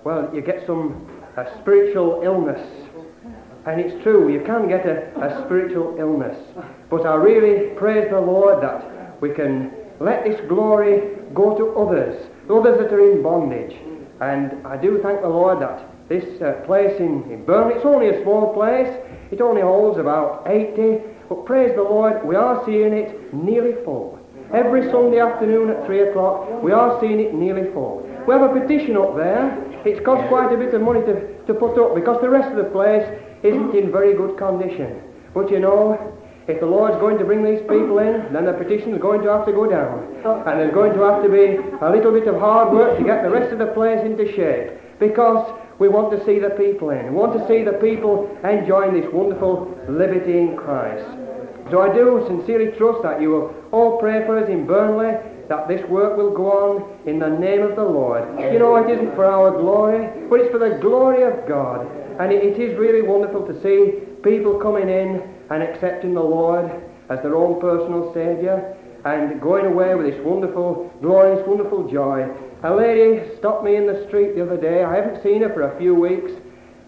well, 0.04 0.30
you 0.34 0.40
get 0.42 0.66
some 0.66 1.08
a 1.36 1.46
spiritual 1.60 2.20
illness. 2.22 2.60
And 3.66 3.80
it's 3.80 4.02
true, 4.02 4.32
you 4.32 4.40
can 4.44 4.68
get 4.68 4.86
a, 4.86 5.12
a 5.20 5.44
spiritual 5.44 5.96
illness. 5.98 6.36
But 6.90 7.06
I 7.06 7.14
really 7.14 7.74
praise 7.76 8.10
the 8.10 8.20
Lord 8.20 8.62
that 8.62 9.20
we 9.20 9.32
can 9.32 9.72
let 10.00 10.24
this 10.24 10.40
glory 10.48 11.16
go 11.32 11.56
to 11.56 11.78
others, 11.78 12.26
others 12.50 12.78
that 12.78 12.92
are 12.92 13.12
in 13.12 13.22
bondage. 13.22 13.76
And 14.20 14.66
I 14.66 14.76
do 14.76 15.00
thank 15.02 15.20
the 15.20 15.28
Lord 15.28 15.60
that 15.62 15.88
this 16.08 16.42
uh, 16.42 16.52
place 16.66 16.98
in, 16.98 17.22
in 17.30 17.44
Burnley, 17.44 17.74
it's 17.74 17.86
only 17.86 18.08
a 18.08 18.22
small 18.22 18.52
place, 18.52 18.88
it 19.30 19.40
only 19.40 19.62
holds 19.62 19.98
about 19.98 20.42
80, 20.46 21.00
but 21.28 21.46
praise 21.46 21.74
the 21.74 21.82
Lord, 21.82 22.24
we 22.24 22.36
are 22.36 22.62
seeing 22.66 22.92
it 22.92 23.32
nearly 23.32 23.72
full. 23.84 24.18
Every 24.52 24.90
Sunday 24.90 25.18
afternoon 25.18 25.70
at 25.70 25.86
3 25.86 26.10
o'clock, 26.10 26.62
we 26.62 26.72
are 26.72 27.00
seeing 27.00 27.20
it 27.20 27.32
nearly 27.32 27.72
full. 27.72 28.06
We 28.26 28.34
have 28.34 28.42
a 28.42 28.60
petition 28.60 28.96
up 28.96 29.16
there. 29.16 29.56
It's 29.86 30.04
cost 30.04 30.28
quite 30.28 30.52
a 30.52 30.58
bit 30.58 30.74
of 30.74 30.82
money 30.82 31.00
to, 31.00 31.38
to 31.46 31.54
put 31.54 31.78
up 31.78 31.94
because 31.94 32.20
the 32.20 32.28
rest 32.28 32.50
of 32.50 32.56
the 32.56 32.70
place 32.70 33.08
isn't 33.42 33.74
in 33.74 33.90
very 33.92 34.14
good 34.14 34.36
condition. 34.38 35.02
But 35.34 35.50
you 35.50 35.60
know, 35.60 35.96
if 36.48 36.60
the 36.60 36.66
Lord's 36.66 36.98
going 36.98 37.18
to 37.18 37.24
bring 37.24 37.44
these 37.44 37.60
people 37.60 37.98
in, 37.98 38.32
then 38.32 38.44
the 38.44 38.52
petition's 38.52 39.00
going 39.00 39.22
to 39.22 39.28
have 39.30 39.46
to 39.46 39.52
go 39.52 39.68
down. 39.68 40.10
And 40.46 40.58
there's 40.60 40.74
going 40.74 40.92
to 40.94 41.00
have 41.00 41.22
to 41.22 41.28
be 41.28 41.56
a 41.80 41.90
little 41.90 42.12
bit 42.12 42.26
of 42.26 42.38
hard 42.40 42.72
work 42.72 42.98
to 42.98 43.04
get 43.04 43.22
the 43.22 43.30
rest 43.30 43.52
of 43.52 43.58
the 43.58 43.66
place 43.66 44.00
into 44.04 44.26
shape. 44.34 44.72
Because 44.98 45.58
we 45.78 45.88
want 45.88 46.10
to 46.16 46.24
see 46.26 46.38
the 46.38 46.50
people 46.50 46.90
in. 46.90 47.06
We 47.06 47.14
want 47.14 47.32
to 47.38 47.46
see 47.46 47.62
the 47.62 47.74
people 47.74 48.28
enjoying 48.44 48.92
this 48.92 49.10
wonderful 49.12 49.70
liberty 49.88 50.38
in 50.38 50.56
Christ. 50.56 51.06
So 51.70 51.80
I 51.80 51.94
do 51.94 52.24
sincerely 52.26 52.76
trust 52.76 53.02
that 53.02 53.20
you 53.20 53.30
will 53.30 53.54
all 53.72 53.98
pray 53.98 54.26
for 54.26 54.38
us 54.38 54.48
in 54.48 54.66
Burnley, 54.66 55.14
that 55.48 55.68
this 55.68 55.82
work 55.88 56.16
will 56.16 56.30
go 56.30 56.50
on 56.50 57.08
in 57.08 57.18
the 57.18 57.30
name 57.30 57.62
of 57.62 57.76
the 57.76 57.84
Lord. 57.84 58.22
You 58.38 58.58
know, 58.58 58.76
it 58.76 58.90
isn't 58.90 59.14
for 59.14 59.24
our 59.24 59.50
glory, 59.50 60.08
but 60.28 60.40
it's 60.40 60.50
for 60.50 60.58
the 60.58 60.78
glory 60.80 61.22
of 61.22 61.46
God. 61.48 61.86
And 62.20 62.32
it, 62.32 62.44
it 62.44 62.58
is 62.58 62.78
really 62.78 63.02
wonderful 63.02 63.46
to 63.46 63.62
see 63.62 64.00
people 64.22 64.58
coming 64.58 64.88
in 64.88 65.22
and 65.50 65.62
accepting 65.62 66.14
the 66.14 66.22
Lord 66.22 66.70
as 67.08 67.20
their 67.22 67.36
own 67.36 67.60
personal 67.60 68.12
Saviour 68.14 68.76
and 69.04 69.40
going 69.40 69.66
away 69.66 69.94
with 69.94 70.06
this 70.06 70.24
wonderful, 70.24 70.92
glorious, 71.00 71.46
wonderful 71.46 71.88
joy. 71.90 72.28
A 72.62 72.74
lady 72.74 73.36
stopped 73.38 73.64
me 73.64 73.76
in 73.76 73.86
the 73.86 74.06
street 74.06 74.36
the 74.36 74.42
other 74.42 74.56
day. 74.56 74.84
I 74.84 74.94
haven't 74.94 75.22
seen 75.22 75.42
her 75.42 75.52
for 75.52 75.62
a 75.62 75.78
few 75.78 75.94
weeks, 75.94 76.30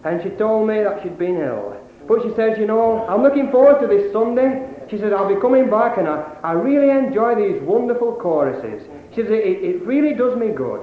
and 0.05 0.23
she 0.23 0.29
told 0.29 0.67
me 0.67 0.81
that 0.81 1.03
she'd 1.03 1.17
been 1.17 1.37
ill. 1.37 1.75
But 2.07 2.21
she 2.23 2.33
says, 2.35 2.57
you 2.57 2.67
know, 2.67 3.05
I'm 3.07 3.23
looking 3.23 3.51
forward 3.51 3.81
to 3.81 3.87
this 3.87 4.13
Sunday. 4.13 4.69
She 4.89 4.97
said, 4.97 5.11
I'll 5.11 5.27
be 5.27 5.41
coming 5.41 5.69
back, 5.69 5.97
and 5.97 6.07
I, 6.07 6.37
I 6.43 6.51
really 6.53 6.89
enjoy 6.89 7.35
these 7.35 7.61
wonderful 7.63 8.13
choruses. 8.13 8.87
She 9.13 9.21
says, 9.23 9.31
it, 9.31 9.63
it 9.63 9.81
really 9.83 10.13
does 10.13 10.37
me 10.37 10.49
good. 10.49 10.81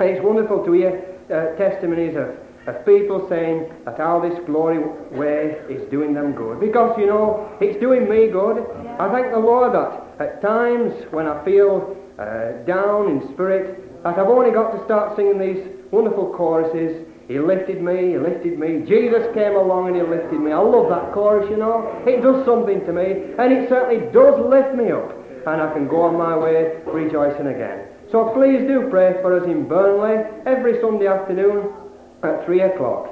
And 0.00 0.08
it's 0.08 0.24
wonderful 0.24 0.64
to 0.64 0.72
hear 0.72 1.04
uh, 1.30 1.56
testimonies 1.56 2.16
of, 2.16 2.34
of 2.66 2.86
people 2.86 3.26
saying 3.28 3.70
that 3.84 4.00
all 4.00 4.20
this 4.20 4.38
glory 4.46 4.78
way 5.10 5.58
is 5.68 5.88
doing 5.90 6.14
them 6.14 6.32
good. 6.32 6.60
Because, 6.60 6.98
you 6.98 7.06
know, 7.06 7.56
it's 7.60 7.78
doing 7.80 8.08
me 8.08 8.28
good. 8.28 8.64
I 8.98 9.10
thank 9.12 9.32
the 9.32 9.38
Lord 9.38 9.74
that 9.74 10.04
at 10.18 10.40
times 10.40 10.94
when 11.10 11.26
I 11.26 11.44
feel 11.44 11.96
uh, 12.18 12.64
down 12.64 13.10
in 13.10 13.32
spirit, 13.34 14.02
that 14.02 14.18
I've 14.18 14.28
only 14.28 14.50
got 14.50 14.72
to 14.72 14.84
start 14.84 15.16
singing 15.16 15.38
these 15.38 15.66
wonderful 15.90 16.32
choruses. 16.34 17.06
He 17.28 17.38
lifted 17.38 17.82
me, 17.82 18.12
he 18.12 18.18
lifted 18.18 18.58
me. 18.58 18.84
Jesus 18.86 19.26
came 19.34 19.56
along 19.56 19.88
and 19.88 19.96
he 19.96 20.02
lifted 20.02 20.40
me. 20.40 20.52
I 20.52 20.58
love 20.58 20.88
that 20.90 21.12
chorus, 21.12 21.48
you 21.50 21.56
know. 21.56 22.02
It 22.06 22.20
does 22.20 22.44
something 22.44 22.84
to 22.84 22.92
me, 22.92 23.34
and 23.38 23.52
it 23.52 23.68
certainly 23.68 24.12
does 24.12 24.38
lift 24.40 24.74
me 24.74 24.92
up. 24.92 25.12
And 25.46 25.60
I 25.60 25.72
can 25.72 25.88
go 25.88 26.02
on 26.02 26.16
my 26.16 26.36
way 26.36 26.80
rejoicing 26.86 27.48
again. 27.48 27.88
So 28.10 28.30
please 28.32 28.66
do 28.68 28.88
pray 28.90 29.20
for 29.20 29.38
us 29.38 29.44
in 29.46 29.66
Burnley 29.66 30.24
every 30.46 30.80
Sunday 30.80 31.06
afternoon 31.06 31.83
at 32.24 32.44
3 32.46 32.60
o'clock. 32.62 33.10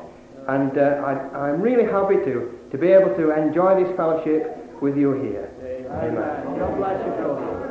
And 0.49 0.77
uh, 0.77 1.03
I, 1.05 1.49
I'm 1.49 1.61
really 1.61 1.85
happy 1.85 2.17
to, 2.17 2.59
to 2.71 2.79
be 2.79 2.89
able 2.89 3.15
to 3.17 3.31
enjoy 3.31 3.83
this 3.83 3.95
fellowship 3.97 4.81
with 4.83 4.97
you 4.97 5.13
here. 5.13 5.49
Amen. 5.93 6.59
God 6.59 6.77
bless 6.77 6.99
you, 7.07 7.13
brother. 7.23 7.63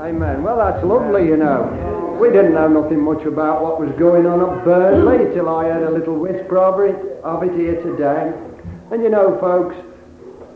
Amen. 0.00 0.42
Well, 0.44 0.56
that's 0.56 0.84
lovely, 0.84 1.26
you 1.26 1.36
know. 1.36 2.16
We 2.20 2.30
didn't 2.30 2.54
know 2.54 2.68
nothing 2.68 3.00
much 3.00 3.26
about 3.26 3.62
what 3.62 3.80
was 3.80 3.90
going 3.98 4.26
on 4.26 4.40
at 4.40 4.64
Burnley 4.64 5.34
till 5.34 5.48
I 5.48 5.66
had 5.66 5.82
a 5.82 5.90
little 5.90 6.14
whisper 6.14 6.58
of 6.58 6.80
it, 6.80 6.94
of 7.22 7.42
it 7.42 7.52
here 7.58 7.82
today. 7.82 8.32
And 8.90 9.02
you 9.02 9.10
know, 9.10 9.38
folks, 9.40 9.76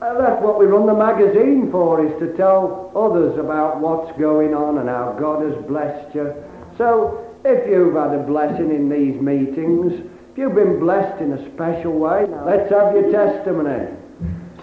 uh, 0.00 0.18
that's 0.18 0.42
what 0.42 0.58
we 0.58 0.66
run 0.66 0.86
the 0.86 0.94
magazine 0.94 1.70
for, 1.70 2.04
is 2.04 2.12
to 2.20 2.36
tell 2.36 2.90
others 2.94 3.38
about 3.38 3.80
what's 3.80 4.16
going 4.18 4.54
on 4.54 4.78
and 4.78 4.88
how 4.88 5.14
God 5.18 5.42
has 5.42 5.54
blessed 5.66 6.14
you. 6.14 6.34
So, 6.78 7.31
if 7.44 7.68
you've 7.68 7.94
had 7.94 8.14
a 8.14 8.22
blessing 8.22 8.70
in 8.70 8.88
these 8.88 9.20
meetings, 9.20 9.92
if 10.32 10.38
you've 10.38 10.54
been 10.54 10.78
blessed 10.78 11.20
in 11.20 11.32
a 11.32 11.54
special 11.54 11.92
way, 11.92 12.26
let's 12.46 12.70
have 12.70 12.94
your 12.94 13.10
testimony. 13.10 13.88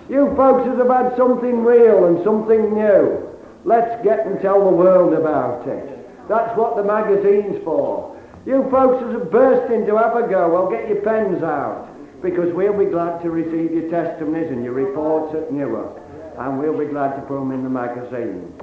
You 0.09 0.33
folks 0.35 0.65
have 0.65 0.87
had 0.87 1.15
something 1.15 1.63
real 1.63 2.05
and 2.05 2.23
something 2.23 2.73
new. 2.73 3.29
Let's 3.65 4.03
get 4.03 4.25
and 4.25 4.41
tell 4.41 4.63
the 4.65 4.75
world 4.75 5.13
about 5.13 5.67
it. 5.67 6.27
That's 6.27 6.57
what 6.57 6.75
the 6.75 6.83
magazine's 6.83 7.63
for. 7.63 8.17
You 8.45 8.67
folks 8.71 9.03
have 9.11 9.29
burst 9.29 9.71
into 9.71 9.97
have 9.97 10.15
a 10.15 10.27
go, 10.27 10.49
well, 10.49 10.69
get 10.71 10.87
your 10.87 11.01
pens 11.01 11.43
out. 11.43 11.87
Because 12.21 12.53
we'll 12.53 12.77
be 12.77 12.85
glad 12.85 13.21
to 13.21 13.29
receive 13.29 13.71
your 13.71 13.89
testimonies 13.89 14.51
and 14.51 14.63
your 14.63 14.73
reports 14.73 15.35
at 15.35 15.53
Newark. 15.53 16.01
And 16.37 16.59
we'll 16.59 16.77
be 16.77 16.85
glad 16.85 17.15
to 17.15 17.21
put 17.21 17.39
them 17.39 17.51
in 17.51 17.63
the 17.63 17.69
magazine. 17.69 18.53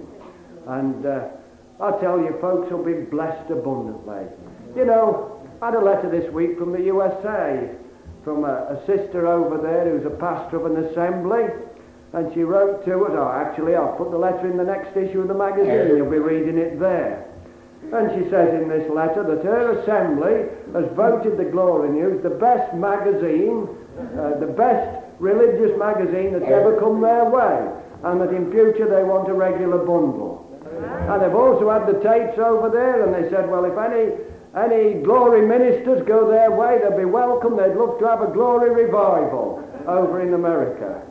And 0.67 1.07
uh, 1.07 1.29
I 1.81 1.90
tell 2.01 2.19
you, 2.19 2.36
folks 2.40 2.70
will 2.70 2.85
be 2.85 2.94
blessed 2.94 3.51
abundantly. 3.51 4.24
You 4.74 4.85
know, 4.85 5.40
I 5.61 5.66
had 5.66 5.74
a 5.74 5.81
letter 5.81 6.11
this 6.11 6.31
week 6.32 6.59
from 6.59 6.73
the 6.73 6.82
USA, 6.82 7.69
from 8.24 8.44
a, 8.44 8.77
a 8.77 8.86
sister 8.86 9.27
over 9.27 9.59
there 9.59 9.90
who's 9.90 10.07
a 10.07 10.16
pastor 10.16 10.57
of 10.57 10.66
an 10.66 10.85
assembly. 10.85 11.44
And 12.12 12.32
she 12.32 12.44
wrote 12.44 12.85
to 12.86 13.05
us, 13.05 13.12
oh, 13.12 13.31
actually, 13.31 13.74
I'll 13.74 13.94
put 13.97 14.11
the 14.11 14.16
letter 14.19 14.51
in 14.51 14.57
the 14.57 14.65
next 14.65 14.97
issue 14.97 15.20
of 15.20 15.28
the 15.28 15.35
magazine. 15.35 15.69
You'll 15.97 16.11
be 16.11 16.19
reading 16.19 16.57
it 16.57 16.81
there. 16.81 17.27
And 17.93 18.11
she 18.16 18.31
says 18.31 18.55
in 18.55 18.69
this 18.69 18.90
letter 18.90 19.23
that 19.23 19.44
her 19.44 19.78
assembly 19.81 20.48
has 20.73 20.90
voted 20.97 21.36
the 21.36 21.44
Glory 21.44 21.90
News 21.90 22.23
the 22.23 22.31
best 22.31 22.74
magazine, 22.74 23.69
uh, 24.19 24.39
the 24.40 24.47
best 24.47 25.05
religious 25.19 25.77
magazine 25.78 26.32
that's 26.32 26.51
ever 26.51 26.81
come 26.81 27.01
their 27.01 27.27
way, 27.27 27.69
and 28.05 28.20
that 28.20 28.31
in 28.35 28.51
future 28.51 28.89
they 28.89 29.05
want 29.05 29.28
a 29.28 29.35
regular 29.35 29.78
bundle. 29.78 30.36
And 30.87 31.23
they've 31.23 31.35
also 31.35 31.71
had 31.71 31.87
the 31.87 32.01
tapes 32.01 32.39
over 32.39 32.71
there, 32.71 33.05
and 33.05 33.15
they 33.15 33.31
said, 33.31 33.49
well, 33.49 33.65
if 33.65 33.77
any 33.79 34.13
any 34.57 35.03
glory 35.03 35.47
ministers 35.47 36.07
go 36.07 36.31
their 36.31 36.51
way, 36.51 36.79
they'll 36.79 36.97
be 36.97 37.05
welcome. 37.05 37.59
They'd 37.59 37.77
love 37.77 37.99
to 37.99 38.07
have 38.09 38.23
a 38.23 38.33
glory 38.33 38.71
revival 38.71 39.63
over 39.87 40.23
in 40.23 40.33
America. 40.33 41.03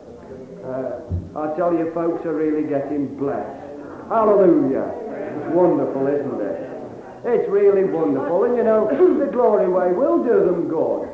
Uh, 0.66 1.38
I 1.38 1.56
tell 1.56 1.72
you, 1.72 1.92
folks 1.94 2.26
are 2.26 2.34
really 2.34 2.68
getting 2.68 3.16
blessed. 3.16 3.62
Hallelujah. 4.08 4.90
It's 5.06 5.54
wonderful, 5.54 6.08
isn't 6.08 6.40
it? 6.40 6.66
It's 7.24 7.48
really 7.48 7.84
wonderful. 7.84 8.44
And 8.44 8.56
you 8.56 8.64
know, 8.64 8.88
the 9.18 9.30
glory 9.30 9.68
way 9.68 9.92
will 9.92 10.24
do 10.24 10.44
them 10.44 10.68
good. 10.68 11.08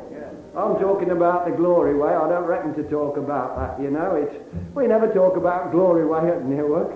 I'm 0.55 0.77
talking 0.77 1.09
about 1.09 1.45
the 1.45 1.51
glory 1.51 1.95
way. 1.95 2.13
I 2.13 2.29
don't 2.29 2.45
reckon 2.45 2.75
to 2.75 2.83
talk 2.83 3.17
about 3.17 3.57
that, 3.57 3.83
you 3.83 3.89
know. 3.89 4.13
It's, 4.15 4.35
we 4.75 4.85
never 4.85 5.11
talk 5.11 5.35
about 5.35 5.71
glory 5.71 6.05
way 6.05 6.29
at 6.29 6.45
Newark. 6.45 6.93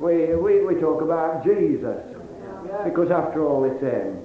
We, 0.00 0.34
we, 0.34 0.64
we 0.64 0.80
talk 0.80 1.02
about 1.02 1.44
Jesus. 1.44 2.00
Because 2.84 3.10
after 3.10 3.44
all, 3.44 3.64
it's 3.64 3.80
Him. 3.82 4.16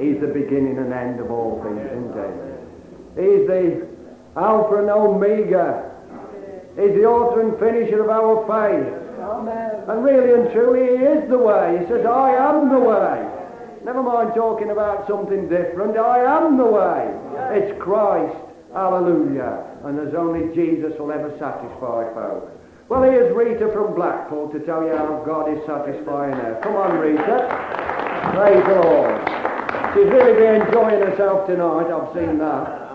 He's 0.00 0.20
the 0.20 0.28
beginning 0.28 0.78
and 0.78 0.92
end 0.92 1.18
of 1.18 1.30
all 1.30 1.60
things, 1.62 1.82
isn't 1.84 2.14
He? 2.14 3.22
He's 3.22 3.46
the 3.48 3.88
Alpha 4.36 4.76
and 4.76 4.90
Omega. 4.90 5.90
He's 6.76 6.94
the 6.94 7.04
author 7.04 7.40
and 7.40 7.58
finisher 7.58 8.04
of 8.04 8.10
our 8.10 8.46
faith. 8.46 8.94
And 9.88 10.04
really 10.04 10.32
and 10.40 10.52
truly, 10.52 10.96
He 10.96 11.04
is 11.04 11.28
the 11.28 11.38
way. 11.38 11.78
He 11.80 11.86
says, 11.88 12.06
I 12.06 12.30
am 12.30 12.68
the 12.68 12.78
way. 12.78 13.26
Never 13.84 14.02
mind 14.02 14.34
talking 14.34 14.70
about 14.70 15.08
something 15.08 15.48
different. 15.48 15.96
I 15.98 16.18
am 16.24 16.56
the 16.56 16.66
way. 16.66 17.10
It's 17.58 17.82
Christ. 17.82 18.36
Hallelujah. 18.72 19.64
And 19.84 19.98
there's 19.98 20.14
only 20.14 20.54
Jesus 20.54 20.92
will 20.98 21.10
ever 21.10 21.30
satisfy 21.38 22.12
folks. 22.14 22.52
Well, 22.88 23.02
here's 23.02 23.36
Rita 23.36 23.70
from 23.70 23.94
Blackpool 23.94 24.48
to 24.48 24.60
tell 24.60 24.82
you 24.82 24.96
how 24.96 25.22
God 25.26 25.52
is 25.52 25.60
satisfying 25.66 26.32
her. 26.32 26.58
Come 26.62 26.74
on, 26.74 26.96
Rita. 26.96 27.20
Praise 28.32 28.64
the 28.64 28.80
Lord. 28.80 29.12
She's 29.92 30.08
really 30.08 30.32
been 30.32 30.62
enjoying 30.62 31.04
herself 31.04 31.46
tonight. 31.46 31.92
I've 31.92 32.08
seen 32.16 32.38
that. 32.38 32.88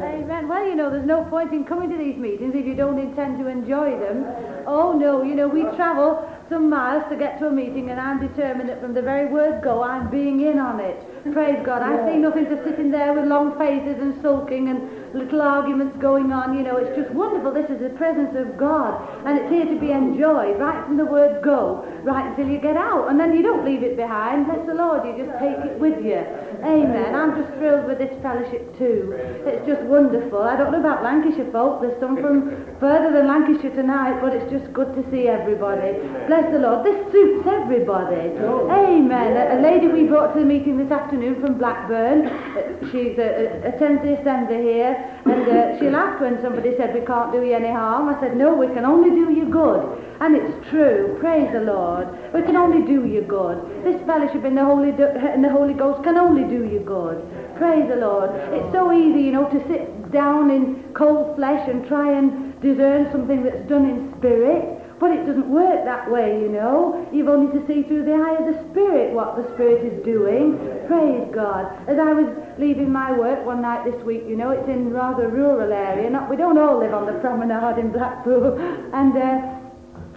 Amen. 0.00 0.46
Well, 0.48 0.64
you 0.64 0.76
know, 0.76 0.88
there's 0.88 1.06
no 1.06 1.24
point 1.24 1.52
in 1.52 1.64
coming 1.64 1.90
to 1.90 1.96
these 1.98 2.16
meetings 2.16 2.54
if 2.54 2.64
you 2.64 2.76
don't 2.76 2.98
intend 2.98 3.38
to 3.38 3.48
enjoy 3.48 3.98
them. 3.98 4.24
Oh, 4.66 4.92
no, 4.92 5.22
you 5.24 5.34
know, 5.34 5.48
we 5.48 5.62
travel 5.76 6.30
some 6.48 6.70
miles 6.70 7.02
to 7.10 7.16
get 7.16 7.38
to 7.40 7.48
a 7.48 7.50
meeting, 7.50 7.90
and 7.90 8.00
I'm 8.00 8.24
determined 8.24 8.68
that 8.68 8.80
from 8.80 8.94
the 8.94 9.02
very 9.02 9.26
word 9.26 9.62
go, 9.62 9.82
I'm 9.82 10.10
being 10.10 10.40
in 10.42 10.60
on 10.60 10.78
it. 10.78 11.02
Praise 11.32 11.58
God. 11.66 11.82
I 11.82 12.10
see 12.10 12.18
nothing 12.18 12.44
to 12.46 12.62
sitting 12.64 12.90
there 12.90 13.12
with 13.12 13.24
long 13.24 13.58
faces 13.58 14.00
and 14.00 14.20
sulking 14.22 14.68
and 14.68 15.03
little 15.14 15.40
arguments 15.42 15.96
going 16.00 16.32
on. 16.32 16.56
You 16.56 16.62
know, 16.62 16.76
it's 16.76 16.94
just 16.96 17.10
wonderful. 17.14 17.52
This 17.52 17.70
is 17.70 17.80
the 17.80 17.90
presence 17.96 18.34
of 18.36 18.56
God, 18.58 18.98
and 19.26 19.38
it's 19.38 19.50
here 19.50 19.64
to 19.66 19.78
be 19.80 19.90
enjoyed 19.90 20.58
right 20.58 20.84
from 20.84 20.96
the 20.96 21.04
word 21.06 21.42
go, 21.42 21.84
right 22.02 22.26
until 22.26 22.48
you 22.48 22.58
get 22.58 22.76
out. 22.76 23.08
And 23.10 23.18
then 23.18 23.32
you 23.32 23.42
don't 23.42 23.64
leave 23.64 23.82
it 23.82 23.96
behind. 23.96 24.46
Bless 24.46 24.66
the 24.66 24.74
Lord, 24.74 25.06
you 25.06 25.24
just 25.24 25.38
take 25.38 25.56
it 25.64 25.78
with 25.78 26.02
you. 26.04 26.20
Amen. 26.64 27.14
I'm 27.14 27.36
just 27.36 27.52
thrilled 27.58 27.86
with 27.86 27.98
this 27.98 28.12
fellowship 28.22 28.76
too. 28.78 29.12
It's 29.46 29.66
just 29.66 29.82
wonderful. 29.82 30.42
I 30.42 30.56
don't 30.56 30.72
know 30.72 30.80
about 30.80 31.02
Lancashire 31.02 31.50
folk. 31.52 31.80
There's 31.82 31.98
some 32.00 32.16
from 32.20 32.64
further 32.80 33.12
than 33.12 33.28
Lancashire 33.28 33.70
tonight, 33.74 34.20
but 34.20 34.32
it's 34.32 34.50
just 34.50 34.72
good 34.72 34.94
to 34.94 35.02
see 35.10 35.28
everybody. 35.28 35.92
Bless 36.26 36.50
the 36.52 36.58
Lord. 36.58 36.84
This 36.86 36.96
suits 37.12 37.46
everybody. 37.46 38.32
Amen. 38.72 39.36
A, 39.36 39.56
a 39.56 39.58
lady 39.60 39.88
we 39.88 40.04
brought 40.04 40.32
to 40.34 40.40
the 40.40 40.46
meeting 40.46 40.78
this 40.78 40.90
afternoon 40.90 41.40
from 41.40 41.58
Blackburn. 41.58 42.26
uh, 42.26 42.90
She's 42.92 43.18
a, 43.18 43.60
uh, 43.64 43.68
attends 43.68 44.02
the 44.02 44.18
assembly 44.20 44.62
here, 44.62 44.96
and 45.24 45.48
uh, 45.48 45.78
she 45.78 45.88
laughed 45.88 46.20
when 46.20 46.40
somebody 46.42 46.76
said 46.76 46.94
we 46.94 47.04
can't 47.06 47.32
do 47.32 47.42
you 47.42 47.54
any 47.54 47.70
harm. 47.70 48.08
I 48.08 48.20
said 48.20 48.36
no, 48.36 48.54
we 48.54 48.66
can 48.68 48.84
only 48.84 49.10
do 49.10 49.32
you 49.32 49.46
good, 49.46 49.80
and 50.20 50.36
it's 50.36 50.68
true. 50.70 51.16
Praise 51.20 51.50
the 51.52 51.60
Lord. 51.60 52.08
We 52.32 52.42
can 52.42 52.56
only 52.56 52.86
do 52.86 53.06
you 53.06 53.22
good. 53.22 53.84
This 53.84 54.00
fellowship 54.06 54.44
in 54.44 54.54
the 54.54 54.64
Holy 54.64 54.90
in 54.90 55.42
the 55.42 55.50
Holy 55.50 55.74
Ghost 55.74 56.04
can 56.04 56.16
only 56.16 56.44
do 56.44 56.64
you 56.64 56.80
good. 56.80 57.24
Praise 57.56 57.88
the 57.88 57.96
Lord. 57.96 58.30
It's 58.52 58.72
so 58.72 58.92
easy, 58.92 59.22
you 59.22 59.32
know, 59.32 59.48
to 59.48 59.58
sit 59.68 60.12
down 60.12 60.50
in 60.50 60.92
cold 60.94 61.36
flesh 61.36 61.68
and 61.68 61.86
try 61.86 62.16
and 62.16 62.60
discern 62.60 63.10
something 63.12 63.42
that's 63.42 63.68
done 63.68 63.88
in 63.88 64.14
spirit. 64.18 64.83
But 65.00 65.10
it 65.10 65.26
doesn't 65.26 65.48
work 65.48 65.84
that 65.84 66.10
way, 66.10 66.40
you 66.40 66.48
know. 66.48 67.06
You've 67.12 67.28
only 67.28 67.50
to 67.58 67.66
see 67.66 67.82
through 67.82 68.04
the 68.04 68.14
eye 68.14 68.36
of 68.38 68.54
the 68.54 68.70
Spirit 68.70 69.12
what 69.12 69.36
the 69.36 69.42
Spirit 69.54 69.84
is 69.84 70.04
doing. 70.04 70.56
Praise 70.86 71.28
God. 71.34 71.66
As 71.88 71.98
I 71.98 72.12
was 72.12 72.28
leaving 72.58 72.92
my 72.92 73.12
work 73.12 73.44
one 73.44 73.60
night 73.60 73.84
this 73.84 74.00
week, 74.04 74.22
you 74.26 74.36
know, 74.36 74.50
it's 74.50 74.68
in 74.68 74.92
rather 74.92 75.26
a 75.26 75.28
rural 75.28 75.72
area. 75.72 76.08
Not, 76.08 76.30
we 76.30 76.36
don't 76.36 76.58
all 76.58 76.78
live 76.78 76.94
on 76.94 77.06
the 77.06 77.18
promenade 77.20 77.78
in 77.78 77.90
Blackpool. 77.90 78.58
And 78.94 79.16
uh, 79.16 79.54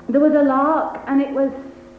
there 0.10 0.22
was 0.22 0.34
a 0.34 0.44
lark, 0.44 1.02
and 1.08 1.22
it 1.22 1.32
was 1.32 1.52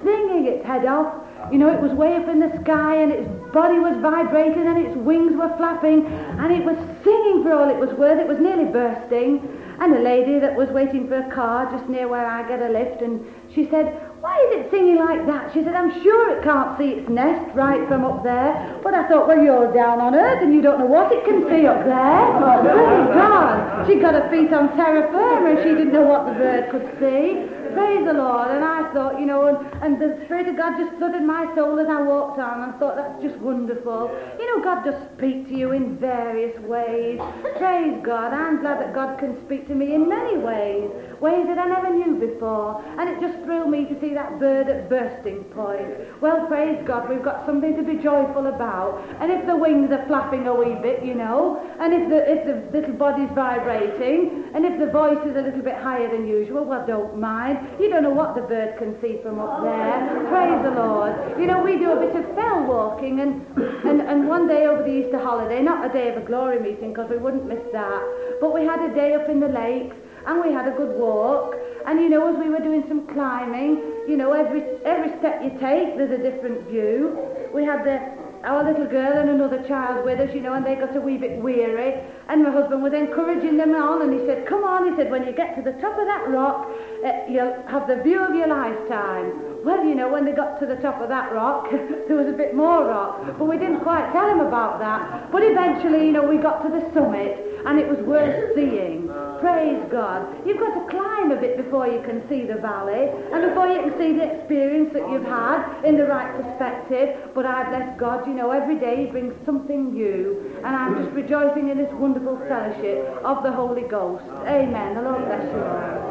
singing 0.02 0.46
its 0.46 0.64
head 0.64 0.86
off. 0.86 1.12
You 1.52 1.58
know, 1.58 1.72
it 1.72 1.80
was 1.80 1.92
way 1.92 2.14
up 2.14 2.28
in 2.28 2.40
the 2.40 2.52
sky, 2.62 3.02
and 3.02 3.12
its 3.12 3.28
body 3.52 3.78
was 3.78 3.96
vibrating, 4.00 4.66
and 4.66 4.78
its 4.78 4.96
wings 4.96 5.34
were 5.36 5.52
flapping, 5.56 6.06
and 6.06 6.52
it 6.52 6.64
was 6.64 6.76
singing 7.04 7.42
for 7.42 7.52
all 7.52 7.68
it 7.68 7.76
was 7.76 7.90
worth. 7.98 8.18
It 8.18 8.28
was 8.28 8.38
nearly 8.38 8.64
bursting. 8.64 9.42
And 9.80 9.94
a 9.94 10.00
lady 10.00 10.40
that 10.40 10.56
was 10.56 10.68
waiting 10.70 11.06
for 11.06 11.18
a 11.22 11.30
car 11.32 11.70
just 11.70 11.88
near 11.88 12.08
where 12.08 12.26
I 12.26 12.46
get 12.48 12.60
a 12.60 12.68
lift, 12.68 13.00
and 13.00 13.24
she 13.54 13.68
said, 13.70 13.94
Why 14.18 14.34
is 14.50 14.58
it 14.58 14.70
singing 14.70 14.98
like 14.98 15.24
that? 15.26 15.54
She 15.54 15.62
said, 15.62 15.74
I'm 15.74 16.02
sure 16.02 16.36
it 16.36 16.42
can't 16.42 16.76
see 16.76 16.98
its 16.98 17.08
nest 17.08 17.54
right 17.54 17.86
from 17.86 18.04
up 18.04 18.24
there. 18.24 18.80
But 18.82 18.94
I 18.94 19.06
thought, 19.08 19.28
Well, 19.28 19.38
you're 19.38 19.72
down 19.72 20.00
on 20.00 20.16
earth, 20.16 20.42
and 20.42 20.52
you 20.52 20.62
don't 20.62 20.80
know 20.80 20.90
what 20.90 21.12
it 21.12 21.24
can 21.24 21.46
see 21.48 21.66
up 21.66 21.84
there. 21.84 22.26
Oh, 22.48 22.62
Praise 22.62 23.14
God. 23.14 23.86
She 23.86 24.00
got 24.00 24.14
her 24.14 24.26
feet 24.30 24.52
on 24.52 24.74
terra 24.76 25.06
firma, 25.12 25.50
and 25.54 25.58
she 25.62 25.70
didn't 25.78 25.92
know 25.92 26.02
what 26.02 26.26
the 26.26 26.32
bird 26.32 26.70
could 26.70 26.86
see. 26.98 27.46
Praise 27.74 28.04
the 28.04 28.12
Lord. 28.12 28.50
And 28.50 28.64
I 28.64 28.92
thought, 28.92 29.20
you 29.20 29.26
know, 29.26 29.46
and, 29.46 29.58
and 29.82 30.00
the 30.00 30.24
Spirit 30.24 30.48
of 30.48 30.56
God 30.56 30.78
just 30.78 30.96
flooded 30.98 31.22
my 31.22 31.52
soul 31.54 31.78
as 31.78 31.88
I 31.88 32.02
walked 32.02 32.38
on. 32.38 32.62
and 32.62 32.74
I 32.74 32.78
thought, 32.78 32.96
that's 32.96 33.22
just 33.22 33.36
wonderful. 33.38 34.10
You 34.38 34.46
know, 34.56 34.64
God 34.64 34.84
does 34.84 34.96
speak 35.16 35.48
to 35.48 35.54
you 35.54 35.72
in 35.72 35.96
various 35.98 36.58
ways. 36.60 37.20
Praise 37.58 37.98
God. 38.04 38.32
I'm 38.32 38.60
glad 38.60 38.80
that 38.80 38.94
God 38.94 39.18
can 39.18 39.38
speak 39.44 39.68
to 39.68 39.74
me 39.74 39.94
in 39.94 40.08
many 40.08 40.38
ways, 40.38 40.90
ways 41.20 41.46
that 41.46 41.58
I 41.58 41.66
never 41.66 41.92
knew 41.92 42.16
before. 42.16 42.82
And 42.98 43.08
it 43.08 43.20
just 43.20 43.44
thrilled 43.44 43.70
me 43.70 43.84
to 43.86 44.00
see 44.00 44.14
that 44.14 44.38
bird 44.38 44.68
at 44.68 44.88
bursting 44.88 45.44
point. 45.52 46.20
Well, 46.20 46.46
praise 46.46 46.80
God, 46.86 47.08
we've 47.08 47.22
got 47.22 47.46
something 47.46 47.76
to 47.76 47.82
be 47.82 48.02
joyful 48.02 48.46
about. 48.46 49.04
And 49.20 49.30
if 49.32 49.46
the 49.46 49.56
wings 49.56 49.90
are 49.92 50.04
flapping 50.06 50.46
a 50.46 50.54
wee 50.54 50.76
bit, 50.82 51.04
you 51.04 51.14
know, 51.14 51.60
and 51.80 51.92
if 51.92 52.08
the, 52.08 52.20
if 52.30 52.46
the 52.46 52.78
little 52.78 52.94
body's 52.94 53.30
vibrating, 53.34 54.50
and 54.54 54.64
if 54.64 54.78
the 54.78 54.90
voice 54.90 55.18
is 55.26 55.36
a 55.36 55.42
little 55.42 55.62
bit 55.62 55.76
higher 55.76 56.10
than 56.10 56.26
usual, 56.26 56.64
well, 56.64 56.86
don't 56.86 57.18
mind. 57.18 57.57
You 57.80 57.88
don't 57.90 58.02
know 58.02 58.10
what 58.10 58.34
the 58.34 58.42
bird 58.42 58.78
can 58.78 59.00
see 59.00 59.18
from 59.22 59.38
up 59.38 59.62
there. 59.62 60.26
Praise 60.28 60.62
the 60.62 60.70
Lord. 60.70 61.38
You 61.38 61.46
know, 61.46 61.62
we 61.62 61.78
do 61.78 61.92
a 61.92 62.00
bit 62.00 62.14
of 62.16 62.34
fell 62.34 62.64
walking, 62.64 63.20
and, 63.20 63.46
and, 63.84 64.00
and 64.02 64.28
one 64.28 64.48
day 64.48 64.66
over 64.66 64.82
the 64.82 65.06
Easter 65.06 65.18
holiday, 65.18 65.62
not 65.62 65.88
a 65.88 65.92
day 65.92 66.08
of 66.08 66.16
a 66.22 66.26
glory 66.26 66.60
meeting, 66.60 66.92
because 66.92 67.10
we 67.10 67.16
wouldn't 67.16 67.46
miss 67.46 67.62
that, 67.72 68.02
but 68.40 68.54
we 68.54 68.64
had 68.64 68.80
a 68.90 68.94
day 68.94 69.14
up 69.14 69.28
in 69.28 69.40
the 69.40 69.48
lakes, 69.48 69.96
and 70.26 70.42
we 70.44 70.52
had 70.52 70.66
a 70.66 70.76
good 70.76 70.98
walk. 70.98 71.54
And 71.86 72.00
you 72.00 72.08
know, 72.08 72.34
as 72.34 72.38
we 72.38 72.50
were 72.50 72.60
doing 72.60 72.84
some 72.88 73.06
climbing, 73.06 73.80
you 74.06 74.16
know, 74.16 74.32
every 74.32 74.62
every 74.84 75.16
step 75.18 75.40
you 75.42 75.50
take, 75.60 75.96
there's 75.96 76.12
a 76.12 76.22
different 76.22 76.68
view. 76.68 77.16
We 77.54 77.64
had 77.64 77.84
the 77.84 78.17
our 78.44 78.64
little 78.64 78.86
girl 78.86 79.18
and 79.18 79.30
another 79.30 79.66
child 79.66 80.04
with 80.04 80.20
us, 80.20 80.34
you 80.34 80.40
know, 80.40 80.54
and 80.54 80.64
they 80.64 80.74
got 80.74 80.94
a 80.96 81.00
wee 81.00 81.16
bit 81.16 81.42
weary. 81.42 81.94
And 82.28 82.42
my 82.42 82.50
husband 82.50 82.82
was 82.82 82.92
encouraging 82.92 83.56
them 83.56 83.74
on, 83.74 84.02
and 84.02 84.12
he 84.12 84.26
said, 84.26 84.46
"Come 84.46 84.64
on," 84.64 84.90
he 84.90 84.96
said, 84.96 85.10
"when 85.10 85.24
you 85.24 85.32
get 85.32 85.56
to 85.56 85.62
the 85.62 85.72
top 85.80 85.98
of 85.98 86.06
that 86.06 86.28
rock, 86.28 86.70
uh, 87.04 87.12
you'll 87.28 87.56
have 87.66 87.86
the 87.86 87.96
view 88.02 88.20
of 88.20 88.34
your 88.34 88.48
lifetime." 88.48 89.32
Well, 89.64 89.84
you 89.84 89.94
know, 89.94 90.08
when 90.08 90.24
they 90.24 90.32
got 90.32 90.60
to 90.60 90.66
the 90.66 90.76
top 90.76 91.00
of 91.00 91.08
that 91.08 91.32
rock, 91.32 91.70
there 92.08 92.16
was 92.16 92.28
a 92.28 92.36
bit 92.36 92.54
more 92.54 92.84
rock, 92.84 93.20
but 93.38 93.44
we 93.44 93.58
didn't 93.58 93.80
quite 93.80 94.12
tell 94.12 94.28
him 94.30 94.40
about 94.40 94.78
that. 94.78 95.32
But 95.32 95.42
eventually, 95.42 96.06
you 96.06 96.12
know, 96.12 96.22
we 96.22 96.38
got 96.38 96.62
to 96.62 96.68
the 96.68 96.82
summit, 96.94 97.57
and 97.68 97.78
it 97.78 97.86
was 97.86 98.00
worth 98.06 98.56
seeing. 98.56 99.12
Praise 99.40 99.84
God. 99.92 100.24
You've 100.46 100.58
got 100.58 100.72
to 100.72 100.88
climb 100.88 101.30
a 101.32 101.36
bit 101.36 101.58
before 101.62 101.86
you 101.86 102.00
can 102.00 102.26
see 102.26 102.46
the 102.48 102.56
valley 102.56 103.12
and 103.30 103.44
before 103.44 103.68
you 103.68 103.84
can 103.84 103.92
see 104.00 104.16
the 104.16 104.24
experience 104.24 104.90
that 104.94 105.04
you've 105.12 105.28
had 105.28 105.84
in 105.84 105.98
the 105.98 106.06
right 106.06 106.32
perspective. 106.32 107.14
But 107.34 107.44
I 107.44 107.68
bless 107.68 108.00
God, 108.00 108.26
you 108.26 108.32
know, 108.32 108.50
every 108.50 108.80
day 108.80 109.04
He 109.04 109.10
brings 109.12 109.34
something 109.44 109.92
new. 109.92 110.56
And 110.64 110.74
I'm 110.74 110.96
just 111.04 111.14
rejoicing 111.14 111.68
in 111.68 111.76
this 111.76 111.92
wonderful 111.92 112.40
fellowship 112.48 113.04
of 113.22 113.42
the 113.44 113.52
Holy 113.52 113.86
Ghost. 113.86 114.24
Amen. 114.48 114.94
The 114.96 115.02
Lord 115.02 115.26
bless 115.28 115.44
you 115.44 115.60
all. 115.60 116.08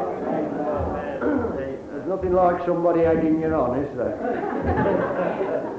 There's 1.58 2.06
nothing 2.06 2.32
like 2.32 2.64
somebody 2.64 3.02
egging 3.02 3.40
you 3.42 3.52
on, 3.52 3.82
is 3.82 3.96
there? 3.98 4.14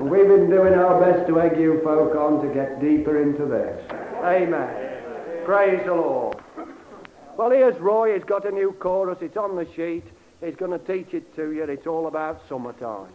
We've 0.02 0.28
been 0.28 0.50
doing 0.50 0.74
our 0.74 1.00
best 1.00 1.26
to 1.28 1.40
egg 1.40 1.58
you 1.58 1.80
folk 1.86 2.16
on 2.16 2.46
to 2.46 2.54
get 2.54 2.82
deeper 2.82 3.24
into 3.24 3.46
this. 3.48 3.80
Amen. 4.24 4.89
Praise 5.46 5.82
the 5.86 5.94
Lord. 5.94 6.38
Well, 7.38 7.52
here's 7.52 7.80
Roy. 7.80 8.16
He's 8.16 8.24
got 8.24 8.46
a 8.46 8.52
new 8.52 8.74
chorus. 8.74 9.18
It's 9.22 9.38
on 9.38 9.56
the 9.56 9.68
sheet. 9.76 10.04
He's 10.44 10.56
going 10.56 10.72
to 10.72 10.80
teach 10.80 11.14
it 11.14 11.36
to 11.36 11.52
you. 11.52 11.64
It's 11.64 11.88
all 11.88 12.08
about 12.08 12.42
summertime. 12.48 13.08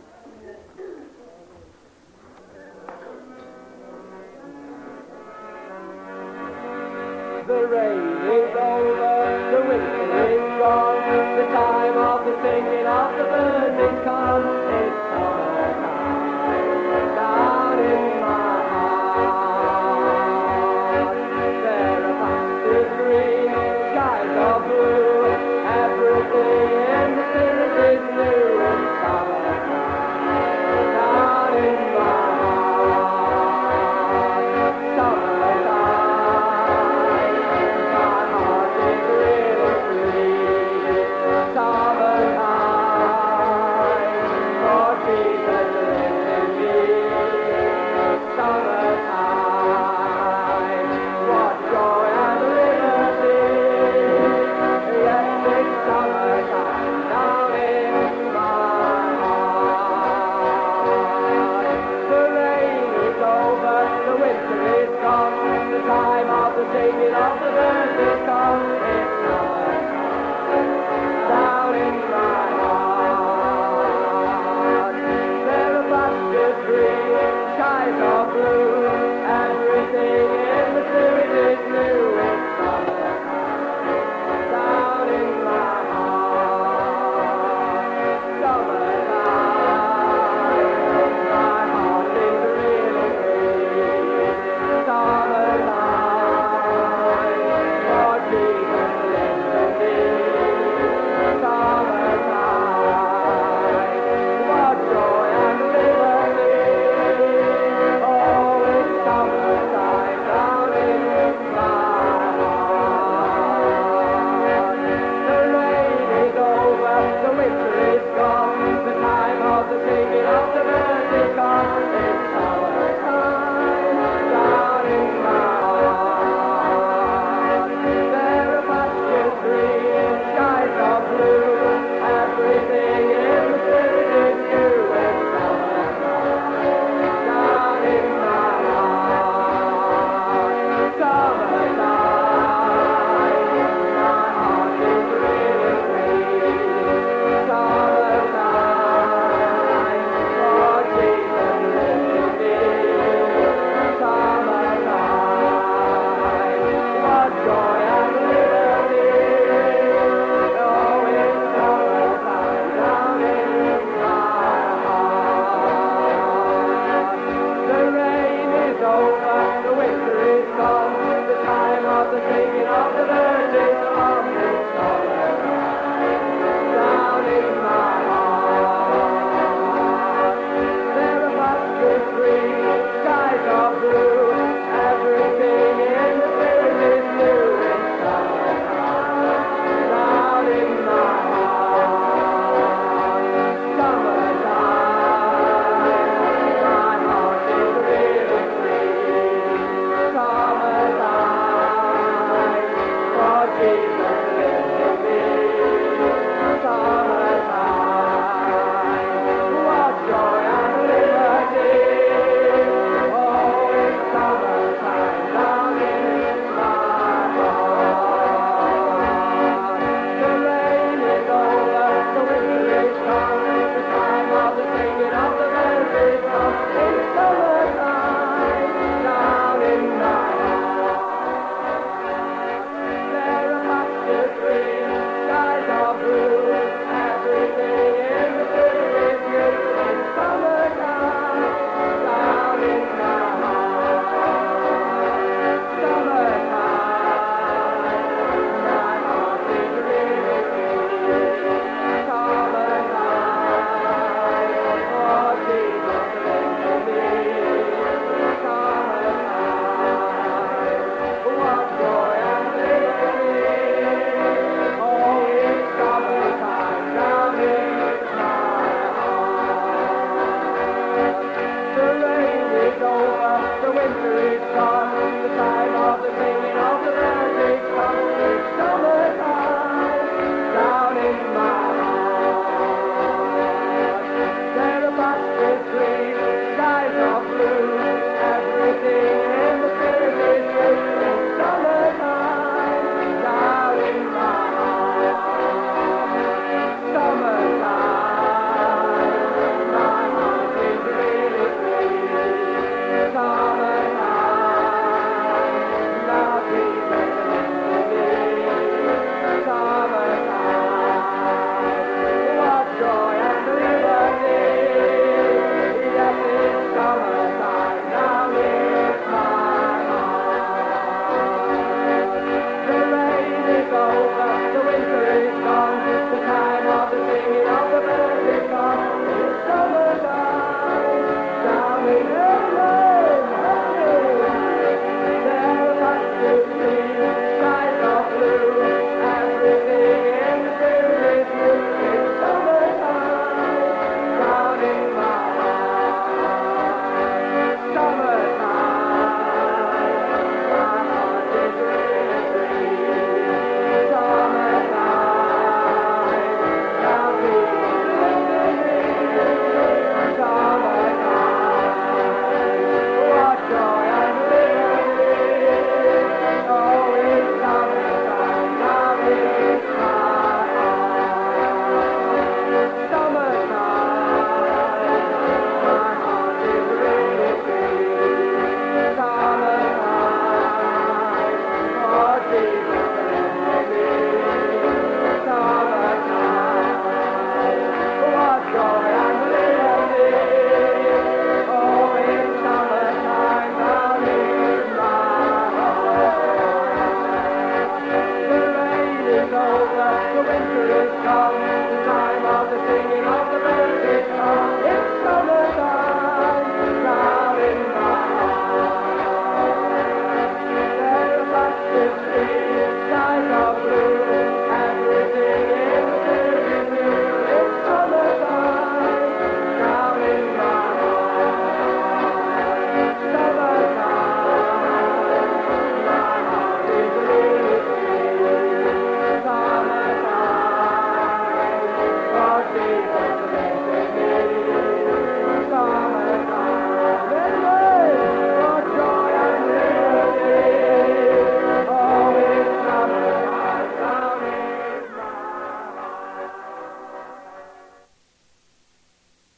The 7.47 7.67
rain 7.67 8.01
is 8.33 8.57
over, 8.57 9.51
the 9.53 9.61
winter 9.69 10.31
is 10.33 10.59
gone, 10.59 11.37
the 11.37 11.45
time 11.53 11.97
of 11.99 12.25
the 12.25 12.43
singing 12.43 12.87
of 12.87 13.19
the 13.19 13.25
birds. 13.25 13.64